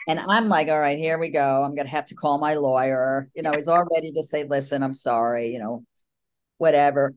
And 0.07 0.21
I'm 0.21 0.49
like, 0.49 0.69
all 0.69 0.79
right, 0.79 0.99
here 0.99 1.19
we 1.19 1.31
go. 1.31 1.63
I'm 1.63 1.75
going 1.75 1.87
to 1.87 1.93
have 1.93 2.07
to 2.07 2.15
call 2.15 2.39
my 2.39 2.55
lawyer. 2.55 3.29
You 3.35 3.43
know, 3.43 3.53
he's 3.53 3.69
all 3.69 3.85
ready 3.95 4.13
to 4.13 4.23
say, 4.23 4.45
listen, 4.45 4.83
I'm 4.83 4.93
sorry, 4.93 5.53
you 5.53 5.59
know, 5.59 5.85
whatever. 6.59 7.15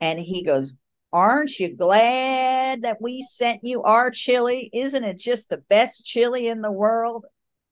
And 0.00 0.18
he 0.18 0.42
goes, 0.42 0.74
Aren't 1.12 1.58
you 1.58 1.74
glad 1.74 2.82
that 2.82 3.00
we 3.00 3.22
sent 3.22 3.64
you 3.64 3.82
our 3.82 4.10
chili? 4.10 4.68
Isn't 4.72 5.04
it 5.04 5.18
just 5.18 5.48
the 5.48 5.62
best 5.68 6.04
chili 6.04 6.48
in 6.48 6.60
the 6.60 6.70
world? 6.70 7.24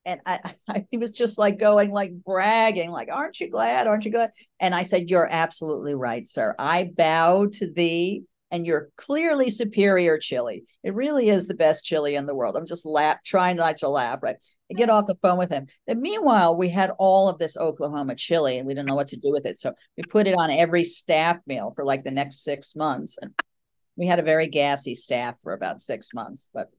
And 0.06 0.20
I, 0.24 0.54
I, 0.68 0.86
he 0.90 0.98
was 0.98 1.10
just 1.10 1.38
like 1.38 1.58
going, 1.58 1.90
like 1.90 2.12
bragging, 2.24 2.90
like, 2.90 3.08
Aren't 3.10 3.40
you 3.40 3.50
glad? 3.50 3.86
Aren't 3.86 4.04
you 4.04 4.12
glad? 4.12 4.30
And 4.60 4.74
I 4.74 4.82
said, 4.82 5.10
You're 5.10 5.28
absolutely 5.30 5.94
right, 5.94 6.26
sir. 6.26 6.54
I 6.58 6.90
bow 6.96 7.46
to 7.54 7.70
thee 7.70 8.24
and 8.50 8.66
you're 8.66 8.90
clearly 8.96 9.50
superior 9.50 10.18
chili. 10.18 10.64
It 10.82 10.94
really 10.94 11.28
is 11.28 11.46
the 11.46 11.54
best 11.54 11.84
chili 11.84 12.14
in 12.14 12.26
the 12.26 12.34
world. 12.34 12.56
I'm 12.56 12.66
just 12.66 12.86
laugh, 12.86 13.18
trying 13.24 13.56
not 13.56 13.78
to 13.78 13.88
laugh, 13.88 14.22
right? 14.22 14.36
I 14.70 14.74
get 14.74 14.90
off 14.90 15.06
the 15.06 15.18
phone 15.20 15.38
with 15.38 15.50
him. 15.50 15.66
And 15.86 16.00
meanwhile, 16.00 16.56
we 16.56 16.68
had 16.68 16.92
all 16.98 17.28
of 17.28 17.38
this 17.38 17.56
Oklahoma 17.56 18.14
chili 18.14 18.58
and 18.58 18.66
we 18.66 18.74
didn't 18.74 18.86
know 18.86 18.94
what 18.94 19.08
to 19.08 19.16
do 19.16 19.30
with 19.30 19.46
it. 19.46 19.58
So 19.58 19.72
we 19.96 20.04
put 20.04 20.26
it 20.26 20.36
on 20.36 20.50
every 20.50 20.84
staff 20.84 21.38
meal 21.46 21.72
for 21.74 21.84
like 21.84 22.04
the 22.04 22.10
next 22.10 22.44
six 22.44 22.76
months. 22.76 23.18
And 23.20 23.32
we 23.96 24.06
had 24.06 24.18
a 24.18 24.24
very 24.24 24.46
gassy 24.46 24.94
staff 24.94 25.36
for 25.42 25.52
about 25.52 25.80
six 25.80 26.14
months. 26.14 26.50
But 26.52 26.70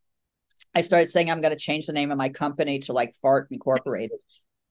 I 0.74 0.82
started 0.82 1.10
saying 1.10 1.30
I'm 1.30 1.42
going 1.42 1.54
to 1.54 1.60
change 1.60 1.86
the 1.86 1.94
name 1.94 2.12
of 2.12 2.18
my 2.18 2.30
company 2.30 2.80
to 2.80 2.94
like 2.94 3.16
Fart 3.22 3.48
Incorporated. 3.52 4.20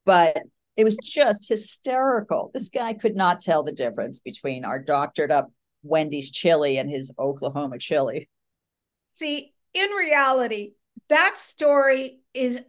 But 0.05 0.37
it 0.77 0.83
was 0.83 0.97
just 0.97 1.49
hysterical. 1.49 2.51
This 2.53 2.69
guy 2.69 2.93
could 2.93 3.15
not 3.15 3.39
tell 3.39 3.63
the 3.63 3.71
difference 3.71 4.19
between 4.19 4.63
our 4.63 4.79
doctored 4.79 5.31
up 5.31 5.51
Wendy's 5.87 6.31
chili 6.31 6.77
and 6.77 6.89
his 6.89 7.11
Oklahoma 7.17 7.77
chili. 7.79 8.29
See, 9.07 9.53
in 9.73 9.89
reality, 9.91 10.73
that 11.09 11.37
story 11.37 12.19
is 12.33 12.61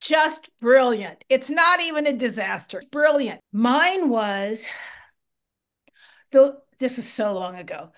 just 0.00 0.50
brilliant. 0.60 1.24
It's 1.28 1.50
not 1.50 1.80
even 1.80 2.06
a 2.06 2.12
disaster. 2.12 2.82
Brilliant. 2.90 3.40
Mine 3.52 4.08
was 4.08 4.66
though 6.32 6.58
this 6.78 6.98
is 6.98 7.10
so 7.10 7.34
long 7.34 7.56
ago. 7.56 7.92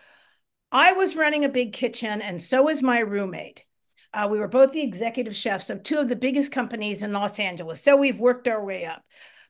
I 0.70 0.92
was 0.92 1.16
running 1.16 1.44
a 1.44 1.48
big 1.48 1.72
kitchen 1.72 2.20
and 2.20 2.40
so 2.42 2.64
was 2.64 2.82
my 2.82 2.98
roommate. 2.98 3.64
Uh, 4.12 4.28
we 4.30 4.38
were 4.38 4.48
both 4.48 4.72
the 4.72 4.82
executive 4.82 5.34
chefs 5.34 5.70
of 5.70 5.82
two 5.82 5.98
of 5.98 6.08
the 6.08 6.16
biggest 6.16 6.52
companies 6.52 7.02
in 7.02 7.12
Los 7.12 7.38
Angeles. 7.38 7.82
So 7.82 7.96
we've 7.96 8.20
worked 8.20 8.46
our 8.46 8.62
way 8.62 8.84
up. 8.84 9.02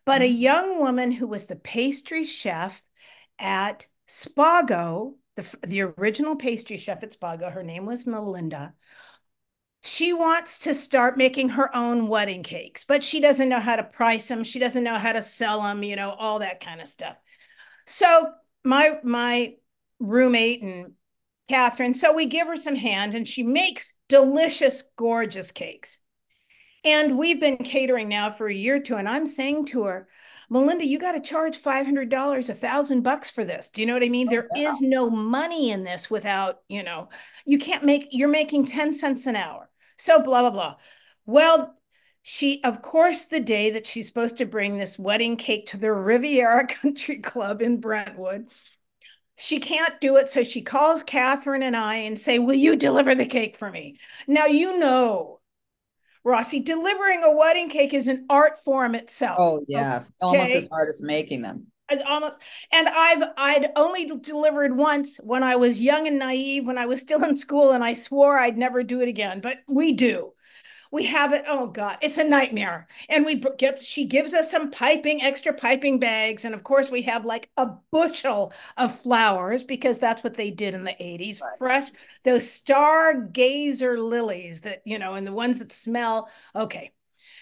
But 0.06 0.22
a 0.22 0.24
mm-hmm. 0.24 0.40
young 0.40 0.78
woman 0.78 1.12
who 1.12 1.26
was 1.26 1.46
the 1.46 1.56
pastry 1.56 2.24
chef 2.24 2.82
at 3.38 3.86
Spago, 4.08 5.14
the, 5.36 5.56
the 5.66 5.82
original 5.82 6.36
pastry 6.36 6.76
chef 6.76 7.02
at 7.02 7.18
Spago, 7.18 7.52
her 7.52 7.62
name 7.62 7.86
was 7.86 8.06
Melinda. 8.06 8.74
She 9.82 10.12
wants 10.12 10.60
to 10.60 10.74
start 10.74 11.18
making 11.18 11.50
her 11.50 11.74
own 11.76 12.08
wedding 12.08 12.42
cakes, 12.42 12.84
but 12.84 13.04
she 13.04 13.20
doesn't 13.20 13.48
know 13.48 13.60
how 13.60 13.76
to 13.76 13.82
price 13.82 14.28
them. 14.28 14.42
She 14.42 14.58
doesn't 14.58 14.84
know 14.84 14.98
how 14.98 15.12
to 15.12 15.22
sell 15.22 15.62
them, 15.62 15.82
you 15.82 15.96
know, 15.96 16.10
all 16.10 16.38
that 16.38 16.64
kind 16.64 16.80
of 16.80 16.88
stuff. 16.88 17.16
So 17.86 18.30
my 18.64 18.98
my 19.02 19.54
roommate 19.98 20.62
and 20.62 20.92
Catherine, 21.48 21.94
so 21.94 22.14
we 22.14 22.26
give 22.26 22.46
her 22.46 22.56
some 22.56 22.76
hand 22.76 23.14
and 23.14 23.28
she 23.28 23.42
makes 23.42 23.92
delicious, 24.08 24.82
gorgeous 24.96 25.50
cakes. 25.50 25.98
And 26.84 27.18
we've 27.18 27.40
been 27.40 27.58
catering 27.58 28.08
now 28.08 28.30
for 28.30 28.46
a 28.46 28.54
year 28.54 28.76
or 28.76 28.80
two. 28.80 28.96
And 28.96 29.08
I'm 29.08 29.26
saying 29.26 29.66
to 29.66 29.84
her, 29.84 30.08
Melinda, 30.54 30.86
you 30.86 31.00
got 31.00 31.12
to 31.12 31.20
charge 31.20 31.60
$500, 31.60 32.48
a 32.48 32.54
thousand 32.54 33.00
bucks 33.00 33.28
for 33.28 33.42
this. 33.42 33.70
Do 33.70 33.80
you 33.80 33.88
know 33.88 33.94
what 33.94 34.04
I 34.04 34.08
mean? 34.08 34.28
Oh, 34.28 34.30
there 34.30 34.48
is 34.54 34.80
no 34.80 35.10
money 35.10 35.72
in 35.72 35.82
this 35.82 36.08
without, 36.08 36.60
you 36.68 36.84
know, 36.84 37.08
you 37.44 37.58
can't 37.58 37.82
make, 37.82 38.06
you're 38.12 38.28
making 38.28 38.66
10 38.66 38.92
cents 38.92 39.26
an 39.26 39.34
hour. 39.34 39.68
So 39.98 40.22
blah, 40.22 40.42
blah, 40.42 40.50
blah. 40.50 40.76
Well, 41.26 41.76
she, 42.22 42.62
of 42.62 42.82
course, 42.82 43.24
the 43.24 43.40
day 43.40 43.72
that 43.72 43.84
she's 43.84 44.06
supposed 44.06 44.38
to 44.38 44.46
bring 44.46 44.78
this 44.78 44.96
wedding 44.96 45.36
cake 45.36 45.66
to 45.70 45.76
the 45.76 45.92
Riviera 45.92 46.66
Country 46.68 47.18
Club 47.18 47.60
in 47.60 47.80
Brentwood, 47.80 48.46
she 49.34 49.58
can't 49.58 50.00
do 50.00 50.18
it. 50.18 50.28
So 50.28 50.44
she 50.44 50.62
calls 50.62 51.02
Catherine 51.02 51.64
and 51.64 51.74
I 51.74 51.96
and 51.96 52.16
say, 52.16 52.38
will 52.38 52.54
you 52.54 52.76
deliver 52.76 53.16
the 53.16 53.26
cake 53.26 53.56
for 53.56 53.68
me? 53.68 53.98
Now, 54.28 54.46
you 54.46 54.78
know, 54.78 55.33
Rossi, 56.24 56.60
delivering 56.60 57.22
a 57.22 57.36
wedding 57.36 57.68
cake 57.68 57.92
is 57.92 58.08
an 58.08 58.26
art 58.30 58.62
form 58.64 58.94
itself. 58.94 59.36
Oh 59.38 59.64
yeah, 59.68 59.96
okay? 59.96 60.06
almost 60.22 60.52
as 60.52 60.68
hard 60.68 60.88
as 60.88 61.02
making 61.02 61.42
them. 61.42 61.66
It's 61.90 62.02
almost, 62.02 62.38
and 62.72 62.88
I've 62.88 63.22
I'd 63.36 63.68
only 63.76 64.06
delivered 64.06 64.74
once 64.76 65.18
when 65.18 65.42
I 65.42 65.56
was 65.56 65.82
young 65.82 66.06
and 66.06 66.18
naive, 66.18 66.66
when 66.66 66.78
I 66.78 66.86
was 66.86 67.00
still 67.00 67.22
in 67.24 67.36
school, 67.36 67.72
and 67.72 67.84
I 67.84 67.92
swore 67.92 68.38
I'd 68.38 68.56
never 68.56 68.82
do 68.82 69.02
it 69.02 69.08
again. 69.08 69.40
But 69.40 69.58
we 69.68 69.92
do 69.92 70.32
we 70.94 71.04
have 71.06 71.32
it 71.32 71.44
oh 71.48 71.66
god 71.66 71.98
it's 72.00 72.18
a 72.18 72.24
nightmare. 72.24 72.86
And 73.08 73.26
we 73.26 73.42
get 73.58 73.80
she 73.80 74.04
gives 74.04 74.32
us 74.32 74.48
some 74.48 74.70
piping 74.70 75.22
extra 75.22 75.52
piping 75.52 75.98
bags. 75.98 76.44
And 76.44 76.54
of 76.54 76.62
course 76.62 76.88
we 76.88 77.02
have 77.02 77.24
like 77.24 77.50
a 77.56 77.66
bushel 77.90 78.52
of 78.76 78.96
flowers 79.00 79.64
because 79.64 79.98
that's 79.98 80.22
what 80.22 80.34
they 80.34 80.52
did 80.52 80.72
in 80.72 80.84
the 80.84 80.92
80s 80.92 81.40
right. 81.40 81.58
fresh 81.58 81.90
those 82.22 82.46
stargazer 82.46 83.98
lilies 83.98 84.60
that 84.60 84.82
you 84.84 84.98
know 84.98 85.14
and 85.14 85.26
the 85.26 85.32
ones 85.32 85.58
that 85.58 85.72
smell 85.72 86.30
okay. 86.54 86.92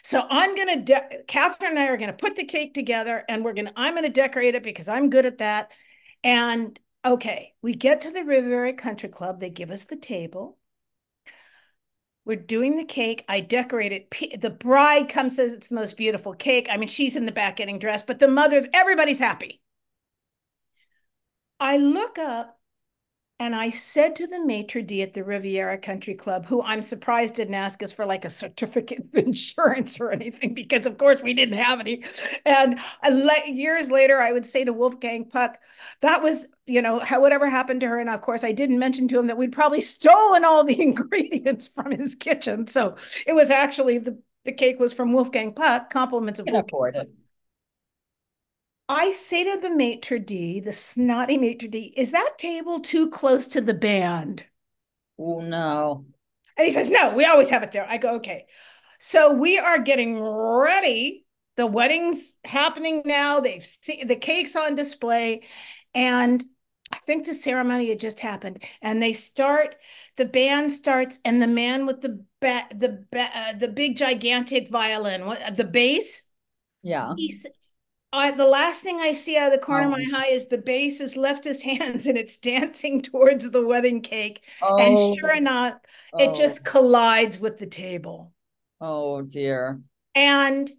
So 0.02 0.26
i'm 0.30 0.56
gonna 0.56 0.82
de- 0.82 1.22
catherine 1.28 1.72
and 1.72 1.78
i 1.78 1.88
are 1.88 1.98
gonna 1.98 2.14
put 2.14 2.36
the 2.36 2.46
cake 2.46 2.72
together 2.72 3.22
and 3.28 3.44
we're 3.44 3.52
gonna 3.52 3.74
i'm 3.76 3.94
gonna 3.94 4.08
decorate 4.08 4.54
it 4.54 4.62
because 4.62 4.88
i'm 4.88 5.10
good 5.10 5.26
at 5.26 5.38
that. 5.38 5.72
And 6.24 6.78
okay 7.04 7.52
we 7.60 7.74
get 7.74 8.00
to 8.00 8.10
the 8.10 8.24
riviera 8.24 8.72
country 8.72 9.10
club. 9.10 9.40
They 9.40 9.50
give 9.50 9.70
us 9.70 9.84
the 9.84 9.96
table 9.96 10.56
we're 12.24 12.36
doing 12.36 12.76
the 12.76 12.84
cake. 12.84 13.24
I 13.28 13.40
decorate 13.40 13.92
it. 13.92 14.40
The 14.40 14.50
bride 14.50 15.08
comes, 15.08 15.36
says 15.36 15.52
it's 15.52 15.68
the 15.68 15.74
most 15.74 15.96
beautiful 15.96 16.34
cake. 16.34 16.68
I 16.70 16.76
mean, 16.76 16.88
she's 16.88 17.16
in 17.16 17.26
the 17.26 17.32
back 17.32 17.56
getting 17.56 17.78
dressed, 17.78 18.06
but 18.06 18.18
the 18.18 18.28
mother, 18.28 18.58
of 18.58 18.68
everybody's 18.72 19.18
happy. 19.18 19.60
I 21.58 21.76
look 21.76 22.18
up 22.18 22.58
and 23.42 23.56
I 23.56 23.70
said 23.70 24.14
to 24.16 24.28
the 24.28 24.38
maitre 24.38 24.82
d 24.82 25.02
at 25.02 25.14
the 25.14 25.24
Riviera 25.24 25.76
Country 25.76 26.14
Club, 26.14 26.46
who 26.46 26.62
I'm 26.62 26.80
surprised 26.80 27.34
didn't 27.34 27.54
ask 27.54 27.82
us 27.82 27.92
for 27.92 28.06
like 28.06 28.24
a 28.24 28.30
certificate 28.30 29.00
of 29.00 29.14
insurance 29.14 29.98
or 29.98 30.12
anything, 30.12 30.54
because 30.54 30.86
of 30.86 30.96
course 30.96 31.20
we 31.24 31.34
didn't 31.34 31.58
have 31.58 31.80
any. 31.80 32.04
And 32.46 32.78
years 33.48 33.90
later, 33.90 34.20
I 34.20 34.30
would 34.30 34.46
say 34.46 34.64
to 34.64 34.72
Wolfgang 34.72 35.24
Puck, 35.24 35.58
that 36.02 36.22
was, 36.22 36.46
you 36.66 36.80
know, 36.80 37.00
how 37.00 37.20
whatever 37.20 37.50
happened 37.50 37.80
to 37.80 37.88
her. 37.88 37.98
And 37.98 38.08
of 38.08 38.20
course, 38.20 38.44
I 38.44 38.52
didn't 38.52 38.78
mention 38.78 39.08
to 39.08 39.18
him 39.18 39.26
that 39.26 39.36
we'd 39.36 39.50
probably 39.50 39.80
stolen 39.80 40.44
all 40.44 40.62
the 40.62 40.80
ingredients 40.80 41.68
from 41.74 41.90
his 41.90 42.14
kitchen. 42.14 42.68
So 42.68 42.94
it 43.26 43.32
was 43.32 43.50
actually 43.50 43.98
the, 43.98 44.22
the 44.44 44.52
cake 44.52 44.78
was 44.78 44.92
from 44.92 45.12
Wolfgang 45.12 45.52
Puck, 45.52 45.90
compliments 45.90 46.38
of 46.38 46.46
Wolfgang. 46.46 47.08
I 48.88 49.12
say 49.12 49.44
to 49.44 49.60
the 49.60 49.70
maitre 49.74 50.18
d, 50.18 50.60
the 50.60 50.72
snotty 50.72 51.38
maitre 51.38 51.68
d, 51.68 51.94
is 51.96 52.12
that 52.12 52.36
table 52.38 52.80
too 52.80 53.10
close 53.10 53.46
to 53.48 53.60
the 53.60 53.74
band? 53.74 54.44
Oh 55.18 55.40
no. 55.40 56.04
And 56.56 56.66
he 56.66 56.72
says, 56.72 56.90
no, 56.90 57.14
we 57.14 57.24
always 57.24 57.48
have 57.50 57.62
it 57.62 57.72
there. 57.72 57.86
I 57.88 57.98
go, 57.98 58.16
okay. 58.16 58.46
So 58.98 59.32
we 59.32 59.58
are 59.58 59.78
getting 59.78 60.20
ready. 60.20 61.24
The 61.56 61.66
wedding's 61.66 62.36
happening 62.44 63.02
now. 63.04 63.40
They've 63.40 63.64
seen 63.64 64.06
the 64.06 64.16
cake's 64.16 64.54
on 64.56 64.74
display. 64.74 65.42
And 65.94 66.44
I 66.90 66.98
think 66.98 67.24
the 67.24 67.34
ceremony 67.34 67.88
had 67.88 68.00
just 68.00 68.20
happened. 68.20 68.62
And 68.82 69.02
they 69.02 69.14
start, 69.14 69.76
the 70.16 70.26
band 70.26 70.72
starts, 70.72 71.18
and 71.24 71.40
the 71.40 71.46
man 71.46 71.86
with 71.86 72.02
the 72.02 72.24
ba- 72.40 72.68
the 72.74 73.06
ba- 73.10 73.30
uh, 73.34 73.52
the 73.54 73.68
big 73.68 73.96
gigantic 73.96 74.68
violin, 74.68 75.24
what, 75.24 75.56
the 75.56 75.64
bass. 75.64 76.22
Yeah. 76.82 77.14
He's 77.16 77.46
I, 78.12 78.30
the 78.32 78.44
last 78.46 78.82
thing 78.82 79.00
I 79.00 79.12
see 79.14 79.36
out 79.36 79.52
of 79.52 79.58
the 79.58 79.64
corner 79.64 79.84
Oh. 79.84 79.92
of 79.94 79.98
my 80.12 80.18
eye 80.24 80.28
is 80.28 80.48
the 80.48 80.58
bass 80.58 80.98
has 81.00 81.16
left 81.16 81.44
his 81.44 81.62
hands 81.62 82.06
and 82.06 82.18
it's 82.18 82.36
dancing 82.38 83.00
towards 83.02 83.50
the 83.50 83.66
wedding 83.66 84.02
cake. 84.02 84.42
Oh, 84.60 84.76
And 84.78 84.98
sure 85.18 85.32
enough, 85.34 85.74
it 86.18 86.28
oh, 86.28 86.34
just 86.34 86.64
collides 86.64 87.38
with 87.40 87.58
the 87.58 87.66
table. 87.66 88.32
oh 88.80 89.22
dear. 89.22 89.80
And 90.14 90.70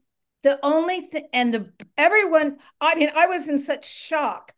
the 0.44 0.60
only 0.64 1.02
thing, 1.02 1.28
and 1.34 1.54
the 1.54 1.74
everyone, 1.98 2.60
I 2.82 2.96
mean, 2.96 3.10
I 3.16 3.28
was 3.28 3.48
in 3.48 3.60
such 3.60 3.90
shock. 3.90 4.54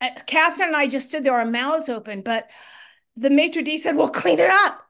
Uh, 0.00 0.10
Catherine 0.26 0.68
and 0.68 0.76
I 0.76 0.86
just 0.88 1.08
stood 1.08 1.24
there, 1.24 1.34
our 1.34 1.46
mouths 1.46 1.88
open, 1.88 2.22
but 2.22 2.48
the 3.16 3.30
maitre 3.30 3.62
d' 3.62 3.78
said, 3.78 3.96
Well, 3.96 4.10
clean 4.10 4.38
it 4.40 4.50
up. 4.50 4.84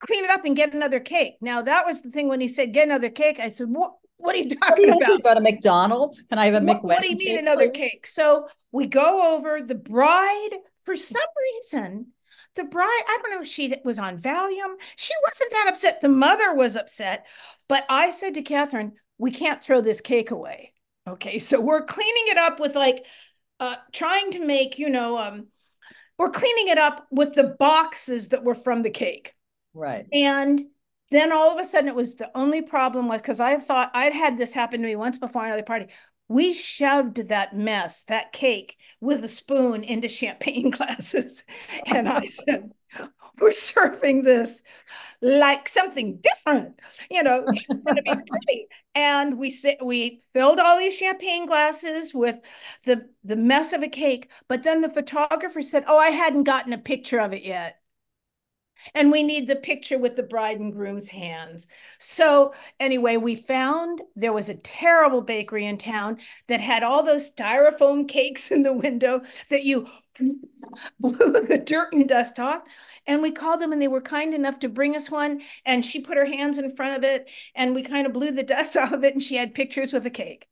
Clean 0.00 0.24
it 0.24 0.30
up 0.30 0.44
and 0.44 0.56
get 0.56 0.74
another 0.74 1.00
cake. 1.00 1.36
Now, 1.40 1.62
that 1.62 1.86
was 1.86 2.02
the 2.02 2.10
thing 2.10 2.28
when 2.28 2.40
he 2.40 2.48
said, 2.48 2.72
Get 2.74 2.88
another 2.88 3.10
cake. 3.10 3.40
I 3.40 3.48
said, 3.48 3.68
What, 3.68 3.94
what 4.22 4.34
are 4.36 4.38
you 4.38 4.48
talking 4.50 4.88
you 4.88 4.94
about? 4.94 5.22
go 5.22 5.34
to 5.34 5.40
McDonald's? 5.40 6.22
Can 6.22 6.38
I 6.38 6.46
have 6.46 6.62
a 6.62 6.64
What, 6.64 6.84
what 6.84 7.02
do 7.02 7.08
you 7.08 7.16
mean 7.16 7.36
cake, 7.36 7.40
another 7.40 7.68
please? 7.68 7.70
cake? 7.70 8.06
So 8.06 8.48
we 8.72 8.86
go 8.86 9.36
over 9.36 9.62
the 9.62 9.74
bride, 9.74 10.50
for 10.84 10.96
some 10.96 11.22
reason, 11.54 12.08
the 12.54 12.64
bride, 12.64 12.86
I 12.86 13.18
don't 13.22 13.30
know 13.32 13.42
if 13.42 13.48
she 13.48 13.74
was 13.84 13.98
on 13.98 14.18
Valium. 14.18 14.74
She 14.96 15.14
wasn't 15.24 15.50
that 15.52 15.68
upset. 15.70 16.00
The 16.02 16.08
mother 16.08 16.54
was 16.54 16.76
upset. 16.76 17.26
But 17.68 17.84
I 17.88 18.10
said 18.10 18.34
to 18.34 18.42
Catherine, 18.42 18.92
we 19.18 19.30
can't 19.30 19.62
throw 19.62 19.80
this 19.80 20.00
cake 20.00 20.30
away. 20.30 20.72
Okay. 21.08 21.38
So 21.38 21.60
we're 21.60 21.84
cleaning 21.84 22.24
it 22.28 22.38
up 22.38 22.60
with 22.60 22.74
like 22.74 23.04
uh 23.60 23.76
trying 23.92 24.32
to 24.32 24.46
make, 24.46 24.78
you 24.78 24.90
know, 24.90 25.18
um, 25.18 25.46
we're 26.18 26.30
cleaning 26.30 26.68
it 26.68 26.78
up 26.78 27.06
with 27.10 27.34
the 27.34 27.56
boxes 27.58 28.28
that 28.30 28.44
were 28.44 28.54
from 28.54 28.82
the 28.82 28.90
cake. 28.90 29.34
Right. 29.74 30.06
And 30.12 30.60
then 31.12 31.32
all 31.32 31.50
of 31.52 31.64
a 31.64 31.68
sudden, 31.68 31.88
it 31.88 31.94
was 31.94 32.16
the 32.16 32.30
only 32.36 32.62
problem 32.62 33.08
was 33.08 33.20
because 33.20 33.40
I 33.40 33.56
thought 33.56 33.90
I'd 33.94 34.12
had 34.12 34.38
this 34.38 34.52
happen 34.52 34.80
to 34.80 34.86
me 34.86 34.96
once 34.96 35.18
before 35.18 35.42
at 35.42 35.48
another 35.48 35.62
party. 35.62 35.86
We 36.28 36.54
shoved 36.54 37.28
that 37.28 37.56
mess, 37.56 38.04
that 38.04 38.32
cake, 38.32 38.76
with 39.00 39.24
a 39.24 39.28
spoon 39.28 39.84
into 39.84 40.08
champagne 40.08 40.70
glasses. 40.72 41.44
And 41.86 42.08
I 42.08 42.26
said, 42.26 42.72
We're 43.38 43.52
serving 43.52 44.22
this 44.22 44.62
like 45.20 45.68
something 45.68 46.18
different, 46.22 46.80
you 47.10 47.22
know, 47.22 47.44
it's 47.48 47.66
going 47.66 47.84
to 47.96 48.02
be 48.02 48.10
pretty. 48.10 48.66
And 48.94 49.38
we 49.38 49.50
sit, 49.50 49.84
we 49.84 50.20
filled 50.34 50.60
all 50.60 50.78
these 50.78 50.96
champagne 50.96 51.46
glasses 51.46 52.12
with 52.14 52.40
the 52.84 53.08
the 53.24 53.36
mess 53.36 53.72
of 53.72 53.82
a 53.82 53.88
cake. 53.88 54.30
But 54.48 54.62
then 54.64 54.82
the 54.82 54.90
photographer 54.90 55.62
said, 55.62 55.84
"Oh, 55.86 55.98
I 55.98 56.10
hadn't 56.10 56.44
gotten 56.44 56.72
a 56.72 56.78
picture 56.78 57.18
of 57.20 57.32
it 57.32 57.42
yet." 57.44 57.81
And 58.94 59.10
we 59.10 59.22
need 59.22 59.48
the 59.48 59.56
picture 59.56 59.98
with 59.98 60.16
the 60.16 60.22
bride 60.22 60.60
and 60.60 60.72
groom's 60.72 61.08
hands. 61.08 61.66
So, 61.98 62.54
anyway, 62.80 63.16
we 63.16 63.34
found 63.36 64.00
there 64.16 64.32
was 64.32 64.48
a 64.48 64.54
terrible 64.54 65.22
bakery 65.22 65.66
in 65.66 65.78
town 65.78 66.18
that 66.48 66.60
had 66.60 66.82
all 66.82 67.02
those 67.02 67.32
styrofoam 67.32 68.08
cakes 68.08 68.50
in 68.52 68.62
the 68.62 68.72
window 68.72 69.22
that 69.50 69.64
you 69.64 69.88
blew 71.00 71.32
the 71.46 71.62
dirt 71.64 71.92
and 71.92 72.08
dust 72.08 72.38
off. 72.38 72.62
And 73.06 73.20
we 73.20 73.32
called 73.32 73.60
them, 73.60 73.72
and 73.72 73.82
they 73.82 73.88
were 73.88 74.00
kind 74.00 74.32
enough 74.32 74.60
to 74.60 74.68
bring 74.68 74.94
us 74.94 75.10
one. 75.10 75.42
And 75.64 75.84
she 75.84 76.00
put 76.00 76.16
her 76.16 76.26
hands 76.26 76.58
in 76.58 76.74
front 76.76 76.96
of 76.96 77.04
it, 77.04 77.28
and 77.54 77.74
we 77.74 77.82
kind 77.82 78.06
of 78.06 78.12
blew 78.12 78.30
the 78.30 78.42
dust 78.44 78.76
off 78.76 78.92
of 78.92 79.04
it. 79.04 79.14
And 79.14 79.22
she 79.22 79.36
had 79.36 79.54
pictures 79.54 79.92
with 79.92 80.06
a 80.06 80.10
cake. 80.10 80.48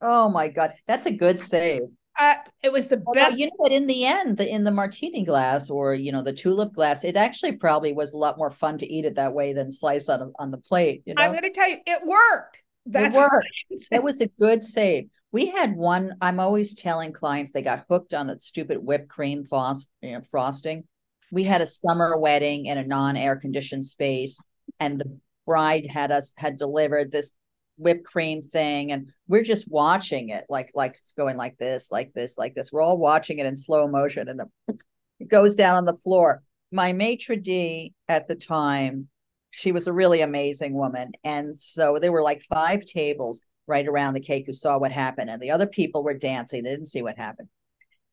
Oh 0.00 0.28
my 0.28 0.48
God. 0.48 0.72
That's 0.86 1.06
a 1.06 1.12
good 1.12 1.40
save. 1.42 1.82
Uh, 2.18 2.34
it 2.64 2.72
was 2.72 2.88
the 2.88 3.00
Although, 3.06 3.20
best. 3.20 3.38
you 3.38 3.46
know 3.46 3.52
what, 3.56 3.70
in 3.70 3.86
the 3.86 4.04
end, 4.04 4.38
the 4.38 4.48
in 4.48 4.64
the 4.64 4.72
martini 4.72 5.24
glass 5.24 5.70
or 5.70 5.94
you 5.94 6.10
know, 6.10 6.22
the 6.22 6.32
tulip 6.32 6.72
glass, 6.72 7.04
it 7.04 7.16
actually 7.16 7.52
probably 7.52 7.92
was 7.92 8.12
a 8.12 8.16
lot 8.16 8.38
more 8.38 8.50
fun 8.50 8.76
to 8.78 8.92
eat 8.92 9.04
it 9.04 9.14
that 9.14 9.32
way 9.34 9.52
than 9.52 9.70
slice 9.70 10.08
on 10.08 10.32
on 10.38 10.50
the 10.50 10.58
plate, 10.58 11.02
you 11.06 11.14
know. 11.14 11.22
I'm 11.22 11.30
going 11.30 11.44
to 11.44 11.50
tell 11.50 11.68
you, 11.68 11.78
it 11.86 12.02
worked. 12.04 12.58
That's 12.86 13.16
it 13.16 13.20
worked. 13.20 13.46
I 13.46 13.68
can 13.68 13.78
say. 13.78 13.88
That 13.92 14.02
was 14.02 14.20
a 14.20 14.26
good 14.38 14.62
save. 14.64 15.08
We 15.30 15.46
had 15.46 15.76
one. 15.76 16.14
I'm 16.20 16.40
always 16.40 16.74
telling 16.74 17.12
clients 17.12 17.52
they 17.52 17.62
got 17.62 17.84
hooked 17.88 18.14
on 18.14 18.26
that 18.26 18.42
stupid 18.42 18.78
whipped 18.78 19.08
cream 19.08 19.44
frost, 19.44 19.90
you 20.02 20.12
know, 20.12 20.22
frosting. 20.22 20.84
We 21.30 21.44
had 21.44 21.60
a 21.60 21.66
summer 21.66 22.16
wedding 22.16 22.66
in 22.66 22.78
a 22.78 22.86
non-air 22.86 23.36
conditioned 23.36 23.84
space, 23.84 24.40
and 24.80 24.98
the 24.98 25.18
bride 25.46 25.86
had 25.86 26.10
us 26.10 26.34
had 26.36 26.56
delivered 26.56 27.12
this 27.12 27.32
whipped 27.78 28.04
cream 28.04 28.42
thing, 28.42 28.92
and 28.92 29.10
we're 29.26 29.42
just 29.42 29.70
watching 29.70 30.28
it 30.28 30.44
like 30.48 30.70
like 30.74 30.96
it's 30.96 31.12
going 31.12 31.36
like 31.36 31.56
this, 31.58 31.90
like 31.90 32.12
this, 32.12 32.36
like 32.36 32.54
this. 32.54 32.72
We're 32.72 32.82
all 32.82 32.98
watching 32.98 33.38
it 33.38 33.46
in 33.46 33.56
slow 33.56 33.88
motion, 33.88 34.28
and 34.28 34.42
it 35.20 35.28
goes 35.28 35.54
down 35.54 35.76
on 35.76 35.84
the 35.84 35.94
floor. 35.94 36.42
My 36.70 36.92
maitre 36.92 37.36
d 37.36 37.94
at 38.08 38.28
the 38.28 38.36
time, 38.36 39.08
she 39.50 39.72
was 39.72 39.86
a 39.86 39.92
really 39.92 40.20
amazing 40.20 40.74
woman, 40.74 41.12
and 41.24 41.56
so 41.56 41.98
there 42.00 42.12
were 42.12 42.22
like 42.22 42.42
five 42.42 42.84
tables 42.84 43.46
right 43.66 43.86
around 43.86 44.14
the 44.14 44.20
cake 44.20 44.44
who 44.46 44.52
saw 44.52 44.78
what 44.78 44.92
happened, 44.92 45.30
and 45.30 45.40
the 45.40 45.50
other 45.50 45.66
people 45.66 46.04
were 46.04 46.14
dancing. 46.14 46.62
They 46.62 46.70
didn't 46.70 46.86
see 46.86 47.02
what 47.02 47.16
happened. 47.16 47.48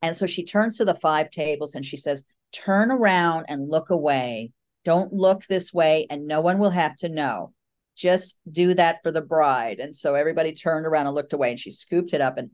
And 0.02 0.16
so 0.16 0.26
she 0.26 0.44
turns 0.44 0.76
to 0.76 0.84
the 0.84 0.94
five 0.94 1.30
tables 1.30 1.74
and 1.74 1.84
she 1.84 1.96
says, 1.96 2.24
Turn 2.52 2.90
around 2.90 3.46
and 3.48 3.68
look 3.68 3.90
away. 3.90 4.52
Don't 4.84 5.12
look 5.12 5.44
this 5.46 5.74
way, 5.74 6.06
and 6.08 6.26
no 6.26 6.40
one 6.40 6.58
will 6.58 6.70
have 6.70 6.94
to 6.96 7.08
know. 7.08 7.52
Just 7.96 8.38
do 8.50 8.74
that 8.74 8.98
for 9.02 9.10
the 9.10 9.22
bride. 9.22 9.80
And 9.80 9.94
so 9.94 10.14
everybody 10.14 10.52
turned 10.52 10.86
around 10.86 11.06
and 11.06 11.14
looked 11.14 11.32
away, 11.32 11.50
and 11.50 11.58
she 11.58 11.70
scooped 11.70 12.12
it 12.12 12.20
up 12.20 12.36
and 12.38 12.50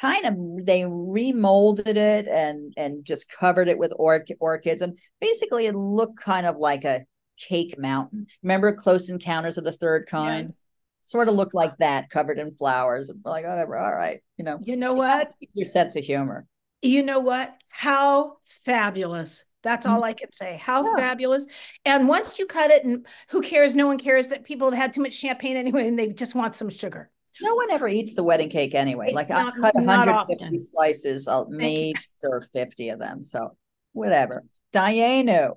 kind 0.00 0.26
of 0.26 0.66
they 0.66 0.82
remolded 0.82 1.96
it 1.96 2.28
and 2.28 2.72
and 2.76 3.02
just 3.04 3.30
covered 3.30 3.66
it 3.66 3.78
with 3.78 3.92
orch- 3.98 4.30
orchids 4.40 4.82
and 4.82 4.98
basically 5.22 5.64
it 5.64 5.74
looked 5.74 6.20
kind 6.20 6.46
of 6.46 6.56
like 6.58 6.84
a 6.84 7.02
cake 7.38 7.78
mountain 7.78 8.26
remember 8.42 8.74
close 8.74 9.08
encounters 9.08 9.56
of 9.56 9.64
the 9.64 9.72
third 9.72 10.06
kind 10.06 10.48
Yes. 10.48 10.56
sort 11.00 11.28
of 11.30 11.34
looked 11.34 11.54
like 11.54 11.78
that 11.78 12.10
covered 12.10 12.38
in 12.38 12.54
flowers 12.56 13.10
we're 13.24 13.30
like 13.32 13.46
whatever 13.46 13.78
all 13.78 13.90
right 13.90 14.20
you 14.36 14.44
know 14.44 14.58
You 14.62 14.76
know 14.76 14.92
what? 14.92 15.32
your 15.54 15.64
sense 15.64 15.96
of 15.96 16.04
humor 16.04 16.44
You 16.82 17.02
know 17.02 17.20
what? 17.20 17.54
How 17.70 18.36
fabulous. 18.66 19.45
That's 19.66 19.86
mm-hmm. 19.86 19.96
all 19.96 20.04
I 20.04 20.12
can 20.14 20.32
say. 20.32 20.56
How 20.56 20.84
Yeah. 20.84 20.96
fabulous. 20.96 21.44
And 21.84 22.08
once 22.08 22.38
you 22.38 22.46
cut 22.46 22.70
it, 22.70 22.84
and 22.84 23.04
who 23.28 23.42
cares? 23.42 23.74
No 23.76 23.86
one 23.88 23.98
cares 23.98 24.28
that 24.28 24.44
people 24.44 24.70
have 24.70 24.78
had 24.80 24.92
too 24.94 25.02
much 25.02 25.12
champagne 25.12 25.56
anyway 25.64 25.88
and 25.88 25.98
they 25.98 26.08
just 26.08 26.34
want 26.34 26.56
some 26.56 26.70
sugar. 26.70 27.10
no 27.42 27.54
one 27.54 27.70
ever 27.70 27.86
eats 27.88 28.14
the 28.14 28.22
wedding 28.22 28.48
cake 28.48 28.74
anyway 28.74 29.08
It's 29.08 29.14
like 29.14 29.28
not- 29.28 29.52
i 29.54 29.60
cut 29.60 29.74
150 29.74 30.44
often. 30.44 30.58
slices 30.58 31.28
uh, 31.28 31.32
i'll 31.42 31.48
you. 31.50 31.56
maybe 31.58 31.94
serve 32.16 32.48
50 32.54 32.88
of 32.90 32.98
them 32.98 33.22
so 33.22 33.54
whatever 33.92 34.42
diana 34.72 35.50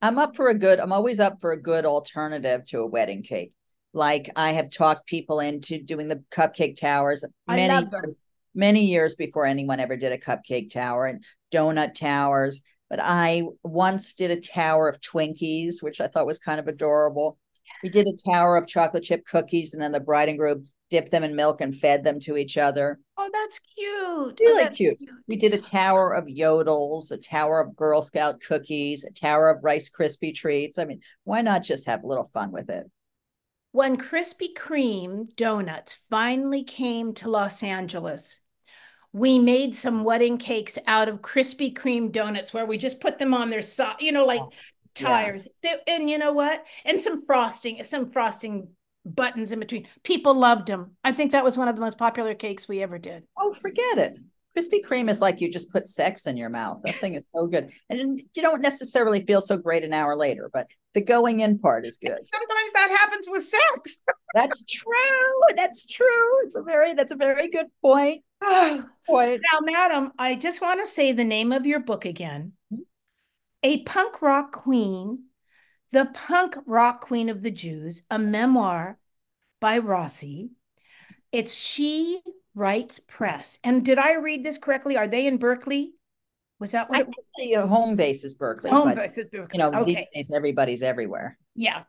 i'm 0.00 0.18
up 0.18 0.36
for 0.36 0.48
a 0.48 0.54
good 0.54 0.80
i'm 0.80 0.92
always 0.92 1.20
up 1.20 1.40
for 1.42 1.52
a 1.52 1.60
good 1.60 1.84
alternative 1.84 2.64
to 2.64 2.78
a 2.80 2.86
wedding 2.86 3.22
cake 3.22 3.52
like 3.92 4.30
i 4.36 4.52
have 4.52 4.70
talked 4.70 5.06
people 5.06 5.40
into 5.40 5.82
doing 5.82 6.08
the 6.08 6.22
cupcake 6.34 6.76
towers 6.80 7.24
I 7.46 7.56
many 7.56 7.74
love 7.74 7.90
them. 7.90 8.00
years- 8.04 8.16
many 8.58 8.84
years 8.84 9.14
before 9.14 9.46
anyone 9.46 9.80
ever 9.80 9.96
did 9.96 10.12
a 10.12 10.18
cupcake 10.18 10.70
tower 10.70 11.06
and 11.06 11.24
donut 11.52 11.94
towers 11.94 12.60
but 12.90 12.98
i 13.02 13.42
once 13.62 14.14
did 14.14 14.30
a 14.30 14.40
tower 14.40 14.88
of 14.88 15.00
twinkies 15.00 15.82
which 15.82 16.00
i 16.00 16.08
thought 16.08 16.26
was 16.26 16.38
kind 16.38 16.58
of 16.60 16.66
adorable 16.68 17.38
we 17.82 17.88
did 17.88 18.06
a 18.06 18.30
tower 18.30 18.56
of 18.56 18.66
chocolate 18.66 19.04
chip 19.04 19.24
cookies 19.26 19.72
and 19.72 19.82
then 19.82 19.92
the 19.92 20.00
bride 20.00 20.28
and 20.28 20.38
groom 20.38 20.66
dipped 20.90 21.10
them 21.10 21.22
in 21.22 21.36
milk 21.36 21.60
and 21.60 21.76
fed 21.76 22.02
them 22.02 22.18
to 22.18 22.36
each 22.36 22.58
other 22.58 22.98
Oh, 23.20 23.28
that's 23.32 23.58
cute. 23.58 23.88
Oh, 23.90 24.34
Really 24.40 24.62
that's 24.62 24.76
cute. 24.76 24.96
we 25.26 25.34
did 25.36 25.52
a 25.52 25.58
tower 25.58 26.14
of 26.14 26.26
yodels, 26.26 27.10
a 27.10 27.18
tower 27.18 27.60
of 27.60 27.74
Girl 27.74 28.00
Scout 28.00 28.40
cookies, 28.40 29.02
a 29.04 29.10
tower 29.10 29.50
of 29.50 29.62
Rice 29.64 29.90
Krispie 29.90 30.32
treats. 30.34 30.78
I 30.78 30.84
mean, 30.84 31.00
why 31.24 31.42
not 31.42 31.64
just 31.64 31.86
have 31.86 32.04
a 32.04 32.06
little 32.06 32.30
fun 32.32 32.52
with 32.52 32.70
it? 32.70 32.88
When 33.72 33.96
Krispy 33.98 34.54
Kreme 34.56 35.34
donuts 35.36 35.98
finally 36.08 36.62
came 36.62 37.12
to 37.14 37.28
Los 37.28 37.62
Angeles, 37.64 38.38
we 39.12 39.38
made 39.38 39.74
some 39.74 40.04
wedding 40.04 40.38
cakes 40.38 40.78
out 40.86 41.08
of 41.08 41.22
Krispy 41.22 41.72
Kreme 41.72 42.12
donuts 42.12 42.52
where 42.52 42.66
we 42.66 42.78
just 42.78 43.00
put 43.00 43.18
them 43.18 43.34
on 43.34 43.50
their 43.50 43.62
side, 43.62 43.96
you 44.00 44.12
know, 44.12 44.26
like 44.26 44.40
Oh, 44.40 44.50
yeah. 45.00 45.08
tires. 45.08 45.48
They- 45.62 45.80
and 45.86 46.08
you 46.10 46.18
know 46.18 46.32
what? 46.32 46.64
And 46.84 47.00
some 47.00 47.24
frosting, 47.24 47.82
some 47.84 48.10
frosting 48.10 48.68
buttons 49.04 49.52
in 49.52 49.60
between. 49.60 49.88
People 50.02 50.34
loved 50.34 50.66
them. 50.68 50.96
I 51.02 51.12
think 51.12 51.32
that 51.32 51.44
was 51.44 51.56
one 51.56 51.68
of 51.68 51.74
the 51.74 51.80
most 51.80 51.96
popular 51.98 52.34
cakes 52.34 52.68
we 52.68 52.82
ever 52.82 52.98
did. 52.98 53.24
Oh, 53.38 53.54
forget 53.54 53.98
it. 53.98 54.18
Krispy 54.56 54.84
Kreme 54.84 55.08
is 55.08 55.20
like 55.20 55.40
you 55.40 55.50
just 55.50 55.70
put 55.70 55.86
sex 55.86 56.26
in 56.26 56.36
your 56.36 56.48
mouth. 56.50 56.80
That 56.82 56.96
thing 56.96 57.14
is 57.14 57.22
so 57.34 57.46
good. 57.46 57.70
And 57.90 58.18
you 58.34 58.42
don't 58.42 58.60
necessarily 58.60 59.20
feel 59.24 59.40
so 59.40 59.56
great 59.56 59.84
an 59.84 59.92
hour 59.92 60.16
later, 60.16 60.50
but 60.52 60.68
the 60.94 61.00
going 61.00 61.40
in 61.40 61.58
part 61.60 61.86
is 61.86 61.96
good. 61.96 62.16
Sometimes 62.20 62.72
that 62.74 62.90
happens 62.98 63.26
with 63.28 63.44
sex. 63.46 63.98
That's 64.34 64.64
true. 64.64 65.40
That's 65.56 65.86
true. 65.86 66.40
It's 66.42 66.56
a 66.56 66.62
very 66.62 66.92
that's 66.94 67.12
a 67.12 67.16
very 67.16 67.48
good 67.48 67.66
point. 67.82 68.22
now, 69.40 69.60
madam, 69.62 70.12
I 70.18 70.36
just 70.36 70.60
want 70.60 70.80
to 70.80 70.86
say 70.86 71.12
the 71.12 71.24
name 71.24 71.52
of 71.52 71.66
your 71.66 71.80
book 71.80 72.04
again. 72.04 72.52
A 73.62 73.82
Punk 73.82 74.22
Rock 74.22 74.52
Queen, 74.52 75.24
The 75.92 76.10
Punk 76.14 76.56
Rock 76.66 77.00
Queen 77.00 77.28
of 77.28 77.42
the 77.42 77.50
Jews, 77.50 78.02
a 78.10 78.18
memoir 78.18 78.98
by 79.60 79.78
Rossi. 79.78 80.50
It's 81.32 81.54
She 81.54 82.20
Writes 82.54 83.00
Press. 83.00 83.58
And 83.64 83.84
did 83.84 83.98
I 83.98 84.16
read 84.16 84.44
this 84.44 84.58
correctly? 84.58 84.96
Are 84.96 85.08
they 85.08 85.26
in 85.26 85.38
Berkeley? 85.38 85.94
Was 86.60 86.72
that 86.72 86.88
what 86.88 86.98
I 86.98 87.00
it 87.02 87.04
think 87.06 87.26
the 87.36 87.56
uh, 87.56 87.66
home 87.66 87.94
base 87.94 88.24
is 88.24 88.34
Berkeley, 88.34 88.70
Home 88.70 88.88
but 88.88 88.96
base 88.96 89.16
is 89.16 89.26
Berkeley. 89.30 89.48
you 89.52 89.58
know, 89.58 89.80
okay. 89.80 89.94
these 89.94 90.06
days 90.12 90.30
everybody's 90.34 90.82
everywhere. 90.82 91.38
Yeah. 91.54 91.84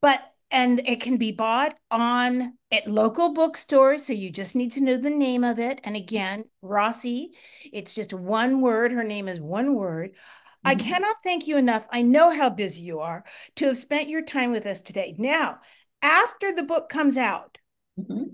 But 0.00 0.22
and 0.52 0.86
it 0.86 1.00
can 1.00 1.16
be 1.16 1.32
bought 1.32 1.76
on 1.90 2.52
at 2.70 2.86
local 2.86 3.32
bookstores. 3.32 4.06
So 4.06 4.12
you 4.12 4.30
just 4.30 4.54
need 4.54 4.72
to 4.72 4.82
know 4.82 4.98
the 4.98 5.10
name 5.10 5.42
of 5.42 5.58
it. 5.58 5.80
And 5.82 5.96
again, 5.96 6.44
Rossi, 6.60 7.30
it's 7.72 7.94
just 7.94 8.12
one 8.12 8.60
word. 8.60 8.92
Her 8.92 9.02
name 9.02 9.28
is 9.28 9.40
one 9.40 9.74
word. 9.74 10.10
Mm-hmm. 10.10 10.68
I 10.68 10.74
cannot 10.74 11.16
thank 11.24 11.48
you 11.48 11.56
enough. 11.56 11.88
I 11.90 12.02
know 12.02 12.30
how 12.30 12.50
busy 12.50 12.82
you 12.82 13.00
are 13.00 13.24
to 13.56 13.66
have 13.68 13.78
spent 13.78 14.10
your 14.10 14.22
time 14.22 14.52
with 14.52 14.66
us 14.66 14.82
today. 14.82 15.14
Now, 15.18 15.60
after 16.02 16.54
the 16.54 16.64
book 16.64 16.90
comes 16.90 17.16
out, 17.16 17.56
mm-hmm. 17.98 18.24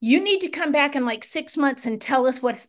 you 0.00 0.24
need 0.24 0.40
to 0.40 0.48
come 0.48 0.72
back 0.72 0.96
in 0.96 1.04
like 1.04 1.24
six 1.24 1.58
months 1.58 1.84
and 1.84 2.00
tell 2.00 2.26
us 2.26 2.40
what 2.40 2.66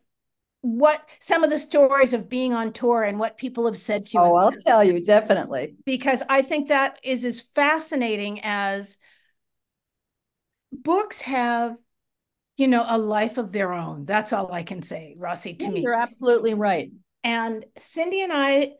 what 0.62 1.00
some 1.20 1.42
of 1.42 1.50
the 1.50 1.58
stories 1.58 2.12
of 2.12 2.28
being 2.28 2.52
on 2.52 2.72
tour 2.72 3.02
and 3.02 3.18
what 3.18 3.38
people 3.38 3.66
have 3.66 3.78
said 3.78 4.06
to 4.06 4.18
you. 4.18 4.20
Oh, 4.20 4.34
I'll 4.34 4.52
tell 4.66 4.84
you 4.84 5.02
definitely. 5.02 5.76
Because 5.84 6.22
I 6.28 6.42
think 6.42 6.68
that 6.68 6.98
is 7.02 7.24
as 7.24 7.40
fascinating 7.40 8.40
as 8.42 8.98
books 10.72 11.22
have, 11.22 11.76
you 12.56 12.68
know, 12.68 12.84
a 12.86 12.98
life 12.98 13.38
of 13.38 13.52
their 13.52 13.72
own. 13.72 14.04
That's 14.04 14.32
all 14.32 14.52
I 14.52 14.62
can 14.62 14.82
say, 14.82 15.14
Rossi, 15.18 15.54
to 15.54 15.64
yeah, 15.64 15.70
me. 15.70 15.80
You're 15.80 15.94
absolutely 15.94 16.54
right. 16.54 16.90
And 17.24 17.64
Cindy 17.78 18.22
and 18.22 18.32
I, 18.32 18.72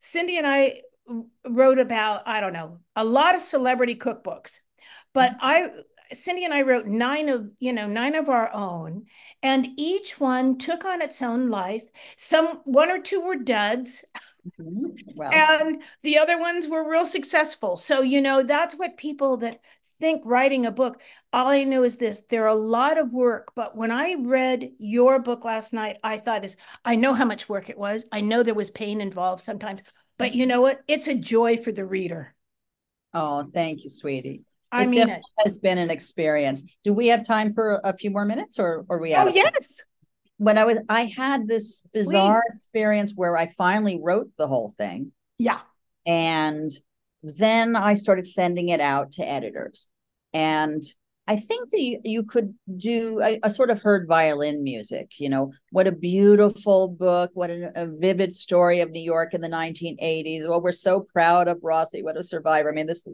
Cindy 0.00 0.38
and 0.38 0.46
I 0.46 0.80
wrote 1.48 1.78
about, 1.78 2.22
I 2.26 2.40
don't 2.40 2.52
know, 2.52 2.78
a 2.96 3.04
lot 3.04 3.36
of 3.36 3.40
celebrity 3.40 3.94
cookbooks. 3.94 4.58
But 5.14 5.32
mm-hmm. 5.32 5.40
I 5.40 5.70
Cindy 6.12 6.44
and 6.44 6.54
I 6.54 6.62
wrote 6.62 6.86
nine 6.86 7.28
of, 7.28 7.50
you 7.58 7.72
know, 7.72 7.86
nine 7.86 8.14
of 8.14 8.28
our 8.28 8.52
own, 8.52 9.06
and 9.42 9.68
each 9.76 10.20
one 10.20 10.58
took 10.58 10.84
on 10.84 11.02
its 11.02 11.22
own 11.22 11.48
life. 11.48 11.82
Some 12.16 12.60
one 12.64 12.90
or 12.90 13.00
two 13.00 13.20
were 13.20 13.36
duds. 13.36 14.04
Mm-hmm. 14.60 14.86
Well. 15.14 15.32
And 15.32 15.82
the 16.02 16.18
other 16.18 16.38
ones 16.38 16.66
were 16.66 16.88
real 16.88 17.06
successful. 17.06 17.76
So, 17.76 18.02
you 18.02 18.20
know, 18.20 18.42
that's 18.42 18.74
what 18.74 18.96
people 18.96 19.36
that 19.38 19.60
think 20.02 20.22
writing 20.24 20.66
a 20.66 20.72
book, 20.72 21.00
all 21.32 21.46
I 21.46 21.62
know 21.62 21.84
is 21.84 21.96
this 21.96 22.22
there 22.22 22.42
are 22.42 22.48
a 22.48 22.54
lot 22.54 22.98
of 22.98 23.12
work. 23.12 23.52
But 23.54 23.76
when 23.76 23.92
I 23.92 24.16
read 24.18 24.72
your 24.78 25.20
book 25.20 25.44
last 25.44 25.72
night, 25.72 25.98
I 26.02 26.18
thought 26.18 26.44
is 26.44 26.56
I 26.84 26.96
know 26.96 27.14
how 27.14 27.24
much 27.24 27.48
work 27.48 27.70
it 27.70 27.78
was. 27.78 28.04
I 28.10 28.20
know 28.20 28.42
there 28.42 28.52
was 28.52 28.70
pain 28.70 29.00
involved 29.00 29.44
sometimes, 29.44 29.82
but 30.18 30.34
you 30.34 30.46
know 30.46 30.60
what? 30.60 30.80
It's 30.88 31.06
a 31.06 31.14
joy 31.14 31.56
for 31.56 31.70
the 31.70 31.86
reader. 31.86 32.34
Oh, 33.14 33.48
thank 33.54 33.84
you, 33.84 33.90
sweetie. 33.90 34.42
I 34.72 34.84
it 34.84 34.88
mean, 34.88 35.08
it 35.08 35.22
has 35.44 35.58
been 35.58 35.78
an 35.78 35.90
experience. 35.90 36.62
Do 36.82 36.94
we 36.94 37.08
have 37.08 37.26
time 37.26 37.52
for 37.52 37.80
a 37.84 37.96
few 37.96 38.10
more 38.10 38.24
minutes, 38.24 38.58
or 38.58 38.84
or 38.88 38.98
we? 38.98 39.14
Oh 39.14 39.28
yes. 39.28 39.82
When 40.38 40.58
I 40.58 40.64
was, 40.64 40.78
I 40.88 41.04
had 41.04 41.46
this 41.46 41.86
bizarre 41.92 42.42
experience 42.52 43.12
where 43.14 43.36
I 43.36 43.52
finally 43.56 44.00
wrote 44.02 44.30
the 44.38 44.48
whole 44.48 44.74
thing. 44.76 45.12
Yeah. 45.38 45.60
And 46.04 46.72
then 47.22 47.76
I 47.76 47.94
started 47.94 48.26
sending 48.26 48.70
it 48.70 48.80
out 48.80 49.12
to 49.12 49.28
editors, 49.28 49.88
and 50.32 50.82
I 51.28 51.36
think 51.36 51.70
that 51.70 51.80
you, 51.80 52.00
you 52.02 52.22
could 52.24 52.54
do. 52.76 53.22
I, 53.22 53.38
I, 53.44 53.48
sort 53.48 53.70
of 53.70 53.80
heard 53.80 54.08
violin 54.08 54.64
music. 54.64 55.12
You 55.18 55.28
know, 55.28 55.52
what 55.70 55.86
a 55.86 55.92
beautiful 55.92 56.88
book! 56.88 57.30
What 57.34 57.50
a, 57.50 57.70
a 57.76 57.86
vivid 57.86 58.32
story 58.32 58.80
of 58.80 58.90
New 58.90 59.02
York 59.02 59.34
in 59.34 59.40
the 59.42 59.48
1980s. 59.48 60.48
Well, 60.48 60.62
we're 60.62 60.72
so 60.72 61.06
proud 61.12 61.46
of 61.46 61.60
Rossi. 61.62 62.02
What 62.02 62.16
a 62.16 62.24
survivor! 62.24 62.70
I 62.70 62.74
mean, 62.74 62.86
this 62.86 63.06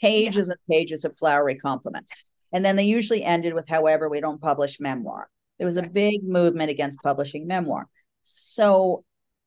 pages 0.00 0.48
yeah. 0.48 0.52
and 0.52 0.60
pages 0.70 1.04
of 1.04 1.16
flowery 1.16 1.56
compliments. 1.56 2.12
And 2.52 2.64
then 2.64 2.76
they 2.76 2.84
usually 2.84 3.24
ended 3.24 3.54
with, 3.54 3.68
however, 3.68 4.08
we 4.08 4.20
don't 4.20 4.40
publish 4.40 4.80
memoir. 4.80 5.28
There 5.58 5.66
was 5.66 5.76
a 5.76 5.82
big 5.82 6.22
movement 6.22 6.70
against 6.70 7.02
publishing 7.02 7.46
memoir. 7.46 7.88
So 8.22 9.04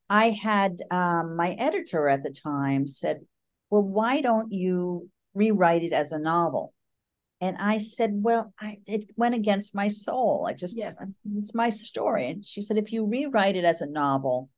I 0.10 0.32
had 0.32 0.82
um, 0.90 1.36
my 1.36 1.52
editor 1.52 2.08
at 2.08 2.24
the 2.24 2.32
time 2.32 2.88
said, 2.88 3.22
Well, 3.70 3.84
why 3.84 4.22
don't 4.22 4.52
you 4.52 5.10
rewrite 5.34 5.84
it 5.84 5.94
as 5.94 6.12
a 6.12 6.20
novel? 6.20 6.74
And 7.42 7.58
I 7.58 7.78
said, 7.78 8.12
Well, 8.14 8.54
I, 8.60 8.80
it 8.88 9.06
went 9.16 9.36
against 9.36 9.76
my 9.76 9.88
soul. 9.88 10.46
I 10.50 10.54
just, 10.54 10.76
yes. 10.76 10.96
it's 11.36 11.54
my 11.54 11.70
story. 11.70 12.28
And 12.28 12.44
she 12.44 12.62
said, 12.62 12.78
If 12.78 12.92
you 12.92 13.06
rewrite 13.06 13.56
it 13.56 13.66
as 13.66 13.82
a 13.82 13.90
novel, 13.90 14.50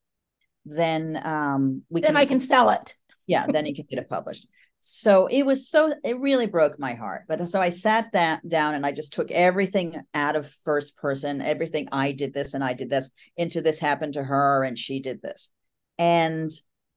then 0.65 1.19
um, 1.23 1.83
we 1.89 2.01
then 2.01 2.09
can, 2.09 2.17
I 2.17 2.25
can 2.25 2.39
sell 2.39 2.69
it. 2.69 2.95
Yeah, 3.27 3.45
then 3.47 3.65
you 3.65 3.75
can 3.75 3.85
get 3.89 3.99
it 3.99 4.09
published 4.09 4.47
so 4.83 5.27
it 5.27 5.43
was 5.43 5.69
so 5.69 5.93
it 6.03 6.19
really 6.19 6.47
broke 6.47 6.79
my 6.79 6.95
heart 6.95 7.25
but 7.27 7.39
uh, 7.39 7.45
so 7.45 7.61
i 7.61 7.69
sat 7.69 8.11
that 8.13 8.45
down 8.49 8.73
and 8.73 8.83
i 8.83 8.91
just 8.91 9.13
took 9.13 9.29
everything 9.29 10.01
out 10.15 10.35
of 10.35 10.49
first 10.49 10.97
person 10.97 11.39
everything 11.39 11.87
i 11.91 12.11
did 12.11 12.33
this 12.33 12.55
and 12.55 12.63
i 12.63 12.73
did 12.73 12.89
this 12.89 13.11
into 13.37 13.61
this 13.61 13.77
happened 13.77 14.13
to 14.13 14.23
her 14.23 14.63
and 14.63 14.77
she 14.77 14.99
did 14.99 15.21
this. 15.21 15.49
And 15.97 16.51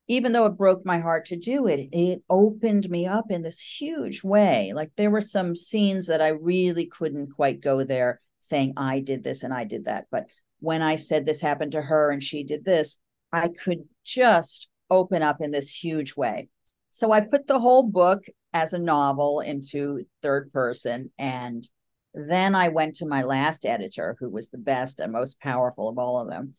even 0.09 0.32
though 0.32 0.47
it 0.47 0.57
broke 0.57 0.85
my 0.85 0.99
heart 0.99 1.26
to 1.26 1.37
do 1.37 1.66
it 1.66 1.89
it 1.93 2.22
opened 2.30 2.89
me 2.89 3.07
up 3.07 3.30
in 3.30 3.43
this 3.43 3.61
huge 3.61 4.24
way. 4.24 4.72
Like 4.74 4.91
there 4.97 5.11
were 5.11 5.20
some 5.20 5.55
scenes 5.55 6.07
that 6.07 6.22
i 6.22 6.28
really 6.28 6.87
couldn't 6.87 7.35
quite 7.35 7.61
go 7.61 7.85
there 7.85 8.20
saying 8.41 8.72
i 8.78 9.01
did 9.01 9.22
this 9.22 9.43
and 9.43 9.53
i 9.53 9.64
did 9.64 9.85
that 9.87 10.07
but 10.11 10.26
when 10.61 10.82
i 10.82 10.97
said 10.97 11.24
this 11.24 11.41
happened 11.41 11.72
to 11.72 11.80
her 11.82 12.11
and 12.11 12.22
she 12.22 12.45
did 12.45 12.64
this 12.64 12.99
i 13.32 13.49
could 13.49 13.85
just 14.05 14.68
open 14.91 15.22
up 15.22 15.41
in 15.41 15.51
this 15.51 15.74
huge 15.74 16.14
way 16.14 16.49
so 16.95 17.11
I 17.11 17.22
put 17.22 17.49
the 17.49 17.59
whole 17.59 17.82
book 17.82 18.24
as 18.53 18.72
a 18.72 18.78
novel 18.78 19.40
into 19.40 20.07
third 20.22 20.53
person. 20.53 21.11
And 21.18 21.68
then 22.14 22.55
I 22.55 22.68
went 22.68 22.95
to 22.97 23.07
my 23.07 23.24
last 23.24 23.66
editor, 23.66 24.16
who 24.20 24.30
was 24.30 24.49
the 24.49 24.59
best 24.59 25.01
and 25.01 25.11
most 25.11 25.40
powerful 25.40 25.88
of 25.88 25.99
all 25.99 26.20
of 26.20 26.28
them. 26.28 26.55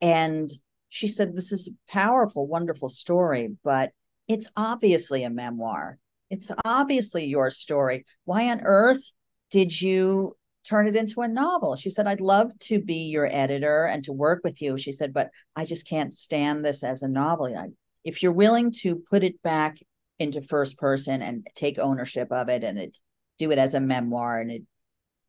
And 0.00 0.50
she 0.88 1.06
said, 1.06 1.36
This 1.36 1.52
is 1.52 1.68
a 1.68 1.92
powerful, 1.92 2.48
wonderful 2.48 2.88
story, 2.88 3.56
but 3.62 3.92
it's 4.26 4.50
obviously 4.56 5.22
a 5.22 5.30
memoir. 5.30 5.98
It's 6.30 6.50
obviously 6.64 7.26
your 7.26 7.48
story. 7.50 8.06
Why 8.24 8.50
on 8.50 8.62
earth 8.64 9.12
did 9.52 9.80
you 9.80 10.36
turn 10.64 10.88
it 10.88 10.96
into 10.96 11.20
a 11.20 11.28
novel? 11.28 11.76
She 11.76 11.90
said, 11.90 12.08
I'd 12.08 12.20
love 12.20 12.50
to 12.62 12.80
be 12.80 13.04
your 13.04 13.28
editor 13.30 13.84
and 13.84 14.02
to 14.02 14.12
work 14.12 14.40
with 14.42 14.60
you. 14.60 14.76
She 14.78 14.90
said, 14.90 15.12
but 15.12 15.30
I 15.54 15.64
just 15.64 15.86
can't 15.86 16.12
stand 16.12 16.64
this 16.64 16.82
as 16.82 17.02
a 17.02 17.08
novel. 17.08 17.56
I, 17.56 17.68
if 18.04 18.22
you're 18.22 18.32
willing 18.32 18.72
to 18.82 18.96
put 19.10 19.24
it 19.24 19.42
back 19.42 19.78
into 20.18 20.40
first 20.40 20.78
person 20.78 21.22
and 21.22 21.46
take 21.54 21.78
ownership 21.78 22.30
of 22.30 22.48
it 22.48 22.62
and 22.64 22.78
it, 22.78 22.96
do 23.38 23.50
it 23.50 23.58
as 23.58 23.74
a 23.74 23.80
memoir 23.80 24.38
and 24.38 24.50
it 24.50 24.62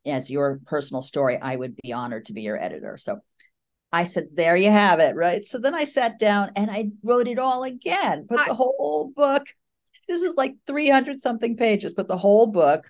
as 0.05 0.29
your 0.29 0.59
personal 0.65 1.01
story, 1.01 1.37
I 1.41 1.55
would 1.55 1.75
be 1.81 1.93
honored 1.93 2.25
to 2.25 2.33
be 2.33 2.41
your 2.41 2.61
editor. 2.61 2.97
So 2.97 3.19
I 3.91 4.05
said, 4.05 4.29
there 4.33 4.55
you 4.55 4.71
have 4.71 4.99
it. 4.99 5.15
Right. 5.15 5.45
So 5.45 5.59
then 5.59 5.75
I 5.75 5.83
sat 5.83 6.17
down 6.17 6.51
and 6.55 6.71
I 6.71 6.89
wrote 7.03 7.27
it 7.27 7.39
all 7.39 7.63
again, 7.63 8.25
put 8.27 8.39
I, 8.39 8.47
the 8.47 8.53
whole 8.53 9.11
book. 9.15 9.43
This 10.07 10.21
is 10.21 10.35
like 10.35 10.55
300 10.67 11.21
something 11.21 11.55
pages, 11.55 11.93
put 11.93 12.07
the 12.07 12.17
whole 12.17 12.47
book 12.47 12.89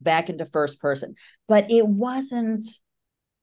back 0.00 0.28
into 0.28 0.44
first 0.44 0.80
person. 0.80 1.14
But 1.48 1.70
it 1.70 1.86
wasn't, 1.86 2.64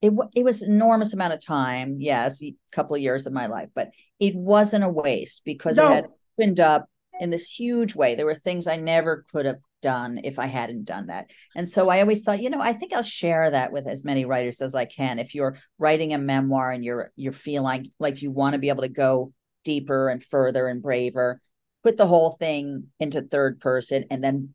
it, 0.04 0.12
it 0.36 0.44
was 0.44 0.62
an 0.62 0.74
enormous 0.74 1.14
amount 1.14 1.34
of 1.34 1.44
time. 1.44 1.96
Yes, 2.00 2.44
a 2.44 2.54
couple 2.74 2.96
of 2.96 3.02
years 3.02 3.26
of 3.26 3.32
my 3.32 3.48
life, 3.48 3.70
but 3.74 3.92
it 4.20 4.36
wasn't 4.36 4.84
a 4.84 4.90
waste 4.90 5.44
because 5.46 5.78
no. 5.78 5.90
it 5.90 5.96
had 5.96 6.06
opened 6.38 6.60
up 6.60 6.90
in 7.22 7.30
this 7.30 7.48
huge 7.48 7.96
way. 7.96 8.14
There 8.14 8.26
were 8.26 8.36
things 8.36 8.68
I 8.68 8.76
never 8.76 9.26
could 9.32 9.46
have 9.46 9.60
done 9.82 10.20
if 10.26 10.40
I 10.40 10.48
hadn't 10.48 10.84
done 10.84 11.08
that. 11.08 11.28
And 11.56 11.70
so 11.70 11.88
I 11.88 12.02
always 12.02 12.22
thought, 12.22 12.42
you 12.42 12.50
know, 12.50 12.60
I 12.60 12.74
think 12.74 12.92
I'll 12.92 13.02
share 13.02 13.50
that 13.50 13.72
with 13.72 13.88
as 13.88 14.04
many 14.04 14.26
writers 14.26 14.60
as 14.60 14.76
I 14.76 14.84
can. 14.84 15.20
If 15.20 15.34
you're 15.34 15.58
writing 15.80 16.14
a 16.14 16.18
memoir 16.18 16.72
and 16.72 16.84
you're 16.84 17.14
you're 17.16 17.32
feeling 17.32 17.90
like 17.98 18.22
you 18.22 18.30
want 18.30 18.54
to 18.54 18.60
be 18.60 18.70
able 18.70 18.84
to 18.84 18.90
go 18.90 19.32
deeper 19.64 20.10
and 20.10 20.22
further 20.22 20.68
and 20.68 20.82
braver, 20.82 21.40
put 21.82 21.96
the 21.96 22.08
whole 22.08 22.32
thing 22.32 22.88
into 23.00 23.22
third 23.22 23.62
person 23.62 24.04
and 24.12 24.22
then 24.22 24.54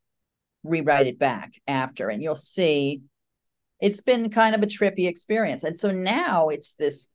rewrite 0.63 1.07
it 1.07 1.19
back 1.19 1.53
after 1.67 2.11
and 2.11 2.23
you'll 2.23 2.35
see 2.35 3.01
it's 3.81 4.01
been 4.01 4.31
kind 4.31 4.55
of 4.55 4.63
a 4.63 4.67
trippy 4.67 5.09
experience. 5.09 5.65
And 5.65 5.79
so 5.79 5.91
now 5.91 6.49
it's 6.49 6.75
this 6.75 7.09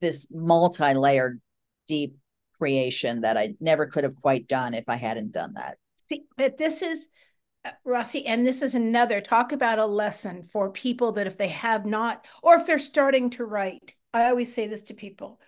this 0.00 0.28
multi-layered 0.30 1.40
deep 1.86 2.16
creation 2.58 3.22
that 3.22 3.36
I 3.36 3.54
never 3.60 3.86
could 3.86 4.04
have 4.04 4.16
quite 4.16 4.46
done 4.46 4.74
if 4.74 4.84
I 4.88 4.96
hadn't 4.96 5.32
done 5.32 5.54
that. 5.54 5.78
See, 6.08 6.24
but 6.36 6.58
this 6.58 6.82
is 6.82 7.08
uh, 7.64 7.70
Rossi, 7.84 8.26
and 8.26 8.46
this 8.46 8.60
is 8.60 8.74
another 8.74 9.20
talk 9.20 9.52
about 9.52 9.78
a 9.78 9.86
lesson 9.86 10.42
for 10.42 10.70
people 10.70 11.12
that 11.12 11.26
if 11.26 11.36
they 11.38 11.48
have 11.48 11.86
not, 11.86 12.26
or 12.42 12.56
if 12.56 12.66
they're 12.66 12.78
starting 12.78 13.30
to 13.30 13.44
write, 13.44 13.94
I 14.12 14.28
always 14.28 14.54
say 14.54 14.66
this 14.66 14.82
to 14.82 14.94
people 14.94 15.40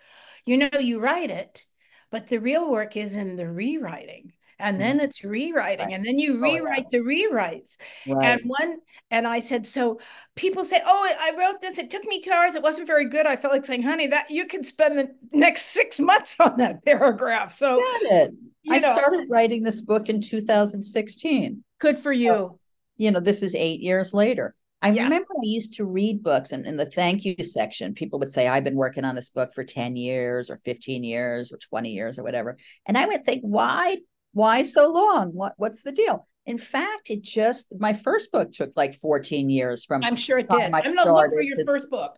you 0.45 0.57
know, 0.57 0.79
you 0.79 0.99
write 0.99 1.29
it, 1.29 1.65
but 2.11 2.27
the 2.27 2.39
real 2.39 2.69
work 2.69 2.97
is 2.97 3.15
in 3.15 3.35
the 3.35 3.47
rewriting 3.47 4.33
and 4.59 4.79
then 4.79 4.97
mm-hmm. 4.97 5.05
it's 5.05 5.23
rewriting 5.23 5.87
right. 5.87 5.95
and 5.95 6.05
then 6.05 6.19
you 6.19 6.41
rewrite 6.41 6.85
oh, 6.85 6.89
yeah. 6.91 6.99
the 6.99 7.05
rewrites 7.05 7.77
right. 8.07 8.23
and 8.23 8.41
one 8.45 8.77
and 9.09 9.27
i 9.27 9.39
said 9.39 9.65
so 9.65 9.99
people 10.35 10.63
say 10.63 10.81
oh 10.85 11.09
i 11.19 11.31
wrote 11.37 11.61
this 11.61 11.77
it 11.77 11.89
took 11.89 12.03
me 12.05 12.21
two 12.21 12.31
hours 12.31 12.55
it 12.55 12.63
wasn't 12.63 12.85
very 12.85 13.07
good 13.07 13.25
i 13.25 13.35
felt 13.35 13.53
like 13.53 13.65
saying 13.65 13.81
honey 13.81 14.07
that 14.07 14.29
you 14.29 14.45
could 14.45 14.65
spend 14.65 14.97
the 14.97 15.09
next 15.31 15.67
six 15.67 15.99
months 15.99 16.35
on 16.39 16.57
that 16.57 16.83
paragraph 16.85 17.51
so 17.51 17.77
it. 17.79 18.31
i 18.69 18.79
know, 18.79 18.93
started 18.93 19.27
writing 19.29 19.63
this 19.63 19.81
book 19.81 20.09
in 20.09 20.21
2016 20.21 21.63
good 21.79 21.97
for 21.97 22.13
so, 22.13 22.17
you 22.17 22.59
you 22.97 23.11
know 23.11 23.19
this 23.19 23.41
is 23.41 23.55
eight 23.55 23.79
years 23.79 24.13
later 24.13 24.55
I 24.81 24.91
yeah. 24.91 25.03
remember 25.03 25.27
I 25.31 25.43
used 25.43 25.75
to 25.75 25.85
read 25.85 26.23
books, 26.23 26.53
and 26.53 26.65
in 26.65 26.77
the 26.77 26.85
thank 26.85 27.25
you 27.25 27.43
section, 27.43 27.93
people 27.93 28.17
would 28.19 28.29
say, 28.29 28.47
I've 28.47 28.63
been 28.63 28.75
working 28.75 29.03
on 29.03 29.13
this 29.13 29.29
book 29.29 29.53
for 29.53 29.63
10 29.63 29.97
years 29.97 30.49
or 30.49 30.57
15 30.57 31.03
years 31.03 31.51
or 31.51 31.57
20 31.57 31.91
years 31.91 32.17
or 32.17 32.23
whatever. 32.23 32.55
And 32.85 32.97
I 32.97 33.05
would 33.05 33.25
think, 33.25 33.41
why 33.41 33.97
why 34.33 34.63
so 34.63 34.91
long? 34.91 35.29
What 35.29 35.53
what's 35.57 35.81
the 35.81 35.91
deal? 35.91 36.27
In 36.45 36.57
fact, 36.57 37.09
it 37.09 37.21
just 37.21 37.67
my 37.77 37.93
first 37.93 38.31
book 38.31 38.51
took 38.51 38.71
like 38.75 38.95
14 38.95 39.49
years 39.49 39.85
from 39.85 40.03
I'm 40.03 40.15
sure 40.15 40.39
it 40.39 40.49
did. 40.49 40.73
I'm 40.73 40.95
gonna 40.95 41.13
look 41.13 41.31
for 41.31 41.41
your 41.41 41.57
to, 41.57 41.65
first 41.65 41.89
book. 41.89 42.17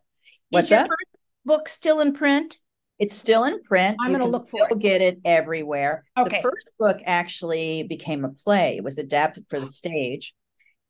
What's 0.49 0.65
Is 0.65 0.71
your 0.71 0.79
that? 0.79 0.87
first 0.87 1.17
book 1.45 1.67
still 1.67 1.99
in 1.99 2.13
print? 2.13 2.57
It's 2.99 3.15
still 3.15 3.45
in 3.45 3.61
print. 3.61 3.97
I'm 3.99 4.11
gonna 4.11 4.25
look 4.25 4.49
for 4.49 4.67
it. 4.69 4.79
get 4.79 5.01
it 5.01 5.19
everywhere. 5.25 6.05
Okay. 6.17 6.37
The 6.37 6.41
first 6.41 6.71
book 6.77 6.99
actually 7.05 7.83
became 7.83 8.23
a 8.23 8.29
play. 8.29 8.77
It 8.77 8.83
was 8.83 8.97
adapted 8.97 9.45
for 9.49 9.59
the 9.59 9.67
stage 9.67 10.33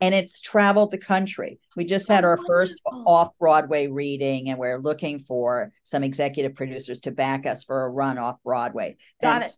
and 0.02 0.14
it's 0.16 0.42
traveled 0.42 0.92
the 0.92 0.98
country. 0.98 1.60
We 1.78 1.86
just 1.86 2.08
had 2.10 2.26
Oh, 2.26 2.30
our 2.30 2.38
first 2.38 2.82
oh, 2.86 3.04
off 3.06 3.30
Broadway 3.40 3.88
reading 3.88 4.50
and 4.50 4.60
we're 4.60 4.80
looking 4.80 5.20
for 5.20 5.72
some 5.84 6.04
executive 6.04 6.56
producers 6.56 7.00
to 7.02 7.12
back 7.12 7.46
us 7.46 7.64
for 7.64 7.86
a 7.86 7.90
run 7.90 8.18
off 8.18 8.38
Broadway. 8.44 8.98
Got 9.22 9.36
And 9.36 9.44
it. 9.46 9.58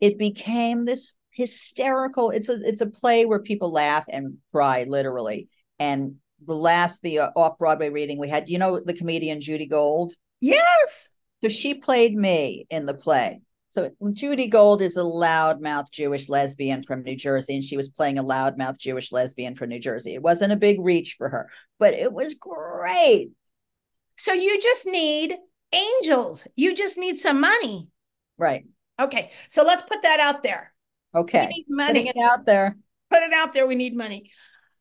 It 0.00 0.18
became 0.18 0.84
this 0.84 1.14
hysterical 1.30 2.30
it's 2.30 2.48
a 2.48 2.58
it's 2.64 2.80
a 2.80 2.86
play 2.86 3.24
where 3.24 3.38
people 3.38 3.70
laugh 3.70 4.04
and 4.08 4.38
cry 4.52 4.84
literally. 4.88 5.48
And 5.78 6.16
the 6.44 6.54
last 6.54 7.02
the 7.02 7.20
uh, 7.20 7.30
off 7.36 7.58
Broadway 7.58 7.90
reading 7.90 8.18
we 8.18 8.28
had, 8.28 8.48
you 8.48 8.58
know 8.58 8.80
the 8.80 8.94
comedian 8.94 9.40
Judy 9.40 9.66
Gold? 9.66 10.12
Yes. 10.40 11.10
So 11.42 11.48
she 11.48 11.74
played 11.74 12.14
me 12.14 12.66
in 12.70 12.86
the 12.86 12.94
play. 12.94 13.40
So 13.70 13.90
Judy 14.12 14.48
Gold 14.48 14.82
is 14.82 14.96
a 14.96 15.00
loudmouth 15.00 15.90
Jewish 15.92 16.28
lesbian 16.28 16.82
from 16.82 17.02
New 17.02 17.16
Jersey, 17.16 17.54
and 17.54 17.64
she 17.64 17.76
was 17.76 17.88
playing 17.88 18.18
a 18.18 18.24
loudmouth 18.24 18.78
Jewish 18.78 19.12
lesbian 19.12 19.54
from 19.54 19.68
New 19.68 19.78
Jersey. 19.78 20.14
It 20.14 20.22
wasn't 20.22 20.52
a 20.52 20.56
big 20.56 20.80
reach 20.80 21.14
for 21.18 21.28
her, 21.28 21.50
but 21.78 21.94
it 21.94 22.12
was 22.12 22.34
great. 22.34 23.30
So 24.16 24.32
you 24.32 24.60
just 24.60 24.86
need 24.86 25.36
angels. 25.72 26.48
You 26.56 26.74
just 26.74 26.98
need 26.98 27.18
some 27.18 27.40
money. 27.40 27.88
Right. 28.38 28.64
Okay. 28.98 29.30
So 29.48 29.62
let's 29.64 29.82
put 29.82 30.02
that 30.02 30.20
out 30.20 30.42
there. 30.42 30.72
We 31.14 31.20
Okay. 31.20 31.46
need 31.46 31.66
Putting 31.68 32.04
money. 32.04 32.08
it 32.08 32.18
out 32.22 32.44
there. 32.46 32.76
Put 33.10 33.22
it 33.22 33.32
out 33.32 33.54
there. 33.54 33.66
We 33.66 33.74
need 33.74 33.96
money. 33.96 34.30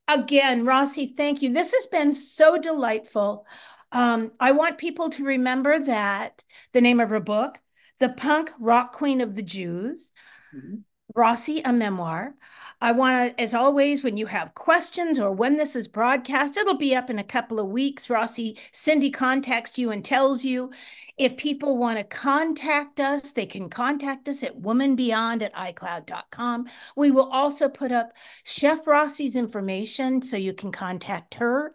Again, 0.07 0.65
Rossi, 0.65 1.07
thank 1.07 1.41
you. 1.41 1.53
This 1.53 1.73
has 1.73 1.85
been 1.87 2.13
so 2.13 2.57
delightful. 2.57 3.45
Um, 3.91 4.31
I 4.39 4.51
want 4.51 4.77
people 4.77 5.09
to 5.11 5.23
remember 5.23 5.79
that 5.79 6.43
the 6.73 6.81
name 6.81 6.99
of 6.99 7.09
her 7.09 7.19
book, 7.19 7.59
The 7.99 8.09
Punk 8.09 8.51
Rock 8.59 8.93
Queen 8.93 9.21
of 9.21 9.35
the 9.35 9.41
Jews, 9.41 10.11
Mhm. 10.55 10.83
Rossi, 11.17 11.61
a 11.65 11.73
memoir. 11.73 12.35
I 12.79 12.91
want 12.91 13.35
to, 13.35 13.41
as 13.41 13.55
always, 13.55 14.03
when 14.03 14.17
you 14.17 14.27
have 14.27 14.53
questions 14.53 15.17
or 15.17 15.31
when 15.31 15.57
this 15.57 15.75
is 15.75 15.87
broadcast, 15.87 16.55
it'll 16.55 16.77
be 16.77 16.95
up 16.95 17.09
in 17.09 17.17
a 17.17 17.23
couple 17.23 17.59
of 17.59 17.69
weeks. 17.69 18.07
Rossi, 18.07 18.55
Cindy 18.71 19.09
contacts 19.09 19.79
you 19.79 19.89
and 19.89 20.05
tells 20.05 20.45
you. 20.45 20.69
If 21.17 21.35
people 21.35 21.79
want 21.79 21.97
to 21.97 22.03
contact 22.03 22.99
us, 22.99 23.31
they 23.31 23.47
can 23.47 23.67
contact 23.67 24.29
us 24.29 24.43
at 24.43 24.61
womanbeyond 24.61 25.41
at 25.41 25.55
icloud.com. 25.55 26.67
We 26.95 27.09
will 27.09 27.27
also 27.31 27.67
put 27.67 27.91
up 27.91 28.13
Chef 28.43 28.85
Rossi's 28.85 29.35
information 29.35 30.21
so 30.21 30.37
you 30.37 30.53
can 30.53 30.71
contact 30.71 31.33
her. 31.33 31.71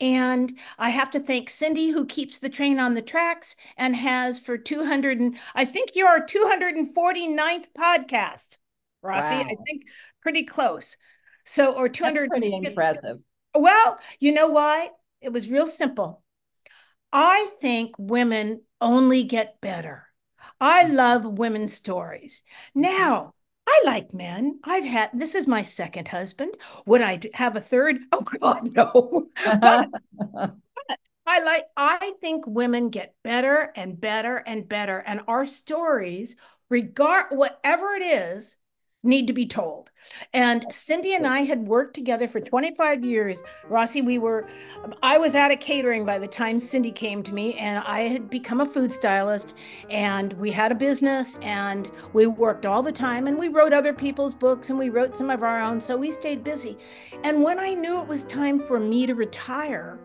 And 0.00 0.56
I 0.78 0.88
have 0.90 1.10
to 1.10 1.20
thank 1.20 1.50
Cindy, 1.50 1.90
who 1.90 2.06
keeps 2.06 2.38
the 2.38 2.48
train 2.48 2.78
on 2.78 2.94
the 2.94 3.02
tracks 3.02 3.56
and 3.76 3.94
has 3.96 4.38
for 4.38 4.56
200, 4.56 5.20
and 5.20 5.36
I 5.54 5.66
think 5.66 5.90
you're 5.94 6.08
our 6.08 6.24
249th 6.24 7.66
podcast, 7.76 8.56
Rossi. 9.08 9.34
I 9.34 9.56
think 9.66 9.84
pretty 10.22 10.44
close. 10.44 10.96
So, 11.44 11.72
or 11.72 11.88
That's 11.88 11.98
200. 11.98 12.30
pretty 12.30 12.54
impressive. 12.54 13.18
Well, 13.54 13.98
you 14.20 14.32
know 14.32 14.48
why? 14.48 14.90
It 15.20 15.32
was 15.32 15.48
real 15.48 15.66
simple. 15.66 16.22
I 17.12 17.48
think 17.60 17.94
women 17.98 18.62
only 18.80 19.24
get 19.24 19.60
better. 19.60 20.04
I 20.60 20.84
mm-hmm. 20.84 20.94
love 20.94 21.24
women's 21.24 21.74
stories. 21.74 22.42
Mm-hmm. 22.76 22.80
Now, 22.82 23.34
I 23.66 23.82
like 23.84 24.14
men. 24.14 24.60
I've 24.64 24.84
had, 24.84 25.10
this 25.12 25.34
is 25.34 25.46
my 25.46 25.62
second 25.62 26.08
husband. 26.08 26.54
Would 26.86 27.02
I 27.02 27.20
have 27.34 27.56
a 27.56 27.60
third? 27.60 27.98
Oh, 28.12 28.22
God, 28.22 28.74
no. 28.74 29.28
But 29.60 29.90
I 31.26 31.40
like, 31.40 31.64
I 31.76 32.14
think 32.22 32.46
women 32.46 32.88
get 32.88 33.14
better 33.22 33.70
and 33.76 34.00
better 34.00 34.36
and 34.36 34.68
better. 34.68 34.98
And 34.98 35.20
our 35.28 35.46
stories, 35.46 36.36
regard 36.70 37.26
whatever 37.30 37.94
it 37.94 38.02
is, 38.02 38.56
need 39.02 39.26
to 39.26 39.32
be 39.32 39.46
told. 39.46 39.90
And 40.32 40.64
Cindy 40.70 41.14
and 41.14 41.26
I 41.26 41.40
had 41.40 41.66
worked 41.66 41.94
together 41.94 42.26
for 42.26 42.40
25 42.40 43.04
years. 43.04 43.42
Rossi, 43.68 44.02
we 44.02 44.18
were, 44.18 44.48
I 45.02 45.18
was 45.18 45.34
out 45.34 45.52
of 45.52 45.60
catering 45.60 46.04
by 46.04 46.18
the 46.18 46.26
time 46.26 46.58
Cindy 46.58 46.90
came 46.90 47.22
to 47.22 47.34
me, 47.34 47.54
and 47.54 47.82
I 47.86 48.02
had 48.02 48.30
become 48.30 48.60
a 48.60 48.66
food 48.66 48.90
stylist, 48.90 49.56
and 49.90 50.32
we 50.34 50.50
had 50.50 50.72
a 50.72 50.76
business, 50.76 51.38
and 51.42 51.90
we 52.12 52.26
worked 52.26 52.66
all 52.66 52.82
the 52.82 52.92
time, 52.92 53.26
and 53.26 53.38
we 53.38 53.48
wrote 53.48 53.72
other 53.72 53.92
people's 53.92 54.34
books, 54.34 54.70
and 54.70 54.78
we 54.78 54.88
wrote 54.88 55.16
some 55.16 55.30
of 55.30 55.42
our 55.42 55.60
own. 55.60 55.80
So 55.80 55.96
we 55.96 56.12
stayed 56.12 56.42
busy. 56.42 56.76
And 57.24 57.42
when 57.42 57.58
I 57.58 57.74
knew 57.74 58.00
it 58.00 58.08
was 58.08 58.24
time 58.24 58.60
for 58.60 58.80
me 58.80 59.06
to 59.06 59.14
retire, 59.14 59.98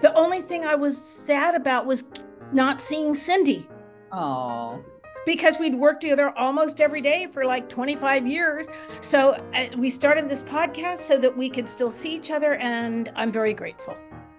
the 0.00 0.14
only 0.14 0.40
thing 0.40 0.64
I 0.64 0.74
was 0.74 0.96
sad 0.96 1.54
about 1.54 1.86
was 1.86 2.04
not 2.52 2.80
seeing 2.80 3.14
Cindy 3.14 3.68
oh, 4.14 4.84
because 5.26 5.56
we'd 5.58 5.74
worked 5.74 6.00
together 6.02 6.36
almost 6.38 6.80
every 6.80 7.00
day 7.00 7.26
for 7.32 7.44
like 7.44 7.68
25 7.68 8.26
years. 8.26 8.66
So 9.00 9.32
uh, 9.54 9.66
we 9.76 9.90
started 9.90 10.28
this 10.28 10.42
podcast 10.42 10.98
so 10.98 11.18
that 11.18 11.36
we 11.36 11.48
could 11.50 11.68
still 11.68 11.90
see 11.90 12.14
each 12.14 12.30
other, 12.30 12.54
and 12.54 13.10
I'm 13.16 13.32
very 13.32 13.54
grateful. 13.54 13.96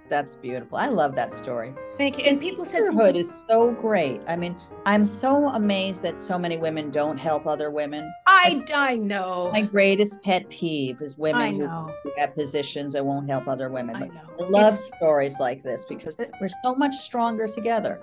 that's 0.08 0.36
beautiful. 0.36 0.78
I 0.78 0.86
love 0.88 1.16
that 1.16 1.34
story. 1.34 1.74
Thank 1.98 2.20
you. 2.20 2.26
And 2.26 2.40
people 2.40 2.64
said, 2.64 2.82
Sisterhood 2.84 3.16
is 3.16 3.44
so 3.48 3.72
great. 3.72 4.22
I 4.28 4.36
mean, 4.36 4.56
I'm 4.86 5.04
so 5.04 5.48
amazed 5.50 6.04
that 6.04 6.20
so 6.20 6.38
many 6.38 6.58
women 6.58 6.92
don't 6.92 7.18
help 7.18 7.48
other 7.48 7.72
women. 7.72 8.12
I, 8.28 8.62
I 8.74 8.98
know. 8.98 9.50
My 9.52 9.62
greatest 9.64 10.22
pet 10.22 10.48
peeve 10.50 11.02
is 11.02 11.18
women 11.18 11.60
who 11.62 12.12
have 12.18 12.36
positions 12.36 12.94
that 12.94 13.04
won't 13.04 13.28
help 13.30 13.48
other 13.48 13.70
women. 13.70 13.96
I 13.96 14.08
know. 14.08 14.30
I 14.40 14.44
love 14.50 14.74
It's- 14.76 14.92
stories 14.96 15.40
like 15.40 15.64
this 15.64 15.86
because 15.86 16.16
we're 16.40 16.50
so 16.64 16.76
much 16.76 16.94
stronger 16.98 17.48
together. 17.48 18.00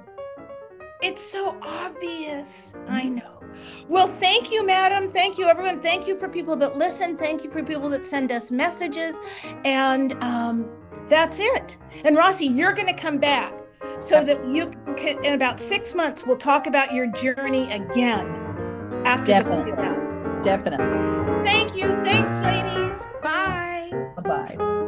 It's 1.03 1.23
so 1.23 1.59
obvious. 1.63 2.75
I 2.87 3.03
mm-hmm. 3.03 3.17
know. 3.17 3.43
Well, 3.89 4.07
thank 4.07 4.51
you, 4.51 4.65
madam. 4.65 5.11
Thank 5.11 5.37
you, 5.37 5.47
everyone. 5.47 5.81
Thank 5.81 6.07
you 6.07 6.17
for 6.17 6.29
people 6.29 6.57
that 6.57 6.77
listen. 6.77 7.17
Thank 7.17 7.45
you 7.45 7.51
for 7.51 7.63
people 7.63 7.89
that 7.91 8.07
send 8.07 8.33
us 8.33 8.51
messages. 8.51 9.19
And 9.65 10.13
um, 10.23 10.71
that's 11.09 11.39
it. 11.41 11.77
And 12.05 12.17
Rossi, 12.17 12.47
you're 12.47 12.73
going 12.73 12.87
to 12.87 12.99
come 12.99 13.19
back 13.19 13.53
so 13.99 14.25
that 14.25 14.47
you 14.49 14.71
can, 14.97 15.23
in 15.25 15.35
about 15.35 15.61
six 15.61 15.95
months, 15.95 16.25
we'll 16.25 16.37
talk 16.37 16.67
about 16.67 16.95
your 16.95 17.09
journey 17.09 17.71
again 17.73 18.27
after 19.05 19.27
Definitely. 19.27 19.57
the 19.57 19.65
book 19.65 19.69
is 19.69 19.79
out. 19.79 20.43
Definitely. 20.43 21.45
Thank 21.45 21.77
you. 21.77 21.89
Thanks, 22.05 22.39
ladies. 22.41 23.03
Bye. 23.23 23.91
Bye. 24.23 24.79